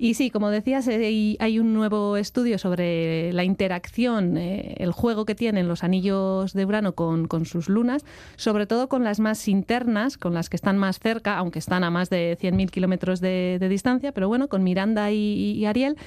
Y 0.03 0.15
sí, 0.15 0.31
como 0.31 0.49
decías, 0.49 0.89
eh, 0.89 1.37
hay 1.39 1.59
un 1.59 1.75
nuevo 1.75 2.17
estudio 2.17 2.57
sobre 2.57 3.35
la 3.35 3.45
interacción, 3.45 4.39
eh, 4.39 4.77
el 4.79 4.93
juego 4.93 5.27
que 5.27 5.35
tienen 5.35 5.69
los 5.69 5.85
anillos 5.85 6.55
de 6.55 6.65
Urano 6.65 6.95
con, 6.95 7.29
sus 7.45 7.69
lunas, 7.69 8.07
sobre 8.37 8.67
todo 8.67 8.89
con 8.89 9.05
las 9.05 9.21
más 9.21 9.47
internas, 9.47 10.17
con 10.17 10.33
las 10.33 10.49
que 10.49 10.57
están 10.57 10.79
más 10.79 11.01
cerca, 11.01 11.37
aunque 11.37 11.59
están 11.59 11.85
a 11.85 11.91
más 11.91 12.09
de 12.09 12.39
100.000 12.41 12.71
kilómetros 12.71 13.21
de, 13.21 13.59
distancia, 13.69 14.13
pero 14.13 14.27
bueno, 14.27 14.49
con 14.49 14.65
Miranda 14.65 15.11
y 15.11 15.67
Ariel. 15.67 15.99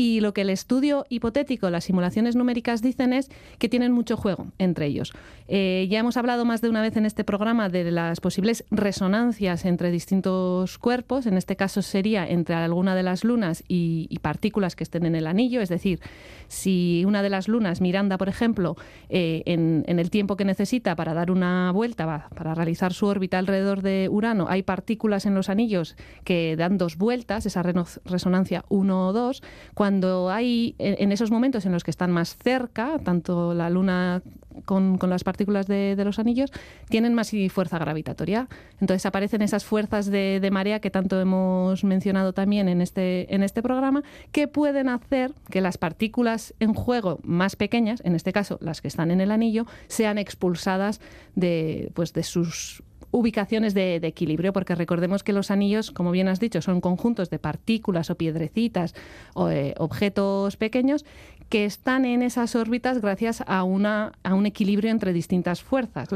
Y 0.00 0.20
lo 0.20 0.32
que 0.32 0.42
el 0.42 0.50
estudio 0.50 1.06
hipotético, 1.08 1.70
las 1.70 1.82
simulaciones 1.82 2.36
numéricas 2.36 2.82
dicen 2.82 3.12
es 3.12 3.32
que 3.58 3.68
tienen 3.68 3.90
mucho 3.90 4.16
juego 4.16 4.46
entre 4.56 4.86
ellos. 4.86 5.12
Eh, 5.48 5.88
ya 5.90 5.98
hemos 5.98 6.16
hablado 6.16 6.44
más 6.44 6.60
de 6.60 6.68
una 6.68 6.82
vez 6.82 6.96
en 6.96 7.04
este 7.04 7.24
programa 7.24 7.68
de 7.68 7.90
las 7.90 8.20
posibles 8.20 8.64
resonancias 8.70 9.64
entre 9.64 9.90
distintos 9.90 10.78
cuerpos. 10.78 11.26
En 11.26 11.36
este 11.36 11.56
caso 11.56 11.82
sería 11.82 12.28
entre 12.28 12.54
alguna 12.54 12.94
de 12.94 13.02
las 13.02 13.24
lunas 13.24 13.64
y, 13.66 14.06
partículas 14.22 14.76
que 14.76 14.84
estén 14.84 15.04
en 15.04 15.16
el 15.16 15.26
anillo. 15.26 15.60
Es 15.60 15.68
decir, 15.68 15.98
si 16.46 17.02
una 17.04 17.20
de 17.20 17.30
las 17.30 17.48
lunas, 17.48 17.80
Miranda, 17.80 18.18
por 18.18 18.28
ejemplo, 18.28 18.76
eh, 19.08 19.42
en, 19.46 19.82
el 19.86 20.10
tiempo 20.10 20.36
que 20.36 20.44
necesita 20.44 20.94
para 20.94 21.12
dar 21.12 21.32
una 21.32 21.72
vuelta, 21.72 22.28
para 22.36 22.54
realizar 22.54 22.92
su 22.92 23.06
órbita 23.06 23.38
alrededor 23.38 23.82
de 23.82 24.08
Urano, 24.08 24.46
hay 24.48 24.62
partículas 24.62 25.26
en 25.26 25.34
los 25.34 25.48
anillos 25.48 25.96
que 26.22 26.54
dan 26.56 26.78
dos 26.78 26.98
vueltas, 26.98 27.46
esa 27.46 27.64
resonancia 28.04 28.64
1 28.68 29.08
o 29.08 29.12
2, 29.12 29.42
cuando 29.74 29.87
hay 30.30 30.74
en 30.78 31.12
esos 31.12 31.30
momentos 31.30 31.66
en 31.66 31.72
los 31.72 31.84
que 31.84 31.90
están 31.90 32.10
más 32.10 32.36
cerca, 32.36 32.98
tanto 33.02 33.54
la 33.54 33.70
Luna 33.70 34.22
con, 34.64 34.98
las 35.02 35.24
partículas 35.24 35.66
de, 35.66 36.00
los 36.04 36.18
anillos, 36.18 36.50
tienen 36.88 37.14
más 37.14 37.32
fuerza 37.50 37.78
gravitatoria. 37.78 38.48
Entonces 38.80 39.06
aparecen 39.06 39.42
esas 39.42 39.64
fuerzas 39.64 40.06
de, 40.06 40.46
marea 40.52 40.80
que 40.80 40.90
tanto 40.90 41.20
hemos 41.20 41.84
mencionado 41.84 42.32
también 42.32 42.68
en 42.68 42.80
este, 42.80 43.32
en 43.34 43.42
este 43.42 43.62
programa, 43.62 44.02
que 44.32 44.48
pueden 44.48 44.88
hacer 44.88 45.32
que 45.50 45.60
las 45.60 45.78
partículas 45.78 46.54
en 46.60 46.74
juego 46.74 47.18
más 47.22 47.56
pequeñas, 47.56 48.00
en 48.04 48.14
este 48.14 48.32
caso 48.32 48.58
las 48.60 48.80
que 48.80 48.88
están 48.88 49.10
en 49.10 49.20
el 49.20 49.30
anillo, 49.30 49.66
sean 49.88 50.18
expulsadas 50.18 51.00
de, 51.34 51.90
pues, 51.94 52.12
de 52.12 52.22
sus 52.22 52.82
ubicaciones 53.10 53.74
de, 53.74 53.96
equilibrio, 53.96 54.52
porque 54.52 54.74
recordemos 54.74 55.22
que 55.22 55.32
los 55.32 55.50
anillos, 55.50 55.90
como 55.90 56.10
bien 56.10 56.28
has 56.28 56.40
dicho, 56.40 56.60
son 56.62 56.80
conjuntos 56.80 57.30
de 57.30 57.38
partículas 57.38 58.10
o 58.10 58.16
piedrecitas 58.16 58.94
o 59.34 59.50
eh, 59.50 59.74
objetos 59.78 60.56
pequeños 60.56 61.04
que 61.48 61.64
están 61.64 62.04
en 62.04 62.22
esas 62.22 62.54
órbitas 62.54 63.00
gracias 63.00 63.42
a, 63.46 63.64
una, 63.64 64.12
a 64.22 64.34
un 64.34 64.46
equilibrio 64.46 64.90
entre 64.90 65.12
distintas 65.12 65.62
fuerzas. 65.62 66.08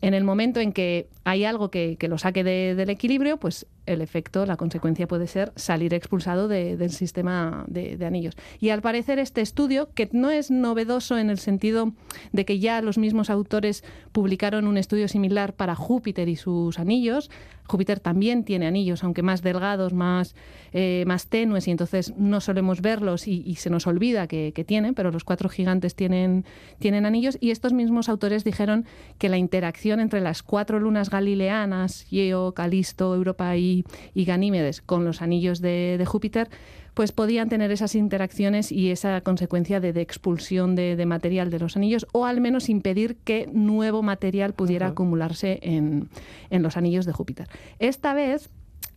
En 0.00 0.14
el 0.14 0.22
momento 0.22 0.60
en 0.60 0.72
que 0.72 1.08
hay 1.24 1.44
algo 1.44 1.70
que, 1.70 1.96
lo 2.02 2.18
saque 2.18 2.44
del 2.44 2.88
equilibrio, 2.88 3.38
pues 3.38 3.66
el 3.88 4.02
efecto, 4.02 4.46
la 4.46 4.56
consecuencia 4.56 5.08
puede 5.08 5.26
ser 5.26 5.52
salir 5.56 5.94
expulsado 5.94 6.48
del 6.48 6.90
sistema 6.90 7.64
de, 7.66 7.98
anillos. 8.04 8.34
Y 8.60 8.70
al 8.70 8.82
parecer 8.82 9.18
este 9.18 9.40
estudio, 9.40 9.90
que 9.94 10.08
no 10.12 10.30
es 10.30 10.50
novedoso 10.50 11.18
en 11.18 11.30
el 11.30 11.38
sentido 11.38 11.92
de 12.32 12.44
que 12.44 12.58
ya 12.58 12.80
los 12.82 12.98
mismos 12.98 13.30
autores 13.30 13.82
publicaron 14.12 14.66
un 14.66 14.78
estudio 14.78 15.08
similar 15.08 15.54
para 15.54 15.74
Júpiter 15.74 16.28
y 16.28 16.36
sus 16.36 16.78
anillos, 16.78 17.30
Júpiter 17.68 18.00
también 18.00 18.44
tiene 18.44 18.66
anillos, 18.66 19.04
aunque 19.04 19.22
más 19.22 19.42
delgados, 19.42 19.92
más, 19.92 20.34
eh, 20.72 21.04
más 21.06 21.26
tenues, 21.26 21.68
y 21.68 21.70
entonces 21.70 22.14
no 22.16 22.40
solemos 22.40 22.80
verlos 22.80 23.28
y, 23.28 23.54
se 23.56 23.68
nos 23.68 23.86
olvida 23.86 24.26
que, 24.26 24.64
tienen, 24.66 24.94
pero 24.94 25.10
los 25.10 25.24
cuatro 25.24 25.48
gigantes 25.48 25.94
tienen, 25.94 26.44
tienen 26.78 27.04
anillos. 27.04 27.36
Y 27.40 27.50
estos 27.50 27.72
mismos 27.72 28.08
autores 28.08 28.42
dijeron 28.42 28.86
que 29.18 29.28
la 29.28 29.36
interacción 29.36 30.00
entre 30.00 30.20
las 30.20 30.42
cuatro 30.42 30.80
lunas 30.80 31.10
galileanas, 31.10 32.06
Io, 32.10 32.52
Calisto, 32.52 33.14
Europa 33.14 33.56
y, 33.56 33.77
Ganímedes, 34.14 34.82
con 34.82 35.04
los 35.04 35.22
anillos 35.22 35.60
de 35.60 36.04
Júpiter, 36.06 36.48
pues 36.98 37.12
podían 37.12 37.48
tener 37.48 37.70
esas 37.70 37.94
interacciones 37.94 38.72
y 38.72 38.90
esa 38.90 39.20
consecuencia 39.20 39.78
de, 39.78 39.90
expulsión 40.00 40.74
de, 40.74 41.06
material 41.06 41.48
de 41.48 41.60
los 41.60 41.76
anillos 41.76 42.08
o 42.10 42.26
al 42.26 42.40
menos 42.40 42.68
impedir 42.68 43.14
que 43.18 43.48
nuevo 43.52 44.02
material 44.02 44.52
pudiera 44.52 44.88
acumularse 44.88 45.60
en, 45.62 46.08
en 46.50 46.64
los 46.64 46.76
anillos 46.76 47.06
de 47.06 47.12
Júpiter. 47.12 47.46
Esta 47.78 48.14
vez 48.14 48.50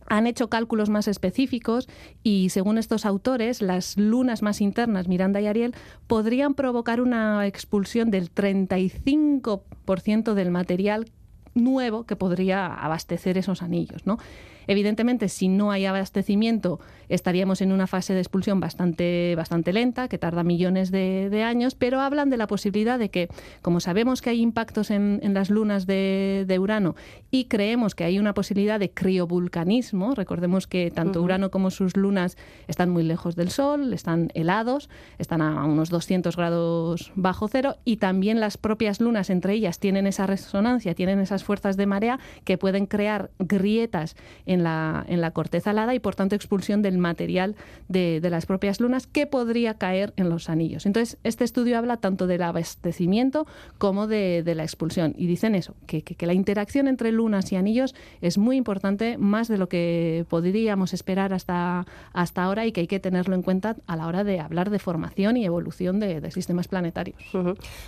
han 0.08 0.26
hecho 0.26 0.50
cálculos 0.50 0.90
más 0.90 1.06
específicos 1.06 1.88
y, 2.24 2.48
según 2.48 2.76
estos 2.76 3.06
autores, 3.06 3.62
las 3.62 3.96
lunas 3.96 4.42
más 4.42 4.60
internas, 4.60 5.06
Miranda 5.06 5.40
y 5.40 5.46
Ariel, 5.46 5.72
podrían 6.08 6.54
provocar 6.54 7.00
una 7.00 7.46
expulsión 7.46 8.10
del 8.10 8.34
35% 8.34 10.34
del 10.34 10.50
material 10.50 11.08
nuevo 11.54 12.04
que 12.04 12.16
podría 12.16 12.66
abastecer 12.66 13.38
esos 13.38 13.62
anillos. 13.62 14.06
¿no? 14.06 14.18
Evidentemente, 14.66 15.28
si 15.28 15.48
no 15.48 15.70
hay 15.70 15.86
abastecimiento, 15.86 16.80
estaríamos 17.08 17.60
en 17.60 17.72
una 17.72 17.86
fase 17.86 18.14
de 18.14 18.20
expulsión 18.20 18.60
bastante, 18.60 19.34
bastante 19.36 19.72
lenta, 19.72 20.08
que 20.08 20.18
tarda 20.18 20.42
millones 20.42 20.90
de, 20.90 21.42
años, 21.42 21.74
pero 21.74 22.00
hablan 22.00 22.30
de 22.30 22.36
la 22.36 22.46
posibilidad 22.46 22.98
de 22.98 23.10
que, 23.10 23.28
como 23.62 23.80
sabemos 23.80 24.22
que 24.22 24.30
hay 24.30 24.40
impactos 24.40 24.90
en, 24.90 25.20
las 25.34 25.50
lunas 25.50 25.86
de, 25.86 26.58
Urano 26.60 26.94
y 27.30 27.46
creemos 27.46 27.94
que 27.94 28.04
hay 28.04 28.18
una 28.18 28.34
posibilidad 28.34 28.78
de 28.78 28.90
criovulcanismo, 28.90 30.14
recordemos 30.14 30.66
que 30.66 30.90
tanto 30.90 31.22
Urano 31.22 31.50
como 31.50 31.70
sus 31.70 31.96
lunas 31.96 32.36
están 32.68 32.90
muy 32.90 33.02
lejos 33.02 33.36
del 33.36 33.50
Sol, 33.50 33.92
están 33.92 34.30
helados, 34.34 34.88
están 35.18 35.42
a 35.42 35.64
unos 35.64 35.90
200 35.90 36.36
grados 36.36 37.12
bajo 37.14 37.48
cero 37.48 37.76
y 37.84 37.96
también 37.96 38.38
las 38.38 38.56
propias 38.58 39.00
lunas 39.00 39.30
entre 39.30 39.54
ellas 39.54 39.78
tienen 39.80 40.06
esa 40.06 40.26
resonancia, 40.26 40.94
tienen 40.94 41.20
esas 41.20 41.42
fuerzas 41.42 41.76
de 41.76 41.86
marea 41.86 42.20
que 42.44 42.58
pueden 42.58 42.86
crear 42.86 43.30
grietas 43.38 44.16
en 44.46 44.51
la, 44.60 45.04
en 45.08 45.20
la 45.20 45.30
corteza 45.30 45.70
helada 45.70 45.94
y 45.94 46.00
por 46.00 46.14
tanto 46.14 46.34
expulsión 46.34 46.82
del 46.82 46.98
material 46.98 47.56
de, 47.88 48.20
las 48.30 48.46
propias 48.46 48.80
lunas 48.80 49.06
que 49.06 49.26
podría 49.26 49.74
caer 49.74 50.12
en 50.16 50.28
los 50.28 50.48
anillos. 50.48 50.86
Entonces, 50.86 51.18
este 51.22 51.44
estudio 51.44 51.76
habla 51.78 51.98
tanto 51.98 52.26
del 52.26 52.42
abastecimiento 52.42 53.46
como 53.78 54.06
de, 54.06 54.42
la 54.54 54.62
expulsión 54.62 55.14
y 55.16 55.26
dicen 55.26 55.54
eso, 55.54 55.74
que, 55.86 56.02
la 56.20 56.34
interacción 56.34 56.88
entre 56.88 57.12
lunas 57.12 57.50
y 57.52 57.56
anillos 57.56 57.94
es 58.20 58.38
muy 58.38 58.56
importante, 58.56 59.18
más 59.18 59.48
de 59.48 59.58
lo 59.58 59.68
que 59.68 60.24
podríamos 60.28 60.92
esperar 60.92 61.32
hasta, 61.32 61.86
hasta 62.12 62.44
ahora 62.44 62.66
y 62.66 62.72
que 62.72 62.82
hay 62.82 62.86
que 62.86 63.00
tenerlo 63.00 63.34
en 63.34 63.42
cuenta 63.42 63.76
a 63.86 63.96
la 63.96 64.06
hora 64.06 64.24
de 64.24 64.40
hablar 64.40 64.70
de 64.70 64.78
formación 64.78 65.36
y 65.36 65.44
evolución 65.44 66.00
de, 66.00 66.30
sistemas 66.30 66.68
planetarios. 66.68 67.20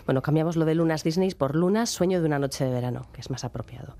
Bueno, 0.04 0.20
cambiamos 0.22 0.56
lo 0.56 0.64
de 0.64 0.74
lunas 0.74 1.02
Disney 1.02 1.30
por 1.32 1.54
lunas, 1.54 1.90
sueño 1.90 2.20
de 2.20 2.26
una 2.26 2.38
noche 2.38 2.64
de 2.64 2.70
verano, 2.70 3.06
que 3.12 3.20
es 3.20 3.30
más 3.30 3.44
apropiado. 3.44 3.96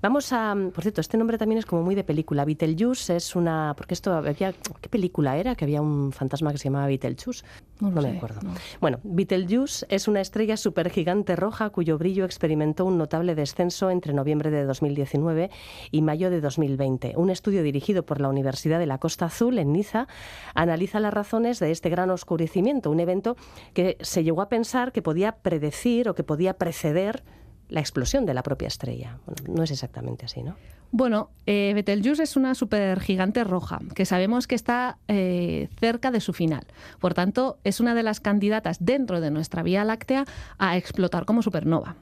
Vamos 0.00 0.32
a, 0.32 0.56
por 0.72 0.82
cierto, 0.82 1.00
este 1.00 1.18
nombre 1.18 1.38
también 1.38 1.58
es 1.58 1.66
como 1.66 1.82
muy 1.82 1.94
de 1.94 2.01
película. 2.02 2.44
Betelgeuse 2.44 3.16
es 3.16 3.36
una, 3.36 3.74
porque 3.76 3.94
esto 3.94 4.12
había, 4.12 4.52
¿qué 4.52 4.88
película 4.88 5.36
era? 5.36 5.54
Que 5.54 5.64
había 5.64 5.80
un 5.80 6.12
fantasma 6.12 6.52
que 6.52 6.58
se 6.58 6.64
llamaba 6.64 6.86
Betelgeuse. 6.86 7.44
No, 7.80 7.90
me 7.90 8.16
acuerdo. 8.16 8.40
Bueno, 8.80 9.00
Betelgeuse 9.02 9.86
es 9.88 10.06
una 10.06 10.20
estrella 10.20 10.56
supergigante 10.56 11.34
roja 11.34 11.70
cuyo 11.70 11.98
brillo 11.98 12.24
experimentó 12.24 12.84
un 12.84 12.98
notable 12.98 13.34
descenso 13.34 13.90
entre 13.90 14.12
noviembre 14.12 14.50
de 14.50 14.64
2019 14.64 15.50
y 15.90 16.02
mayo 16.02 16.30
de 16.30 16.40
2020. 16.40 17.14
Un 17.16 17.30
estudio 17.30 17.62
dirigido 17.62 18.04
por 18.04 18.20
la 18.20 18.28
Universidad 18.28 18.78
de 18.78 18.86
la 18.86 18.98
Costa 18.98 19.26
Azul 19.26 19.58
en 19.58 19.72
Niza 19.72 20.06
analiza 20.54 21.00
las 21.00 21.12
razones 21.12 21.58
de 21.58 21.70
este 21.70 21.90
gran 21.90 22.10
oscurecimiento, 22.10 22.90
un 22.90 23.00
evento 23.00 23.36
que 23.74 23.96
se 24.00 24.22
llegó 24.22 24.42
a 24.42 24.48
pensar 24.48 24.92
que 24.92 25.02
podía 25.02 25.32
predecir 25.32 26.08
o 26.08 26.14
que 26.14 26.22
podía 26.22 26.54
preceder 26.54 27.24
la 27.72 27.80
explosión 27.80 28.26
de 28.26 28.34
la 28.34 28.42
propia 28.42 28.68
estrella. 28.68 29.18
no 29.48 29.62
es 29.62 29.70
exactamente 29.70 30.26
así, 30.26 30.42
¿no? 30.42 30.56
Bueno, 30.90 31.30
eh, 31.46 31.72
Betelgeuse 31.74 32.22
es 32.22 32.36
una 32.36 32.54
supergigante 32.54 33.44
roja 33.44 33.78
que 33.94 34.04
sabemos 34.04 34.46
que 34.46 34.54
está 34.54 34.98
eh, 35.08 35.70
cerca 35.80 36.10
de 36.10 36.20
su 36.20 36.34
final. 36.34 36.66
Por 37.00 37.14
tanto, 37.14 37.58
es 37.64 37.80
una 37.80 37.94
de 37.94 38.02
las 38.02 38.20
candidatas 38.20 38.84
dentro 38.84 39.22
de 39.22 39.30
nuestra 39.30 39.62
Vía 39.62 39.84
Láctea 39.84 40.26
a 40.58 40.76
explotar 40.76 41.24
como 41.24 41.40
supernova. 41.40 41.96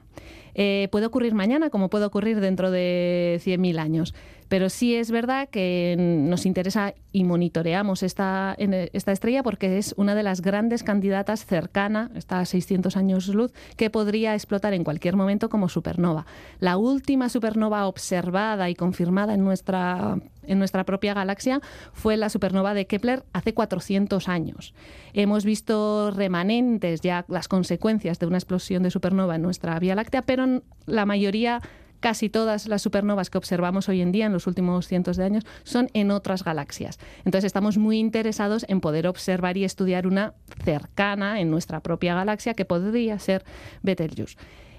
Eh, 0.53 0.89
puede 0.91 1.05
ocurrir 1.05 1.33
mañana 1.33 1.69
como 1.69 1.89
puede 1.89 2.05
ocurrir 2.05 2.39
dentro 2.39 2.71
de 2.71 3.39
100.000 3.43 3.79
años. 3.79 4.13
Pero 4.51 4.69
sí 4.69 4.95
es 4.95 5.11
verdad 5.11 5.47
que 5.47 5.95
nos 5.97 6.45
interesa 6.45 6.93
y 7.13 7.23
monitoreamos 7.23 8.03
esta, 8.03 8.53
esta 8.57 9.13
estrella 9.13 9.43
porque 9.43 9.77
es 9.77 9.93
una 9.95 10.13
de 10.13 10.23
las 10.23 10.41
grandes 10.41 10.83
candidatas 10.83 11.45
cercana, 11.45 12.11
está 12.15 12.39
a 12.39 12.45
600 12.45 12.97
años 12.97 13.29
luz, 13.29 13.53
que 13.77 13.89
podría 13.89 14.33
explotar 14.33 14.73
en 14.73 14.83
cualquier 14.83 15.15
momento 15.15 15.47
como 15.47 15.69
supernova. 15.69 16.25
La 16.59 16.75
última 16.75 17.29
supernova 17.29 17.87
observada 17.87 18.69
y 18.69 18.75
confirmada 18.75 19.35
en 19.35 19.45
nuestra, 19.45 20.17
en 20.45 20.59
nuestra 20.59 20.83
propia 20.85 21.13
galaxia 21.13 21.61
fue 21.93 22.17
la 22.17 22.29
supernova 22.29 22.73
de 22.73 22.87
Kepler 22.87 23.23
hace 23.33 23.53
400 23.53 24.27
años. 24.27 24.73
Hemos 25.13 25.45
visto 25.45 26.11
remanentes, 26.11 27.01
ya 27.01 27.25
las 27.27 27.47
consecuencias 27.47 28.19
de 28.19 28.27
una 28.27 28.37
explosión 28.37 28.83
de 28.83 28.91
supernova 28.91 29.35
en 29.35 29.41
nuestra 29.41 29.79
Vía 29.79 29.95
Láctea, 29.95 30.21
pero 30.23 30.61
la 30.85 31.05
mayoría 31.05 31.61
casi 32.01 32.29
todas 32.29 32.67
las 32.67 32.81
supernovas 32.81 33.29
que 33.29 33.37
observamos 33.37 33.87
hoy 33.87 34.01
en 34.01 34.11
día 34.11 34.25
en 34.25 34.33
los 34.33 34.47
últimos 34.47 34.87
cientos 34.87 35.15
de 35.15 35.23
años 35.23 35.45
son 35.63 35.89
en 35.93 36.11
otras 36.11 36.43
galaxias. 36.43 36.99
Entonces 37.19 37.45
estamos 37.45 37.77
muy 37.77 37.99
interesados 37.99 38.65
en 38.67 38.81
poder 38.81 39.07
observar 39.07 39.55
y 39.55 39.63
estudiar 39.63 40.07
una 40.07 40.33
cercana 40.65 41.39
en 41.39 41.49
nuestra 41.49 41.79
propia 41.79 42.15
galaxia 42.15 42.55
que 42.55 42.65
podría 42.65 43.17
ser 43.19 43.45
Betelgeuse. 43.83 44.35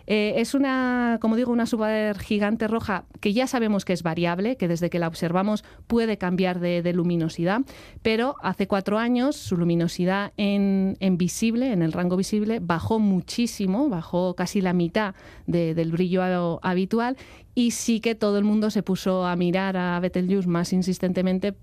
Eh, 0.07 0.35
es 0.37 0.55
una, 0.55 1.19
como 1.21 1.37
digo, 1.37 1.53
una 1.53 1.67
supergigante 1.67 2.69
roja 2.69 3.05
que 3.21 3.33
ya 3.33 3.47
sabemos 3.47 3.85
que 3.85 3.93
es 3.93 4.03
variable, 4.03 4.57
que 4.57 4.69
desde 4.69 4.91
que 4.91 4.99
la 4.99 5.09
observamos 5.09 5.65
puede 5.87 6.19
cambiar 6.19 6.61
de, 6.61 6.93
luminosidad, 6.93 7.63
pero 8.03 8.37
hace 8.43 8.67
cuatro 8.67 8.99
años 8.99 9.37
su 9.37 9.57
luminosidad 9.57 10.33
en, 10.37 10.97
visible, 11.17 11.73
en 11.73 11.83
el 11.83 11.93
rango 11.93 12.17
visible, 12.17 12.59
bajó 12.61 12.99
muchísimo, 12.99 13.89
bajó 13.89 14.35
casi 14.35 14.61
la 14.61 14.73
mitad 14.73 15.15
del 15.47 15.93
brillo 15.93 16.61
habitual 16.63 17.17
y 17.55 17.71
sí 17.71 18.01
que 18.01 18.15
todo 18.15 18.39
el 18.39 18.45
mundo 18.45 18.71
se 18.71 18.83
puso 18.83 19.25
a 19.25 19.37
mirar 19.37 19.77
a 19.77 19.99
Betelgeuse 20.01 20.49
más 20.49 20.73
insistentemente 20.73 21.55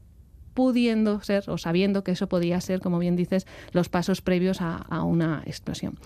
pudiendo 0.54 1.22
ser 1.22 1.44
o 1.48 1.58
sabiendo 1.58 2.04
que 2.04 2.12
eso 2.12 2.28
podía 2.28 2.60
ser, 2.60 2.80
como 2.80 3.00
bien 3.00 3.16
dices, 3.16 3.46
los 3.72 3.88
pasos 3.90 4.22
previos 4.22 4.62
a 4.62 5.04
una 5.04 5.44
explosión. 5.46 5.98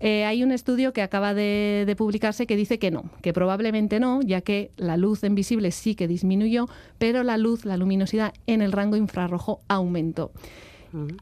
Eh, 0.00 0.24
hay 0.24 0.42
un 0.42 0.50
estudio 0.50 0.92
que 0.94 1.02
acaba 1.02 1.34
de, 1.34 1.94
publicarse 1.96 2.46
que 2.46 2.56
dice 2.56 2.78
que 2.78 2.90
no, 2.90 3.04
que 3.22 3.32
probablemente 3.34 4.00
no, 4.00 4.22
ya 4.22 4.40
que 4.40 4.70
la 4.76 4.96
luz 4.96 5.22
en 5.24 5.34
visible 5.34 5.70
sí 5.70 5.94
que 5.94 6.08
disminuyó, 6.08 6.68
pero 6.98 7.22
la 7.22 7.36
luz, 7.36 7.66
la 7.66 7.76
luminosidad 7.76 8.32
en 8.46 8.62
el 8.62 8.72
rango 8.72 8.96
infrarrojo 8.96 9.60
aumentó. 9.68 10.32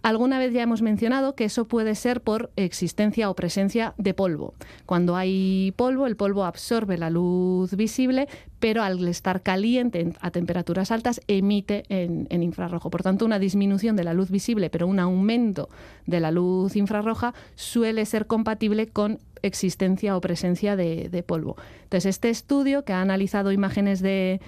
Alguna 0.02 0.38
vez 0.38 0.52
ya 0.52 0.62
hemos 0.62 0.82
mencionado 0.82 1.34
que 1.34 1.44
eso 1.44 1.66
puede 1.66 1.94
ser 1.94 2.20
por 2.20 2.50
existencia 2.56 3.30
o 3.30 3.34
presencia 3.34 3.94
de 3.98 4.14
polvo. 4.14 4.54
Cuando 4.86 5.16
hay 5.16 5.72
polvo, 5.76 6.06
el 6.06 6.16
polvo 6.16 6.44
absorbe 6.44 6.96
la 6.96 7.10
luz 7.10 7.74
visible, 7.74 8.28
pero 8.60 8.82
al 8.82 9.06
estar 9.06 9.42
caliente 9.42 10.12
a 10.20 10.30
temperaturas 10.30 10.90
altas 10.90 11.20
emite 11.28 11.84
en, 11.88 12.42
infrarrojo. 12.42 12.90
Por 12.90 13.02
tanto, 13.02 13.24
una 13.24 13.38
disminución 13.38 13.96
de 13.96 14.04
la 14.04 14.14
luz 14.14 14.30
visible, 14.30 14.70
pero 14.70 14.86
un 14.86 15.00
aumento 15.00 15.68
de 16.06 16.20
la 16.20 16.30
luz 16.30 16.76
infrarroja 16.76 17.34
suele 17.54 18.04
ser 18.06 18.26
compatible 18.26 18.88
con 18.88 19.18
existencia 19.42 20.16
o 20.16 20.20
presencia 20.20 20.76
de 20.76 21.24
polvo. 21.26 21.56
Entonces, 21.84 22.16
este 22.16 22.28
estudio 22.28 22.84
que 22.84 22.92
ha 22.92 23.00
analizado 23.00 23.52
imágenes 23.52 24.00
de 24.00 24.40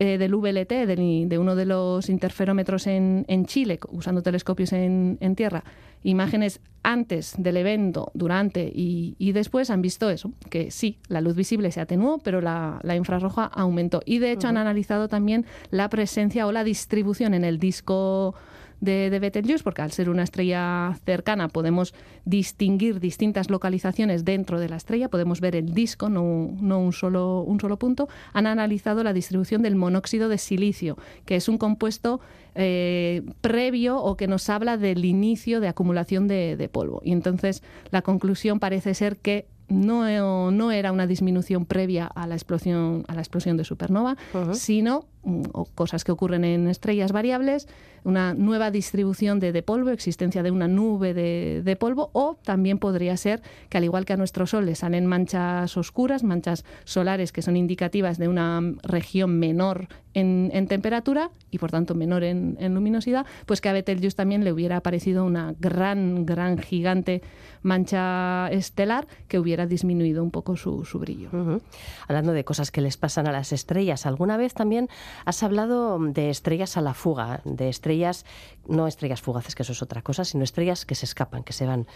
eh, 0.00 0.16
del 0.18 0.34
VLT, 0.34 0.70
de, 0.86 1.38
uno 1.38 1.56
de 1.56 1.66
los 1.66 2.08
interferómetros 2.08 2.86
en, 2.86 3.46
Chile, 3.46 3.80
usando 3.90 4.22
telescopios 4.22 4.72
en, 4.72 5.34
tierra, 5.34 5.64
imágenes 6.04 6.60
antes 6.84 7.34
del 7.36 7.56
evento, 7.56 8.10
durante 8.14 8.70
y, 8.72 9.32
después, 9.32 9.70
han 9.70 9.82
visto 9.82 10.08
eso, 10.08 10.32
que 10.50 10.70
sí, 10.70 10.98
la 11.08 11.20
luz 11.20 11.34
visible 11.34 11.72
se 11.72 11.80
atenuó, 11.80 12.18
pero 12.18 12.40
la, 12.40 12.80
infrarroja 12.96 13.44
aumentó. 13.46 14.00
Y 14.04 14.18
de 14.18 14.32
hecho 14.32 14.46
han 14.46 14.56
analizado 14.56 15.08
también 15.08 15.46
la 15.70 15.88
presencia 15.88 16.46
o 16.46 16.52
la 16.52 16.62
distribución 16.62 17.34
en 17.34 17.44
el 17.44 17.58
disco 17.58 18.34
de, 18.80 19.10
de, 19.10 19.18
Betelgeuse, 19.18 19.64
porque 19.64 19.82
al 19.82 19.92
ser 19.92 20.08
una 20.08 20.22
estrella 20.22 20.96
cercana 21.04 21.48
podemos 21.48 21.94
distinguir 22.24 23.00
distintas 23.00 23.50
localizaciones 23.50 24.24
dentro 24.24 24.60
de 24.60 24.68
la 24.68 24.76
estrella, 24.76 25.08
podemos 25.08 25.40
ver 25.40 25.56
el 25.56 25.74
disco, 25.74 26.08
no, 26.08 26.22
un, 26.22 26.92
solo, 26.92 27.42
un 27.42 27.60
solo 27.60 27.78
punto, 27.78 28.08
han 28.32 28.46
analizado 28.46 29.02
la 29.02 29.12
distribución 29.12 29.62
del 29.62 29.76
monóxido 29.76 30.28
de 30.28 30.38
silicio, 30.38 30.96
que 31.24 31.36
es 31.36 31.48
un 31.48 31.58
compuesto 31.58 32.20
eh, 32.54 33.22
previo 33.40 33.98
o 34.02 34.16
que 34.16 34.26
nos 34.26 34.48
habla 34.48 34.76
del 34.76 35.04
inicio 35.04 35.60
de 35.60 35.68
acumulación 35.68 36.28
de, 36.28 36.68
polvo. 36.72 37.00
Y 37.04 37.12
entonces 37.12 37.62
la 37.90 38.02
conclusión 38.02 38.58
parece 38.58 38.94
ser 38.94 39.16
que 39.16 39.46
no, 39.68 40.50
no, 40.50 40.72
era 40.72 40.92
una 40.92 41.06
disminución 41.06 41.66
previa 41.66 42.06
a 42.06 42.26
la 42.26 42.34
explosión, 42.34 43.04
a 43.06 43.14
la 43.14 43.20
explosión 43.20 43.56
de 43.56 43.64
supernova, 43.64 44.16
sino 44.52 45.04
mm, 45.22 45.42
cosas 45.74 46.04
que 46.04 46.12
ocurren 46.12 46.44
en 46.44 46.68
estrellas 46.68 47.12
variables, 47.12 47.68
una 48.04 48.34
nueva 48.34 48.70
distribución 48.70 49.40
de, 49.40 49.62
polvo, 49.62 49.90
existencia 49.90 50.42
de 50.42 50.50
una 50.50 50.68
nube 50.68 51.14
de, 51.14 51.76
polvo, 51.76 52.10
o 52.12 52.38
también 52.42 52.78
podría 52.78 53.16
ser 53.16 53.42
que 53.68 53.78
al 53.78 53.84
igual 53.84 54.04
que 54.04 54.12
a 54.12 54.16
nuestro 54.16 54.46
Sol 54.46 54.66
le 54.66 54.74
salen 54.74 55.06
manchas 55.06 55.76
oscuras, 55.76 56.24
manchas 56.24 56.64
solares 56.84 57.32
que 57.32 57.42
son 57.42 57.56
indicativas 57.56 58.18
de 58.18 58.28
una 58.28 58.60
región 58.82 59.38
menor 59.38 59.88
en, 60.14 60.66
temperatura 60.68 61.30
y 61.50 61.58
por 61.58 61.70
tanto 61.70 61.94
menor 61.94 62.24
en, 62.24 62.56
luminosidad, 62.74 63.26
pues 63.46 63.60
que 63.60 63.68
a 63.68 63.72
Betelgeuse 63.72 64.16
también 64.16 64.44
le 64.44 64.52
hubiera 64.52 64.78
aparecido 64.78 65.24
una 65.24 65.54
gran, 65.58 66.26
gran, 66.26 66.58
gigante 66.58 67.22
mancha 67.62 68.48
estelar 68.50 69.06
que 69.28 69.38
hubiera 69.38 69.66
disminuido 69.66 70.22
un 70.22 70.30
poco 70.30 70.56
su, 70.56 70.82
brillo. 70.98 71.60
Hablando 72.06 72.32
de 72.32 72.44
cosas 72.44 72.70
que 72.70 72.80
les 72.80 72.96
pasan 72.96 73.28
a 73.28 73.32
las 73.32 73.52
estrellas, 73.52 74.06
¿alguna 74.06 74.36
vez 74.36 74.54
también 74.54 74.88
has 75.24 75.42
hablado 75.42 75.98
de 75.98 76.30
estrellas 76.30 76.76
a 76.76 76.80
la 76.80 76.94
fuga, 76.94 77.40
de 77.44 77.68
estrellas 77.68 78.24
no 78.66 78.86
estrellas 78.86 79.22
fugaces, 79.22 79.54
que 79.54 79.62
eso 79.62 79.72
es 79.72 79.82
otra 79.82 80.02
cosa, 80.02 80.24
sino 80.24 80.44
estrellas 80.44 80.84
que 80.84 80.94
se 80.94 81.06
escapan, 81.06 81.42
que 81.42 81.52
se 81.52 81.66
van. 81.66 81.86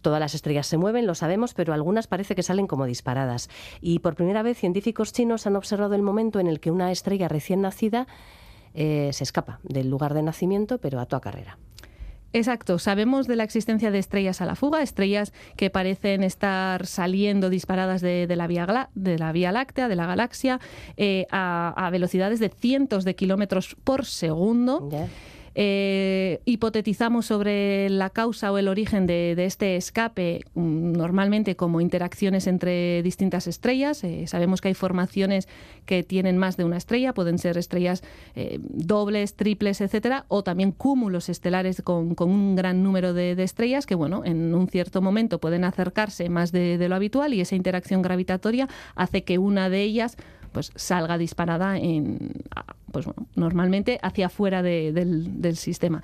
Todas 0.00 0.18
las 0.18 0.34
estrellas 0.34 0.66
se 0.66 0.78
mueven, 0.78 1.06
lo 1.06 1.14
sabemos, 1.14 1.54
pero 1.54 1.72
algunas 1.72 2.08
parece 2.08 2.34
que 2.34 2.42
salen 2.42 2.66
como 2.66 2.86
disparadas. 2.86 3.48
Y 3.80 4.00
por 4.00 4.16
primera 4.16 4.42
vez 4.42 4.58
científicos 4.58 5.12
chinos 5.12 5.46
han 5.46 5.56
observado 5.56 5.94
el 5.94 6.02
momento 6.02 6.40
en 6.40 6.48
el 6.48 6.58
que 6.58 6.70
una 6.70 6.90
estrella 6.90 7.28
recién 7.28 7.60
nacida 7.60 8.06
eh, 8.74 9.10
se 9.12 9.24
escapa 9.24 9.60
del 9.62 9.88
lugar 9.88 10.14
de 10.14 10.22
nacimiento, 10.22 10.78
pero 10.78 10.98
a 10.98 11.06
toda 11.06 11.20
carrera. 11.20 11.58
Exacto, 12.32 12.78
sabemos 12.78 13.26
de 13.26 13.36
la 13.36 13.44
existencia 13.44 13.90
de 13.90 13.98
estrellas 13.98 14.40
a 14.40 14.46
la 14.46 14.54
fuga, 14.54 14.82
estrellas 14.82 15.32
que 15.56 15.70
parecen 15.70 16.22
estar 16.22 16.86
saliendo 16.86 17.50
disparadas 17.50 18.00
de, 18.00 18.26
la, 18.34 18.46
vía, 18.46 18.88
de 18.94 19.18
la 19.18 19.32
Vía 19.32 19.52
Láctea, 19.52 19.88
de 19.88 19.96
la 19.96 20.06
galaxia, 20.06 20.58
eh, 20.96 21.26
a, 21.30 21.88
velocidades 21.92 22.40
de 22.40 22.48
cientos 22.48 23.04
de 23.04 23.14
kilómetros 23.14 23.76
por 23.84 24.06
segundo. 24.06 24.88
Eh, 25.54 26.40
hipotetizamos 26.46 27.26
sobre 27.26 27.90
la 27.90 28.10
causa 28.10 28.50
o 28.52 28.58
el 28.58 28.68
origen 28.68 29.06
de, 29.06 29.34
este 29.44 29.76
escape, 29.76 30.44
mm, 30.54 30.92
normalmente 30.92 31.56
como 31.56 31.80
interacciones 31.80 32.46
entre 32.46 33.02
distintas 33.02 33.46
estrellas. 33.46 34.02
Eh, 34.04 34.26
sabemos 34.26 34.60
que 34.60 34.68
hay 34.68 34.74
formaciones 34.74 35.48
que 35.84 36.02
tienen 36.02 36.38
más 36.38 36.56
de 36.56 36.64
una 36.64 36.78
estrella, 36.78 37.12
pueden 37.12 37.38
ser 37.38 37.58
estrellas 37.58 38.02
eh, 38.34 38.58
dobles, 38.62 39.34
triples, 39.34 39.80
etcétera, 39.80 40.24
o 40.28 40.42
también 40.42 40.72
cúmulos 40.72 41.28
estelares 41.28 41.82
con, 41.82 42.14
un 42.18 42.56
gran 42.56 42.82
número 42.82 43.12
de, 43.12 43.32
estrellas 43.42 43.86
que, 43.86 43.94
bueno, 43.94 44.22
en 44.24 44.54
un 44.54 44.68
cierto 44.68 45.02
momento 45.02 45.38
pueden 45.38 45.64
acercarse 45.64 46.28
más 46.28 46.52
de, 46.52 46.78
de 46.78 46.88
lo 46.88 46.94
habitual 46.94 47.34
y 47.34 47.40
esa 47.40 47.56
interacción 47.56 48.00
gravitatoria 48.00 48.68
hace 48.94 49.24
que 49.24 49.38
una 49.38 49.68
de 49.68 49.82
ellas 49.82 50.16
pues 50.52 50.70
salga 50.76 51.18
disparada 51.18 51.78
en 51.78 52.30
pues 52.92 53.06
bueno, 53.06 53.26
normalmente 53.34 53.98
hacia 54.02 54.26
afuera 54.26 54.62
del, 54.62 55.40
del, 55.40 55.56
sistema. 55.56 56.02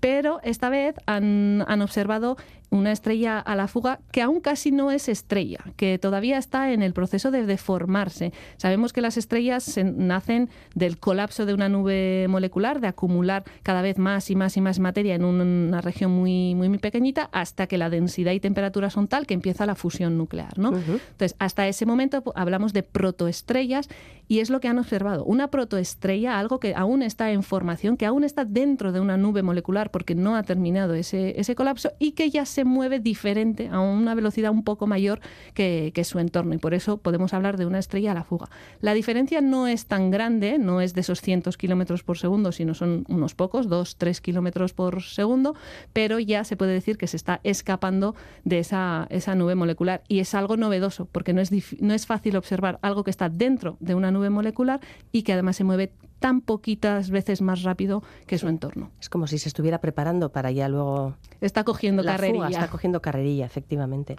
Pero 0.00 0.40
esta 0.42 0.68
vez 0.68 0.94
han, 1.06 1.64
han 1.66 1.82
observado 1.82 2.36
una 2.70 2.92
estrella 2.92 3.38
a 3.38 3.56
la 3.56 3.68
fuga 3.68 4.00
que 4.10 4.22
aún 4.22 4.40
casi 4.40 4.72
no 4.72 4.90
es 4.90 5.08
estrella, 5.08 5.60
que 5.76 5.98
todavía 5.98 6.38
está 6.38 6.72
en 6.72 6.82
el 6.82 6.92
proceso 6.92 7.30
de 7.30 7.46
deformarse. 7.46 8.32
Sabemos 8.56 8.92
que 8.92 9.00
las 9.00 9.16
estrellas 9.16 9.78
nacen 9.82 10.50
del 10.74 10.98
colapso 10.98 11.46
de 11.46 11.54
una 11.54 11.68
nube 11.68 12.26
molecular, 12.28 12.80
de 12.80 12.88
acumular 12.88 13.44
cada 13.62 13.82
vez 13.82 13.98
más 13.98 14.30
y 14.30 14.36
más 14.36 14.56
y 14.56 14.60
más 14.60 14.78
materia 14.78 15.14
en 15.14 15.24
una 15.24 15.80
región 15.80 16.10
muy, 16.10 16.54
muy, 16.54 16.68
muy 16.68 16.78
pequeñita, 16.78 17.28
hasta 17.32 17.66
que 17.66 17.78
la 17.78 17.90
densidad 17.90 18.32
y 18.32 18.40
temperatura 18.40 18.90
son 18.90 19.08
tal 19.08 19.26
que 19.26 19.34
empieza 19.34 19.66
la 19.66 19.74
fusión 19.74 20.18
nuclear. 20.18 20.58
¿no? 20.58 20.76
Entonces, 20.76 21.36
hasta 21.38 21.68
ese 21.68 21.86
momento 21.86 22.22
hablamos 22.34 22.72
de 22.72 22.82
protoestrellas 22.82 23.88
y 24.28 24.40
es 24.40 24.50
lo 24.50 24.60
que 24.60 24.68
han 24.68 24.78
observado. 24.78 25.24
Una 25.24 25.48
protoestrella 25.48 26.25
algo 26.28 26.60
que 26.60 26.74
aún 26.74 27.02
está 27.02 27.30
en 27.30 27.42
formación, 27.42 27.96
que 27.96 28.06
aún 28.06 28.24
está 28.24 28.44
dentro 28.44 28.92
de 28.92 29.00
una 29.00 29.16
nube 29.16 29.42
molecular 29.42 29.90
porque 29.90 30.14
no 30.14 30.36
ha 30.36 30.42
terminado 30.42 30.94
ese, 30.94 31.38
ese 31.40 31.54
colapso 31.54 31.92
y 31.98 32.12
que 32.12 32.30
ya 32.30 32.44
se 32.44 32.64
mueve 32.64 33.00
diferente 33.00 33.68
a 33.68 33.80
una 33.80 34.14
velocidad 34.14 34.50
un 34.50 34.64
poco 34.64 34.86
mayor 34.86 35.20
que, 35.54 35.92
que 35.94 36.04
su 36.04 36.18
entorno. 36.18 36.54
Y 36.54 36.58
por 36.58 36.74
eso 36.74 36.98
podemos 36.98 37.34
hablar 37.34 37.56
de 37.56 37.66
una 37.66 37.78
estrella 37.78 38.12
a 38.12 38.14
la 38.14 38.24
fuga. 38.24 38.48
La 38.80 38.94
diferencia 38.94 39.40
no 39.40 39.66
es 39.66 39.86
tan 39.86 40.10
grande, 40.10 40.58
no 40.58 40.80
es 40.80 40.94
de 40.94 41.00
esos 41.00 41.20
cientos 41.20 41.56
kilómetros 41.56 42.02
por 42.02 42.18
segundo, 42.18 42.52
sino 42.52 42.74
son 42.74 43.04
unos 43.08 43.34
pocos, 43.34 43.68
dos, 43.68 43.96
tres 43.96 44.20
kilómetros 44.20 44.72
por 44.72 45.02
segundo, 45.02 45.54
pero 45.92 46.18
ya 46.18 46.44
se 46.44 46.56
puede 46.56 46.72
decir 46.72 46.98
que 46.98 47.06
se 47.06 47.16
está 47.16 47.40
escapando 47.44 48.14
de 48.44 48.58
esa, 48.58 49.06
esa 49.10 49.34
nube 49.34 49.54
molecular. 49.54 50.02
Y 50.08 50.20
es 50.20 50.34
algo 50.34 50.56
novedoso, 50.56 51.06
porque 51.06 51.32
no 51.32 51.40
es, 51.40 51.50
no 51.80 51.94
es 51.94 52.06
fácil 52.06 52.36
observar 52.36 52.78
algo 52.82 53.04
que 53.04 53.10
está 53.10 53.28
dentro 53.28 53.76
de 53.80 53.94
una 53.94 54.10
nube 54.10 54.30
molecular 54.30 54.80
y 55.12 55.22
que 55.22 55.32
además 55.32 55.56
se 55.56 55.64
mueve 55.64 55.92
tan 56.18 56.40
poquitas 56.40 57.10
veces 57.10 57.42
más 57.42 57.62
rápido 57.62 58.02
que 58.26 58.38
su 58.38 58.48
entorno. 58.48 58.90
Es 59.00 59.08
como 59.08 59.26
si 59.26 59.38
se 59.38 59.48
estuviera 59.48 59.80
preparando 59.80 60.30
para 60.30 60.50
ya 60.50 60.68
luego... 60.68 61.16
Está 61.40 61.64
cogiendo 61.64 62.02
carrerilla. 62.02 62.48
está 62.48 62.68
cogiendo 62.68 63.00
carrerilla, 63.02 63.46
efectivamente. 63.46 64.16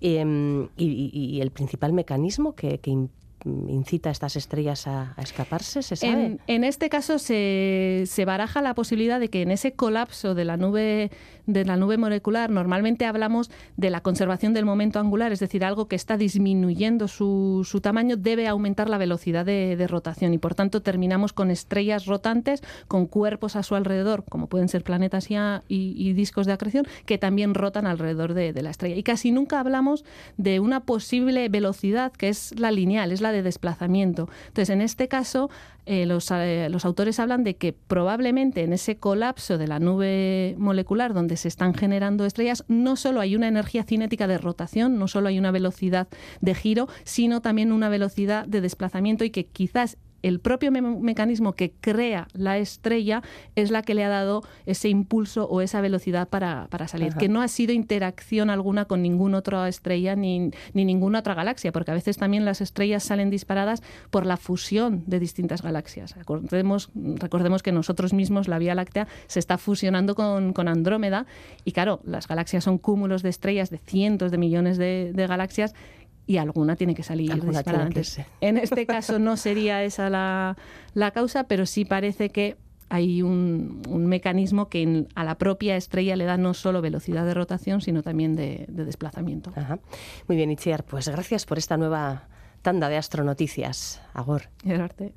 Em, 0.00 0.68
y, 0.76 1.40
el 1.40 1.50
principal 1.50 1.92
mecanismo 1.92 2.54
que, 2.54 2.78
que 2.78 3.08
incita 3.44 4.08
a 4.08 4.12
estas 4.12 4.36
estrellas 4.36 4.86
a, 4.86 5.14
escaparse? 5.18 5.82
¿Se 5.82 5.96
sabe? 5.96 6.38
En, 6.46 6.64
este 6.64 6.88
caso 6.88 7.18
se, 7.18 8.04
se, 8.06 8.24
baraja 8.24 8.62
la 8.62 8.74
posibilidad 8.74 9.20
de 9.20 9.28
que 9.28 9.42
en 9.42 9.50
ese 9.50 9.72
colapso 9.72 10.34
de 10.34 10.44
la 10.44 10.56
nube 10.56 11.10
de 11.48 11.64
la 11.64 11.76
nube 11.76 11.96
molecular 11.96 12.50
normalmente 12.50 13.06
hablamos 13.06 13.50
de 13.76 13.90
la 13.90 14.02
conservación 14.02 14.54
del 14.54 14.64
momento 14.64 15.00
angular, 15.00 15.32
es 15.32 15.40
decir, 15.40 15.64
algo 15.64 15.88
que 15.88 15.96
está 15.96 16.16
disminuyendo 16.16 17.08
su, 17.08 17.66
su 17.68 17.80
tamaño 17.80 18.16
debe 18.16 18.46
aumentar 18.46 18.88
la 18.88 18.98
velocidad 18.98 19.44
de, 19.44 19.88
rotación 19.88 20.34
y 20.34 20.38
por 20.38 20.54
tanto 20.54 20.82
terminamos 20.82 21.32
con 21.32 21.50
estrellas 21.50 22.04
rotantes 22.04 22.62
con 22.88 23.06
cuerpos 23.06 23.56
a 23.56 23.62
su 23.62 23.74
alrededor, 23.74 24.24
como 24.28 24.48
pueden 24.48 24.68
ser 24.68 24.84
planetas 24.84 25.28
y, 25.68 26.12
discos 26.12 26.46
de 26.46 26.52
acreción, 26.52 26.86
que 27.06 27.16
también 27.16 27.54
rotan 27.54 27.86
alrededor 27.86 28.34
de, 28.34 28.52
de 28.52 28.62
la 28.62 28.70
estrella. 28.70 28.96
Y 28.96 29.02
casi 29.02 29.30
nunca 29.30 29.60
hablamos 29.60 30.04
de 30.36 30.60
una 30.60 30.80
posible 30.80 31.48
velocidad 31.48 32.12
que 32.12 32.28
es 32.28 32.58
la 32.58 32.70
lineal, 32.70 33.10
es 33.12 33.22
la 33.22 33.32
de 33.32 33.42
desplazamiento. 33.42 34.28
Entonces, 34.48 34.70
en 34.70 34.82
este 34.82 35.08
caso, 35.08 35.48
eh, 35.90 36.04
los, 36.04 36.30
eh, 36.30 36.68
los, 36.70 36.84
autores 36.84 37.18
hablan 37.18 37.44
de 37.44 37.56
que 37.56 37.72
probablemente 37.72 38.62
en 38.62 38.74
ese 38.74 38.98
colapso 38.98 39.56
de 39.56 39.66
la 39.66 39.78
nube 39.78 40.54
molecular 40.58 41.14
donde 41.14 41.38
se 41.38 41.48
están 41.48 41.72
generando 41.72 42.26
estrellas, 42.26 42.62
no 42.68 42.94
solo 42.94 43.20
hay 43.20 43.34
una 43.34 43.48
energía 43.48 43.84
cinética 43.84 44.26
de 44.26 44.36
rotación, 44.36 44.98
no 44.98 45.08
solo 45.08 45.28
hay 45.28 45.38
una 45.38 45.50
velocidad 45.50 46.08
de 46.42 46.54
giro, 46.54 46.88
sino 47.04 47.40
también 47.40 47.72
una 47.72 47.88
velocidad 47.88 48.46
de 48.46 48.60
desplazamiento 48.60 49.24
y 49.24 49.30
que 49.30 49.46
quizás 49.46 49.96
el 50.22 50.40
propio 50.40 50.72
mecanismo 50.72 51.52
que 51.52 51.72
crea 51.72 52.28
la 52.32 52.58
estrella 52.58 53.22
es 53.54 53.70
la 53.70 53.82
que 53.82 53.94
le 53.94 54.04
ha 54.04 54.08
dado 54.08 54.42
ese 54.66 54.88
impulso 54.88 55.48
o 55.48 55.60
esa 55.60 55.80
velocidad 55.80 56.28
para, 56.28 56.68
salir, 56.88 57.14
que 57.14 57.28
no 57.28 57.42
ha 57.42 57.48
sido 57.48 57.72
interacción 57.72 58.50
alguna 58.50 58.86
con 58.86 59.02
ninguna 59.02 59.38
otra 59.38 59.68
estrella 59.68 60.16
ni, 60.16 60.50
ni, 60.72 60.84
ninguna 60.84 61.20
otra 61.20 61.34
galaxia, 61.34 61.72
porque 61.72 61.90
a 61.90 61.94
veces 61.94 62.16
también 62.16 62.44
las 62.44 62.60
estrellas 62.60 63.04
salen 63.04 63.30
disparadas 63.30 63.82
por 64.10 64.26
la 64.26 64.36
fusión 64.36 65.04
de 65.06 65.20
distintas 65.20 65.62
galaxias. 65.62 66.16
Recordemos, 66.16 66.90
recordemos 66.94 67.62
que 67.62 67.72
nosotros 67.72 68.12
mismos, 68.12 68.48
la 68.48 68.58
Vía 68.58 68.74
Láctea, 68.74 69.06
se 69.26 69.38
está 69.38 69.58
fusionando 69.58 70.14
con, 70.14 70.52
con 70.52 70.68
Andrómeda 70.68 71.26
y 71.64 71.72
claro, 71.72 72.00
las 72.04 72.26
galaxias 72.26 72.64
son 72.64 72.78
cúmulos 72.78 73.22
de 73.22 73.28
estrellas 73.28 73.70
de 73.70 73.78
cientos 73.78 74.30
de 74.30 74.38
millones 74.38 74.78
de, 74.78 75.12
de 75.14 75.26
galaxias 75.26 75.74
y 76.28 76.36
alguna 76.36 76.76
tiene 76.76 76.94
que 76.94 77.02
salir 77.02 77.42
disparada 77.42 77.88
En 78.42 78.58
este 78.58 78.86
caso 78.86 79.18
no 79.18 79.38
sería 79.38 79.82
esa 79.82 80.10
la, 80.10 81.10
causa, 81.12 81.44
pero 81.44 81.64
sí 81.64 81.86
parece 81.86 82.28
que 82.28 82.58
hay 82.90 83.22
un, 83.22 83.80
mecanismo 83.88 84.68
que 84.68 85.06
a 85.14 85.24
la 85.24 85.38
propia 85.38 85.76
estrella 85.76 86.16
le 86.16 86.26
da 86.26 86.36
no 86.36 86.52
solo 86.52 86.82
velocidad 86.82 87.24
de 87.24 87.32
rotación, 87.32 87.80
sino 87.80 88.02
también 88.02 88.36
de, 88.36 88.66
desplazamiento. 88.68 89.54
Muy 90.28 90.36
bien, 90.36 90.50
Itziar, 90.50 90.84
pues 90.84 91.08
gracias 91.08 91.46
por 91.46 91.56
esta 91.56 91.78
nueva 91.78 92.28
tanda 92.60 92.90
de 92.90 92.98
astronoticias. 92.98 94.02
Agor. 94.12 94.42
arte. 94.68 95.14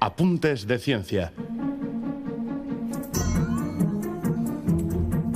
Apuntes 0.00 0.66
de 0.66 0.78
ciencia. 0.80 1.32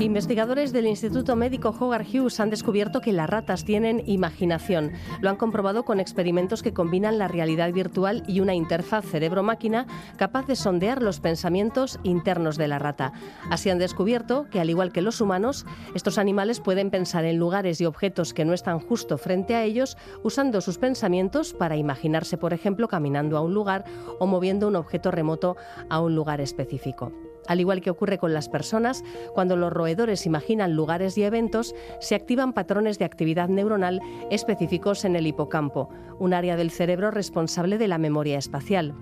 Investigadores 0.01 0.72
del 0.72 0.86
Instituto 0.86 1.34
Médico 1.34 1.74
Hogarth 1.76 2.14
Hughes 2.14 2.38
han 2.38 2.51
descubierto 2.51 3.01
que 3.01 3.12
las 3.12 3.28
ratas 3.28 3.64
tienen 3.64 4.05
imaginación. 4.07 4.92
Lo 5.20 5.28
han 5.28 5.34
comprobado 5.34 5.84
con 5.84 5.99
experimentos 5.99 6.62
que 6.62 6.72
combinan 6.72 7.18
la 7.18 7.26
realidad 7.26 7.72
virtual 7.72 8.22
y 8.28 8.38
una 8.38 8.55
interfaz 8.55 9.05
cerebro-máquina 9.05 9.88
capaz 10.16 10.46
de 10.46 10.55
sondear 10.55 11.03
los 11.03 11.18
pensamientos 11.18 11.99
internos 12.05 12.57
de 12.57 12.68
la 12.68 12.78
rata. 12.78 13.12
Así 13.51 13.70
han 13.70 13.78
descubierto 13.78 14.46
que, 14.51 14.61
al 14.61 14.70
igual 14.70 14.92
que 14.92 15.03
los 15.03 15.20
humanos, 15.20 15.66
estos 15.96 16.16
animales 16.16 16.61
pueden 16.61 16.90
pensar 16.90 17.24
en 17.24 17.36
lugares 17.36 17.80
y 17.80 17.84
objetos 17.84 18.32
que 18.32 18.44
no 18.44 18.53
están 18.53 18.78
justo 18.78 19.18
frente 19.18 19.57
a 19.57 19.64
ellos, 19.64 19.96
usando 20.22 20.61
sus 20.61 20.78
pensamientos 20.78 21.55
para 21.55 21.76
imaginarse, 21.76 22.38
por 22.38 22.53
ejemplo, 22.53 22.86
caminando 22.86 23.36
a 23.36 23.40
un 23.40 23.53
lugar 23.53 23.84
o 24.20 24.26
moviendo 24.26 24.68
un 24.68 24.76
objeto 24.76 25.11
remoto 25.11 25.57
a 25.90 26.01
un 26.01 26.14
lugar 26.14 26.40
específico. 26.40 27.12
Al 27.49 27.61
igual 27.61 27.80
que 27.80 27.90
ocurre 27.90 28.18
con 28.18 28.34
las 28.34 28.49
personas, 28.49 29.03
cuando 29.34 29.57
los 29.57 29.72
roedores 29.72 30.26
imaginan 30.26 30.74
lugares 30.74 31.16
y 31.18 31.22
eventos, 31.24 31.74
se 31.99 32.14
activan 32.14 32.53
patrones 32.53 32.99
de 32.99 33.07
actividad 33.07 33.49
neuronal 33.49 34.01
específicos 34.30 35.05
en 35.07 35.16
el 35.16 35.26
hipocampo, 35.26 35.88
un 36.18 36.34
área 36.34 36.57
del 36.57 36.70
cerebro 36.70 37.11
responsable 37.11 37.78
de 37.78 37.88
la 37.88 37.99
memoria 37.99 38.38
espacial. 38.38 38.94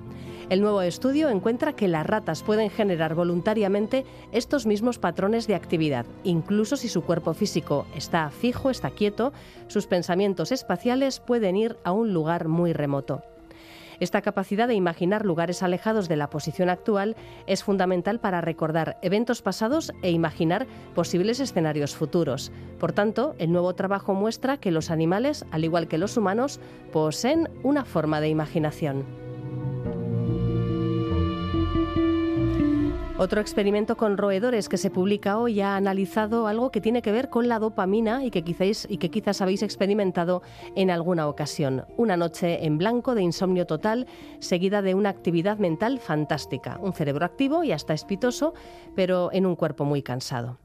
El 0.49 0.61
nuevo 0.61 0.80
estudio 0.80 1.28
encuentra 1.28 1.72
que 1.72 1.88
las 1.88 2.07
ratas 2.07 2.44
pueden 2.44 2.70
generar 2.70 3.16
voluntariamente 3.16 4.05
estos 4.30 4.64
mismos 4.64 5.01
patrones 5.01 5.49
de 5.49 5.57
actividad, 5.57 6.07
incluso 6.22 6.76
si 6.76 6.88
su 6.88 7.03
cuerpo 7.03 7.34
físico 7.34 7.84
está 7.97 8.30
fijo, 8.30 8.70
está 8.70 8.90
quieto, 8.90 9.32
sus 9.66 9.88
pensamientos 9.88 10.53
espaciales 10.53 11.18
pueden 11.18 11.57
ir 11.57 11.76
a 11.82 11.90
un 11.90 12.12
lugar 12.12 12.47
muy 12.47 12.72
remoto. 12.72 13.24
Esta 14.01 14.22
capacidad 14.22 14.68
de 14.68 14.74
imaginar 14.74 15.24
lugares 15.24 15.62
alejados 15.62 16.09
de 16.09 16.16
la 16.16 16.30
posición 16.30 16.68
actual 16.68 17.16
es 17.47 17.64
fundamental 17.64 18.20
para 18.20 18.40
recordar 18.40 18.99
eventos 19.03 19.42
pasados 19.42 19.92
e 20.03 20.11
imaginar 20.11 20.66
posibles 20.94 21.40
escenarios 21.40 21.94
futuros. 21.94 22.53
Por 22.78 22.92
tanto, 22.92 23.34
el 23.38 23.53
nuevo 23.53 23.74
trabajo 23.74 24.14
muestra 24.14 24.59
que 24.59 24.70
los 24.70 24.90
animales, 24.90 25.44
al 25.51 25.64
igual 25.64 25.88
que 25.88 25.99
los 25.99 26.16
humanos, 26.16 26.61
poseen 26.92 27.49
una 27.62 27.84
forma 27.84 28.20
de 28.20 28.28
imaginación. 28.28 29.25
Otro 33.18 33.40
experimento 33.40 33.96
con 33.96 34.18
roedores 34.18 34.68
que 34.68 34.76
se 34.76 34.90
publica 34.90 35.38
hoy 35.38 35.62
ha 35.62 35.74
analizado 35.74 36.46
algo 36.48 36.70
que 36.70 36.82
tiene 36.82 37.00
que 37.00 37.12
ver 37.12 37.30
con 37.30 37.48
la 37.48 37.58
dopamina 37.58 38.22
y 38.22 38.30
que 38.30 38.44
quizás, 38.44 38.86
y 38.90 38.98
que 38.98 39.10
quizás 39.10 39.40
habéis 39.40 39.62
experimentado 39.62 40.42
en 40.74 40.90
alguna 40.90 41.26
ocasión. 41.26 41.86
Una 41.96 42.18
noche 42.18 42.66
en 42.66 42.76
blanco 42.76 43.14
de 43.14 43.22
insomnio 43.22 43.66
total 43.66 44.06
seguida 44.38 44.82
de 44.82 44.94
una 44.94 45.08
actividad 45.08 45.56
mental 45.56 45.98
fantástica. 45.98 46.78
Un 46.82 46.92
cerebro 46.92 47.24
activo 47.24 47.64
y 47.64 47.72
hasta 47.72 47.94
espitoso, 47.94 48.52
pero 48.94 49.30
en 49.32 49.46
un 49.46 49.56
cuerpo 49.56 49.86
muy 49.86 50.02
cansado. 50.02 50.58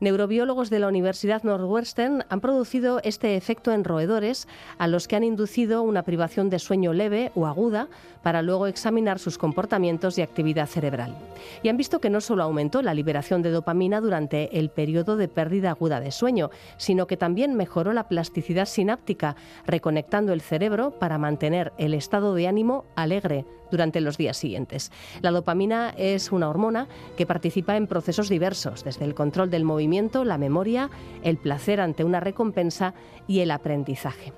Neurobiólogos 0.00 0.70
de 0.70 0.78
la 0.78 0.86
Universidad 0.86 1.42
Northwestern 1.42 2.24
han 2.28 2.40
producido 2.40 3.00
este 3.02 3.34
efecto 3.34 3.72
en 3.72 3.82
roedores 3.82 4.46
a 4.78 4.86
los 4.86 5.08
que 5.08 5.16
han 5.16 5.24
inducido 5.24 5.82
una 5.82 6.04
privación 6.04 6.50
de 6.50 6.60
sueño 6.60 6.92
leve 6.92 7.32
o 7.34 7.48
aguda 7.48 7.88
para 8.22 8.42
luego 8.42 8.68
examinar 8.68 9.18
sus 9.18 9.38
comportamientos 9.38 10.16
y 10.16 10.22
actividad 10.22 10.68
cerebral. 10.68 11.16
Y 11.64 11.68
han 11.68 11.76
visto 11.76 12.00
que 12.00 12.10
no 12.10 12.20
solo 12.20 12.44
aumentó 12.44 12.80
la 12.80 12.94
liberación 12.94 13.42
de 13.42 13.50
dopamina 13.50 14.00
durante 14.00 14.56
el 14.60 14.70
periodo 14.70 15.16
de 15.16 15.26
pérdida 15.26 15.70
aguda 15.70 15.98
de 15.98 16.12
sueño, 16.12 16.50
sino 16.76 17.08
que 17.08 17.16
también 17.16 17.56
mejoró 17.56 17.92
la 17.92 18.06
plasticidad 18.06 18.66
sináptica, 18.66 19.34
reconectando 19.66 20.32
el 20.32 20.42
cerebro 20.42 20.92
para 20.92 21.18
mantener 21.18 21.72
el 21.76 21.92
estado 21.92 22.34
de 22.34 22.46
ánimo 22.46 22.84
alegre 22.94 23.44
durante 23.70 24.00
los 24.00 24.16
días 24.16 24.36
siguientes. 24.36 24.90
La 25.20 25.30
dopamina 25.30 25.92
es 25.96 26.32
una 26.32 26.48
hormona 26.48 26.88
que 27.16 27.26
participa 27.26 27.76
en 27.76 27.86
procesos 27.86 28.28
diversos, 28.28 28.84
desde 28.84 29.04
el 29.04 29.14
control 29.14 29.50
del 29.50 29.64
movimiento, 29.64 29.87
la 30.24 30.38
memoria, 30.38 30.90
el 31.22 31.38
placer 31.38 31.80
ante 31.80 32.04
una 32.04 32.20
recompensa 32.20 32.94
y 33.26 33.40
el 33.40 33.50
aprendizaje. 33.50 34.32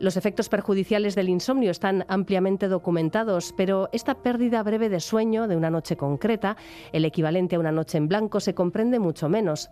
Los 0.00 0.16
efectos 0.16 0.48
perjudiciales 0.48 1.14
del 1.14 1.28
insomnio 1.28 1.70
están 1.70 2.04
ampliamente 2.08 2.68
documentados, 2.68 3.54
pero 3.56 3.88
esta 3.92 4.14
pérdida 4.14 4.62
breve 4.62 4.88
de 4.88 5.00
sueño 5.00 5.46
de 5.46 5.56
una 5.56 5.70
noche 5.70 5.96
concreta, 5.96 6.56
el 6.92 7.04
equivalente 7.04 7.56
a 7.56 7.60
una 7.60 7.72
noche 7.72 7.98
en 7.98 8.08
blanco, 8.08 8.40
se 8.40 8.54
comprende 8.54 8.98
mucho 8.98 9.28
menos. 9.28 9.70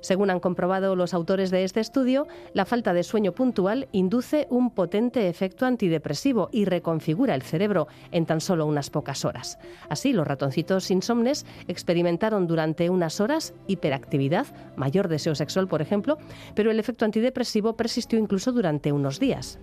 Según 0.00 0.30
han 0.30 0.40
comprobado 0.40 0.96
los 0.96 1.14
autores 1.14 1.50
de 1.50 1.64
este 1.64 1.80
estudio, 1.80 2.26
la 2.54 2.64
falta 2.64 2.92
de 2.92 3.02
sueño 3.02 3.32
puntual 3.32 3.88
induce 3.92 4.46
un 4.50 4.70
potente 4.70 5.28
efecto 5.28 5.66
antidepresivo 5.66 6.48
y 6.52 6.64
reconfigura 6.64 7.34
el 7.34 7.42
cerebro 7.42 7.88
en 8.12 8.26
tan 8.26 8.40
solo 8.40 8.66
unas 8.66 8.90
pocas 8.90 9.24
horas. 9.24 9.58
Así, 9.88 10.12
los 10.12 10.26
ratoncitos 10.26 10.90
insomnes 10.90 11.46
experimentaron 11.66 12.46
durante 12.46 12.90
unas 12.90 13.20
horas 13.20 13.54
hiperactividad, 13.66 14.46
mayor 14.76 15.08
deseo 15.08 15.34
sexual, 15.34 15.68
por 15.68 15.82
ejemplo, 15.82 16.18
pero 16.54 16.70
el 16.70 16.80
efecto 16.80 17.04
antidepresivo 17.04 17.76
persistió 17.76 18.18
incluso 18.18 18.52
durante 18.52 18.92
unos 18.92 19.18
días. 19.20 19.58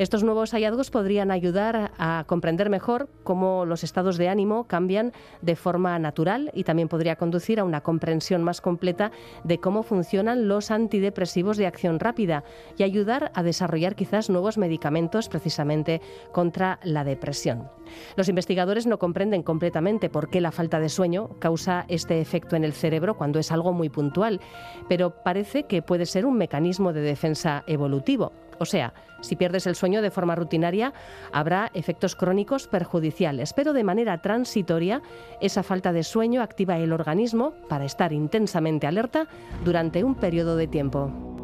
Estos 0.00 0.24
nuevos 0.24 0.52
hallazgos 0.52 0.90
podrían 0.90 1.30
ayudar 1.30 1.92
a 1.98 2.24
comprender 2.26 2.70
mejor 2.70 3.10
cómo 3.22 3.66
los 3.66 3.84
estados 3.84 4.16
de 4.16 4.30
ánimo 4.30 4.64
cambian 4.64 5.12
de 5.42 5.56
forma 5.56 5.98
natural 5.98 6.50
y 6.54 6.64
también 6.64 6.88
podría 6.88 7.16
conducir 7.16 7.60
a 7.60 7.64
una 7.64 7.82
comprensión 7.82 8.42
más 8.42 8.62
completa 8.62 9.12
de 9.44 9.58
cómo 9.58 9.82
funcionan 9.82 10.48
los 10.48 10.70
antidepresivos 10.70 11.58
de 11.58 11.66
acción 11.66 12.00
rápida 12.00 12.44
y 12.78 12.82
ayudar 12.82 13.30
a 13.34 13.42
desarrollar 13.42 13.94
quizás 13.94 14.30
nuevos 14.30 14.56
medicamentos 14.56 15.28
precisamente 15.28 16.00
contra 16.32 16.80
la 16.82 17.04
depresión. 17.04 17.68
Los 18.16 18.30
investigadores 18.30 18.86
no 18.86 18.98
comprenden 18.98 19.42
completamente 19.42 20.08
por 20.08 20.30
qué 20.30 20.40
la 20.40 20.50
falta 20.50 20.80
de 20.80 20.88
sueño 20.88 21.28
causa 21.40 21.84
este 21.88 22.22
efecto 22.22 22.56
en 22.56 22.64
el 22.64 22.72
cerebro 22.72 23.18
cuando 23.18 23.38
es 23.38 23.52
algo 23.52 23.74
muy 23.74 23.90
puntual, 23.90 24.40
pero 24.88 25.22
parece 25.22 25.64
que 25.64 25.82
puede 25.82 26.06
ser 26.06 26.24
un 26.24 26.38
mecanismo 26.38 26.94
de 26.94 27.02
defensa 27.02 27.64
evolutivo. 27.66 28.32
O 28.60 28.66
sea, 28.66 28.92
si 29.22 29.36
pierdes 29.36 29.66
el 29.66 29.74
sueño 29.74 30.02
de 30.02 30.10
forma 30.10 30.34
rutinaria, 30.34 30.92
habrá 31.32 31.70
efectos 31.72 32.14
crónicos 32.14 32.68
perjudiciales, 32.68 33.54
pero 33.54 33.72
de 33.72 33.84
manera 33.84 34.20
transitoria, 34.20 35.00
esa 35.40 35.62
falta 35.62 35.92
de 35.92 36.04
sueño 36.04 36.42
activa 36.42 36.78
el 36.78 36.92
organismo 36.92 37.54
para 37.70 37.86
estar 37.86 38.12
intensamente 38.12 38.86
alerta 38.86 39.26
durante 39.64 40.04
un 40.04 40.14
periodo 40.14 40.56
de 40.56 40.66
tiempo. 40.66 41.39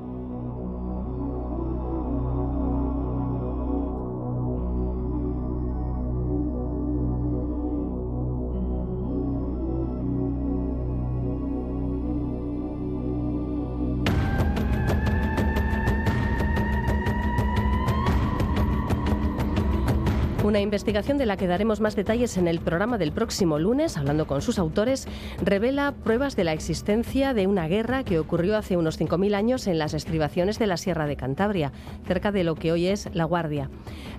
Una 20.57 20.63
investigación 20.63 21.19
de 21.19 21.27
la 21.27 21.37
que 21.37 21.49
daremos 21.49 21.83
más 21.83 21.97
detalles 21.97 22.39
en 22.39 22.49
el 22.49 22.61
programa 22.61 22.97
del 22.97 23.13
próximo 23.13 23.59
lunes, 23.59 23.99
hablando 23.99 24.27
con 24.27 24.41
sus 24.41 24.59
autores, 24.59 25.07
revela 25.45 25.93
pruebas 25.93 26.35
de 26.35 26.45
la 26.45 26.55
existencia 26.55 27.35
de 27.35 27.47
una 27.47 27.69
guerra 27.69 28.05
que 28.05 28.19
ocurrió 28.19 28.57
hace 28.57 28.79
unos 28.79 28.99
5.000 28.99 29.35
años 29.35 29.67
en 29.67 29.79
las 29.79 29.93
estribaciones 29.93 30.59
de 30.59 30.67
la 30.67 30.79
Sierra 30.79 31.07
de 31.07 31.17
Cantabria, 31.17 31.73
cerca 32.07 32.33
de 32.33 32.43
lo 32.43 32.55
que 32.55 32.73
hoy 32.73 32.87
es 32.87 33.11
La 33.13 33.25
Guardia. 33.25 33.69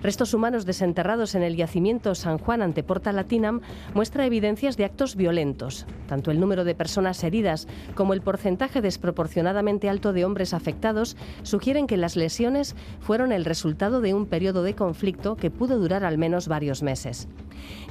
Restos 0.00 0.32
humanos 0.32 0.64
desenterrados 0.64 1.34
en 1.34 1.42
el 1.42 1.56
yacimiento 1.56 2.14
San 2.14 2.38
Juan 2.38 2.62
ante 2.62 2.84
Porta 2.84 3.10
Latinam 3.10 3.60
muestra 3.92 4.24
evidencias 4.24 4.76
de 4.76 4.84
actos 4.84 5.16
violentos. 5.16 5.86
Tanto 6.06 6.30
el 6.30 6.38
número 6.38 6.62
de 6.62 6.76
personas 6.76 7.24
heridas 7.24 7.66
como 7.96 8.12
el 8.12 8.22
porcentaje 8.22 8.80
desproporcionadamente 8.80 9.88
alto 9.88 10.12
de 10.12 10.24
hombres 10.24 10.54
afectados 10.54 11.16
sugieren 11.42 11.88
que 11.88 11.96
las 11.96 12.14
lesiones 12.14 12.76
fueron 13.00 13.32
el 13.32 13.44
resultado 13.44 14.00
de 14.00 14.14
un 14.14 14.26
periodo 14.26 14.62
de 14.62 14.76
conflicto 14.76 15.34
que 15.34 15.50
pudo 15.50 15.80
durar 15.80 16.04
al 16.04 16.16
menos 16.16 16.27
varios 16.48 16.82
meses. 16.82 17.28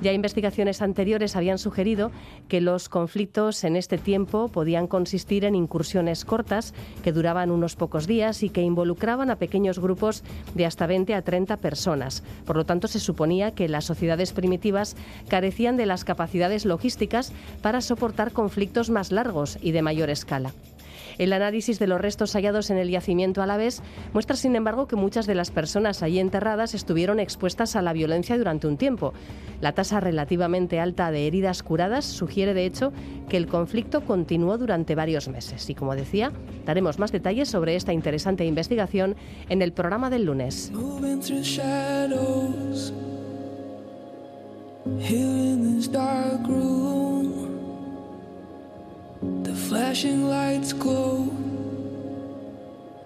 Ya 0.02 0.14
investigaciones 0.14 0.82
anteriores 0.82 1.36
habían 1.36 1.58
sugerido 1.58 2.12
que 2.48 2.62
los 2.62 2.90
conflictos 2.90 3.64
en 3.64 3.76
este 3.76 3.98
tiempo 3.98 4.48
podían 4.48 4.88
consistir 4.88 5.46
en 5.46 5.56
incursiones 5.56 6.26
cortas 6.26 6.74
que 7.04 7.12
duraban 7.12 7.52
unos 7.52 7.76
pocos 7.76 8.08
días 8.08 8.44
y 8.44 8.50
que 8.50 8.62
involucraban 8.62 9.30
a 9.30 9.38
pequeños 9.38 9.80
grupos 9.80 10.24
de 10.56 10.66
hasta 10.66 10.88
20 10.88 11.14
a 11.16 11.22
30 11.22 11.58
personas. 11.58 12.24
Por 12.46 12.56
lo 12.58 12.66
tanto, 12.66 12.88
se 12.88 13.00
suponía 13.00 13.52
que 13.52 13.68
las 13.68 13.86
sociedades 13.86 14.34
primitivas 14.34 14.96
carecían 15.28 15.78
de 15.78 15.86
las 15.86 16.06
capacidades 16.06 16.66
logísticas 16.66 17.34
para 17.62 17.82
soportar 17.82 18.32
conflictos 18.32 18.90
más 18.90 19.12
largos 19.12 19.58
y 19.62 19.72
de 19.72 19.82
mayor 19.82 20.10
escala. 20.10 20.54
El 21.18 21.34
análisis 21.34 21.80
de 21.80 21.88
los 21.88 22.00
restos 22.00 22.34
hallados 22.34 22.70
en 22.70 22.78
el 22.78 22.90
yacimiento 22.90 23.42
vez 23.58 23.82
muestra, 24.14 24.36
sin 24.36 24.56
embargo, 24.56 24.88
que 24.88 24.96
muchas 24.96 25.26
de 25.26 25.36
las 25.36 25.52
personas 25.52 26.04
allí 26.04 26.20
enterradas 26.20 26.74
estuvieron 26.74 27.20
expuestas 27.20 27.76
a 27.76 27.82
la 27.82 27.94
violencia 27.94 28.38
durante 28.38 28.68
un 28.68 28.78
tiempo. 28.78 29.14
La 29.62 29.72
tasa 29.72 30.00
relativamente 30.00 30.80
alta 30.80 31.12
de 31.12 31.28
heridas 31.28 31.64
curadas 31.64 32.06
sugiere, 32.06 32.54
de 32.54 32.66
hecho, 32.66 32.92
que 33.30 33.38
el 33.38 33.48
conflicto 33.48 34.02
continuó 34.02 34.58
durante 34.58 34.96
varios 34.96 35.28
meses. 35.28 35.70
Y 35.70 35.76
como 35.76 35.96
decía, 35.96 36.32
daremos 36.66 37.00
más 37.00 37.12
detalles 37.12 37.50
sobre 37.50 37.76
esta 37.76 37.94
interesante 37.94 38.46
investigación 38.46 39.16
en 39.50 39.62
el 39.62 39.74
programa 39.74 40.10
del 40.10 40.26
lunes. 40.26 40.72
The 49.22 49.56
flashing 49.56 50.30
lights 50.30 50.74
glow. 50.74 51.32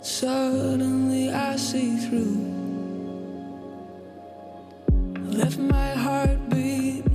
Suddenly 0.01 1.31
I 1.31 1.55
see 1.55 1.97
through. 1.97 2.51
Left 5.31 5.57
my 5.57 5.91
heart 5.91 6.49
beat. 6.49 7.10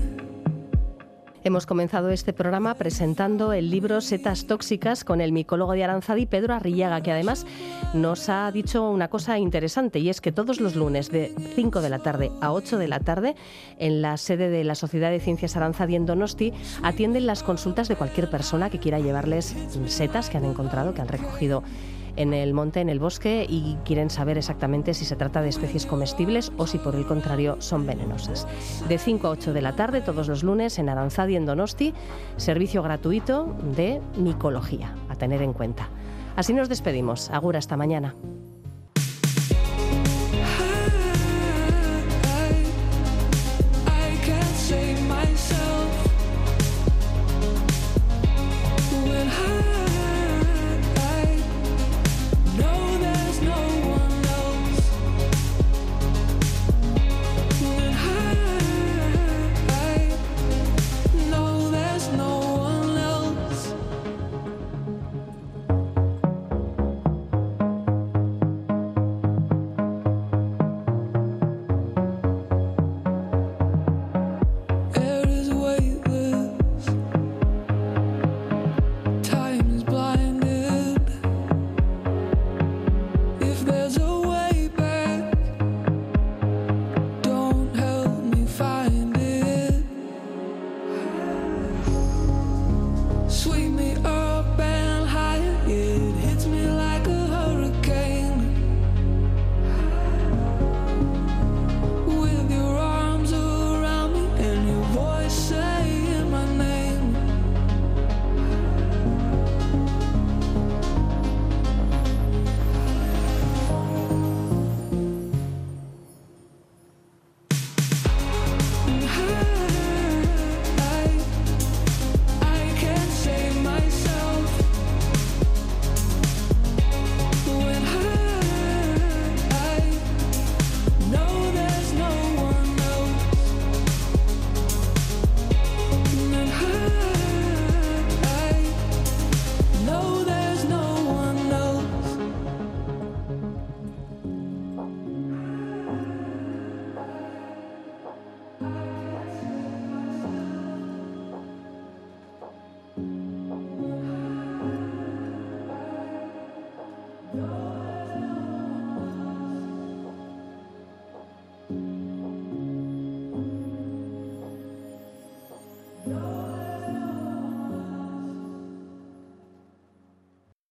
Hemos 1.46 1.64
comenzado 1.64 2.10
este 2.10 2.32
programa 2.32 2.74
presentando 2.74 3.52
el 3.52 3.70
libro 3.70 4.00
Setas 4.00 4.48
Tóxicas 4.48 5.04
con 5.04 5.20
el 5.20 5.30
micólogo 5.30 5.74
de 5.74 5.84
Aranzadi, 5.84 6.26
Pedro 6.26 6.54
Arrillaga, 6.54 7.02
que 7.02 7.12
además 7.12 7.46
nos 7.94 8.28
ha 8.28 8.50
dicho 8.50 8.90
una 8.90 9.06
cosa 9.06 9.38
interesante 9.38 10.00
y 10.00 10.08
es 10.08 10.20
que 10.20 10.32
todos 10.32 10.60
los 10.60 10.74
lunes 10.74 11.08
de 11.12 11.32
5 11.54 11.82
de 11.82 11.88
la 11.88 12.00
tarde 12.00 12.32
a 12.40 12.52
8 12.52 12.78
de 12.78 12.88
la 12.88 12.98
tarde 12.98 13.36
en 13.78 14.02
la 14.02 14.16
sede 14.16 14.48
de 14.48 14.64
la 14.64 14.74
Sociedad 14.74 15.12
de 15.12 15.20
Ciencias 15.20 15.56
Aranzadi 15.56 15.94
en 15.94 16.04
Donosti 16.04 16.52
atienden 16.82 17.26
las 17.26 17.44
consultas 17.44 17.86
de 17.86 17.94
cualquier 17.94 18.28
persona 18.28 18.68
que 18.68 18.80
quiera 18.80 18.98
llevarles 18.98 19.54
setas 19.86 20.28
que 20.28 20.38
han 20.38 20.46
encontrado, 20.46 20.94
que 20.94 21.02
han 21.02 21.06
recogido 21.06 21.62
en 22.16 22.34
el 22.34 22.54
monte, 22.54 22.80
en 22.80 22.88
el 22.88 22.98
bosque, 22.98 23.46
y 23.48 23.76
quieren 23.84 24.10
saber 24.10 24.38
exactamente 24.38 24.94
si 24.94 25.04
se 25.04 25.16
trata 25.16 25.42
de 25.42 25.48
especies 25.48 25.86
comestibles 25.86 26.52
o 26.56 26.66
si 26.66 26.78
por 26.78 26.94
el 26.94 27.06
contrario 27.06 27.56
son 27.60 27.86
venenosas. 27.86 28.46
De 28.88 28.98
5 28.98 29.26
a 29.26 29.30
8 29.30 29.52
de 29.52 29.62
la 29.62 29.76
tarde, 29.76 30.00
todos 30.00 30.28
los 30.28 30.42
lunes, 30.42 30.78
en 30.78 30.88
Aranzadi, 30.88 31.36
en 31.36 31.46
Donosti, 31.46 31.94
servicio 32.36 32.82
gratuito 32.82 33.54
de 33.76 34.00
micología, 34.16 34.94
a 35.08 35.16
tener 35.16 35.42
en 35.42 35.52
cuenta. 35.52 35.88
Así 36.36 36.52
nos 36.52 36.68
despedimos. 36.68 37.30
Agura 37.30 37.58
hasta 37.58 37.76
mañana. 37.76 38.14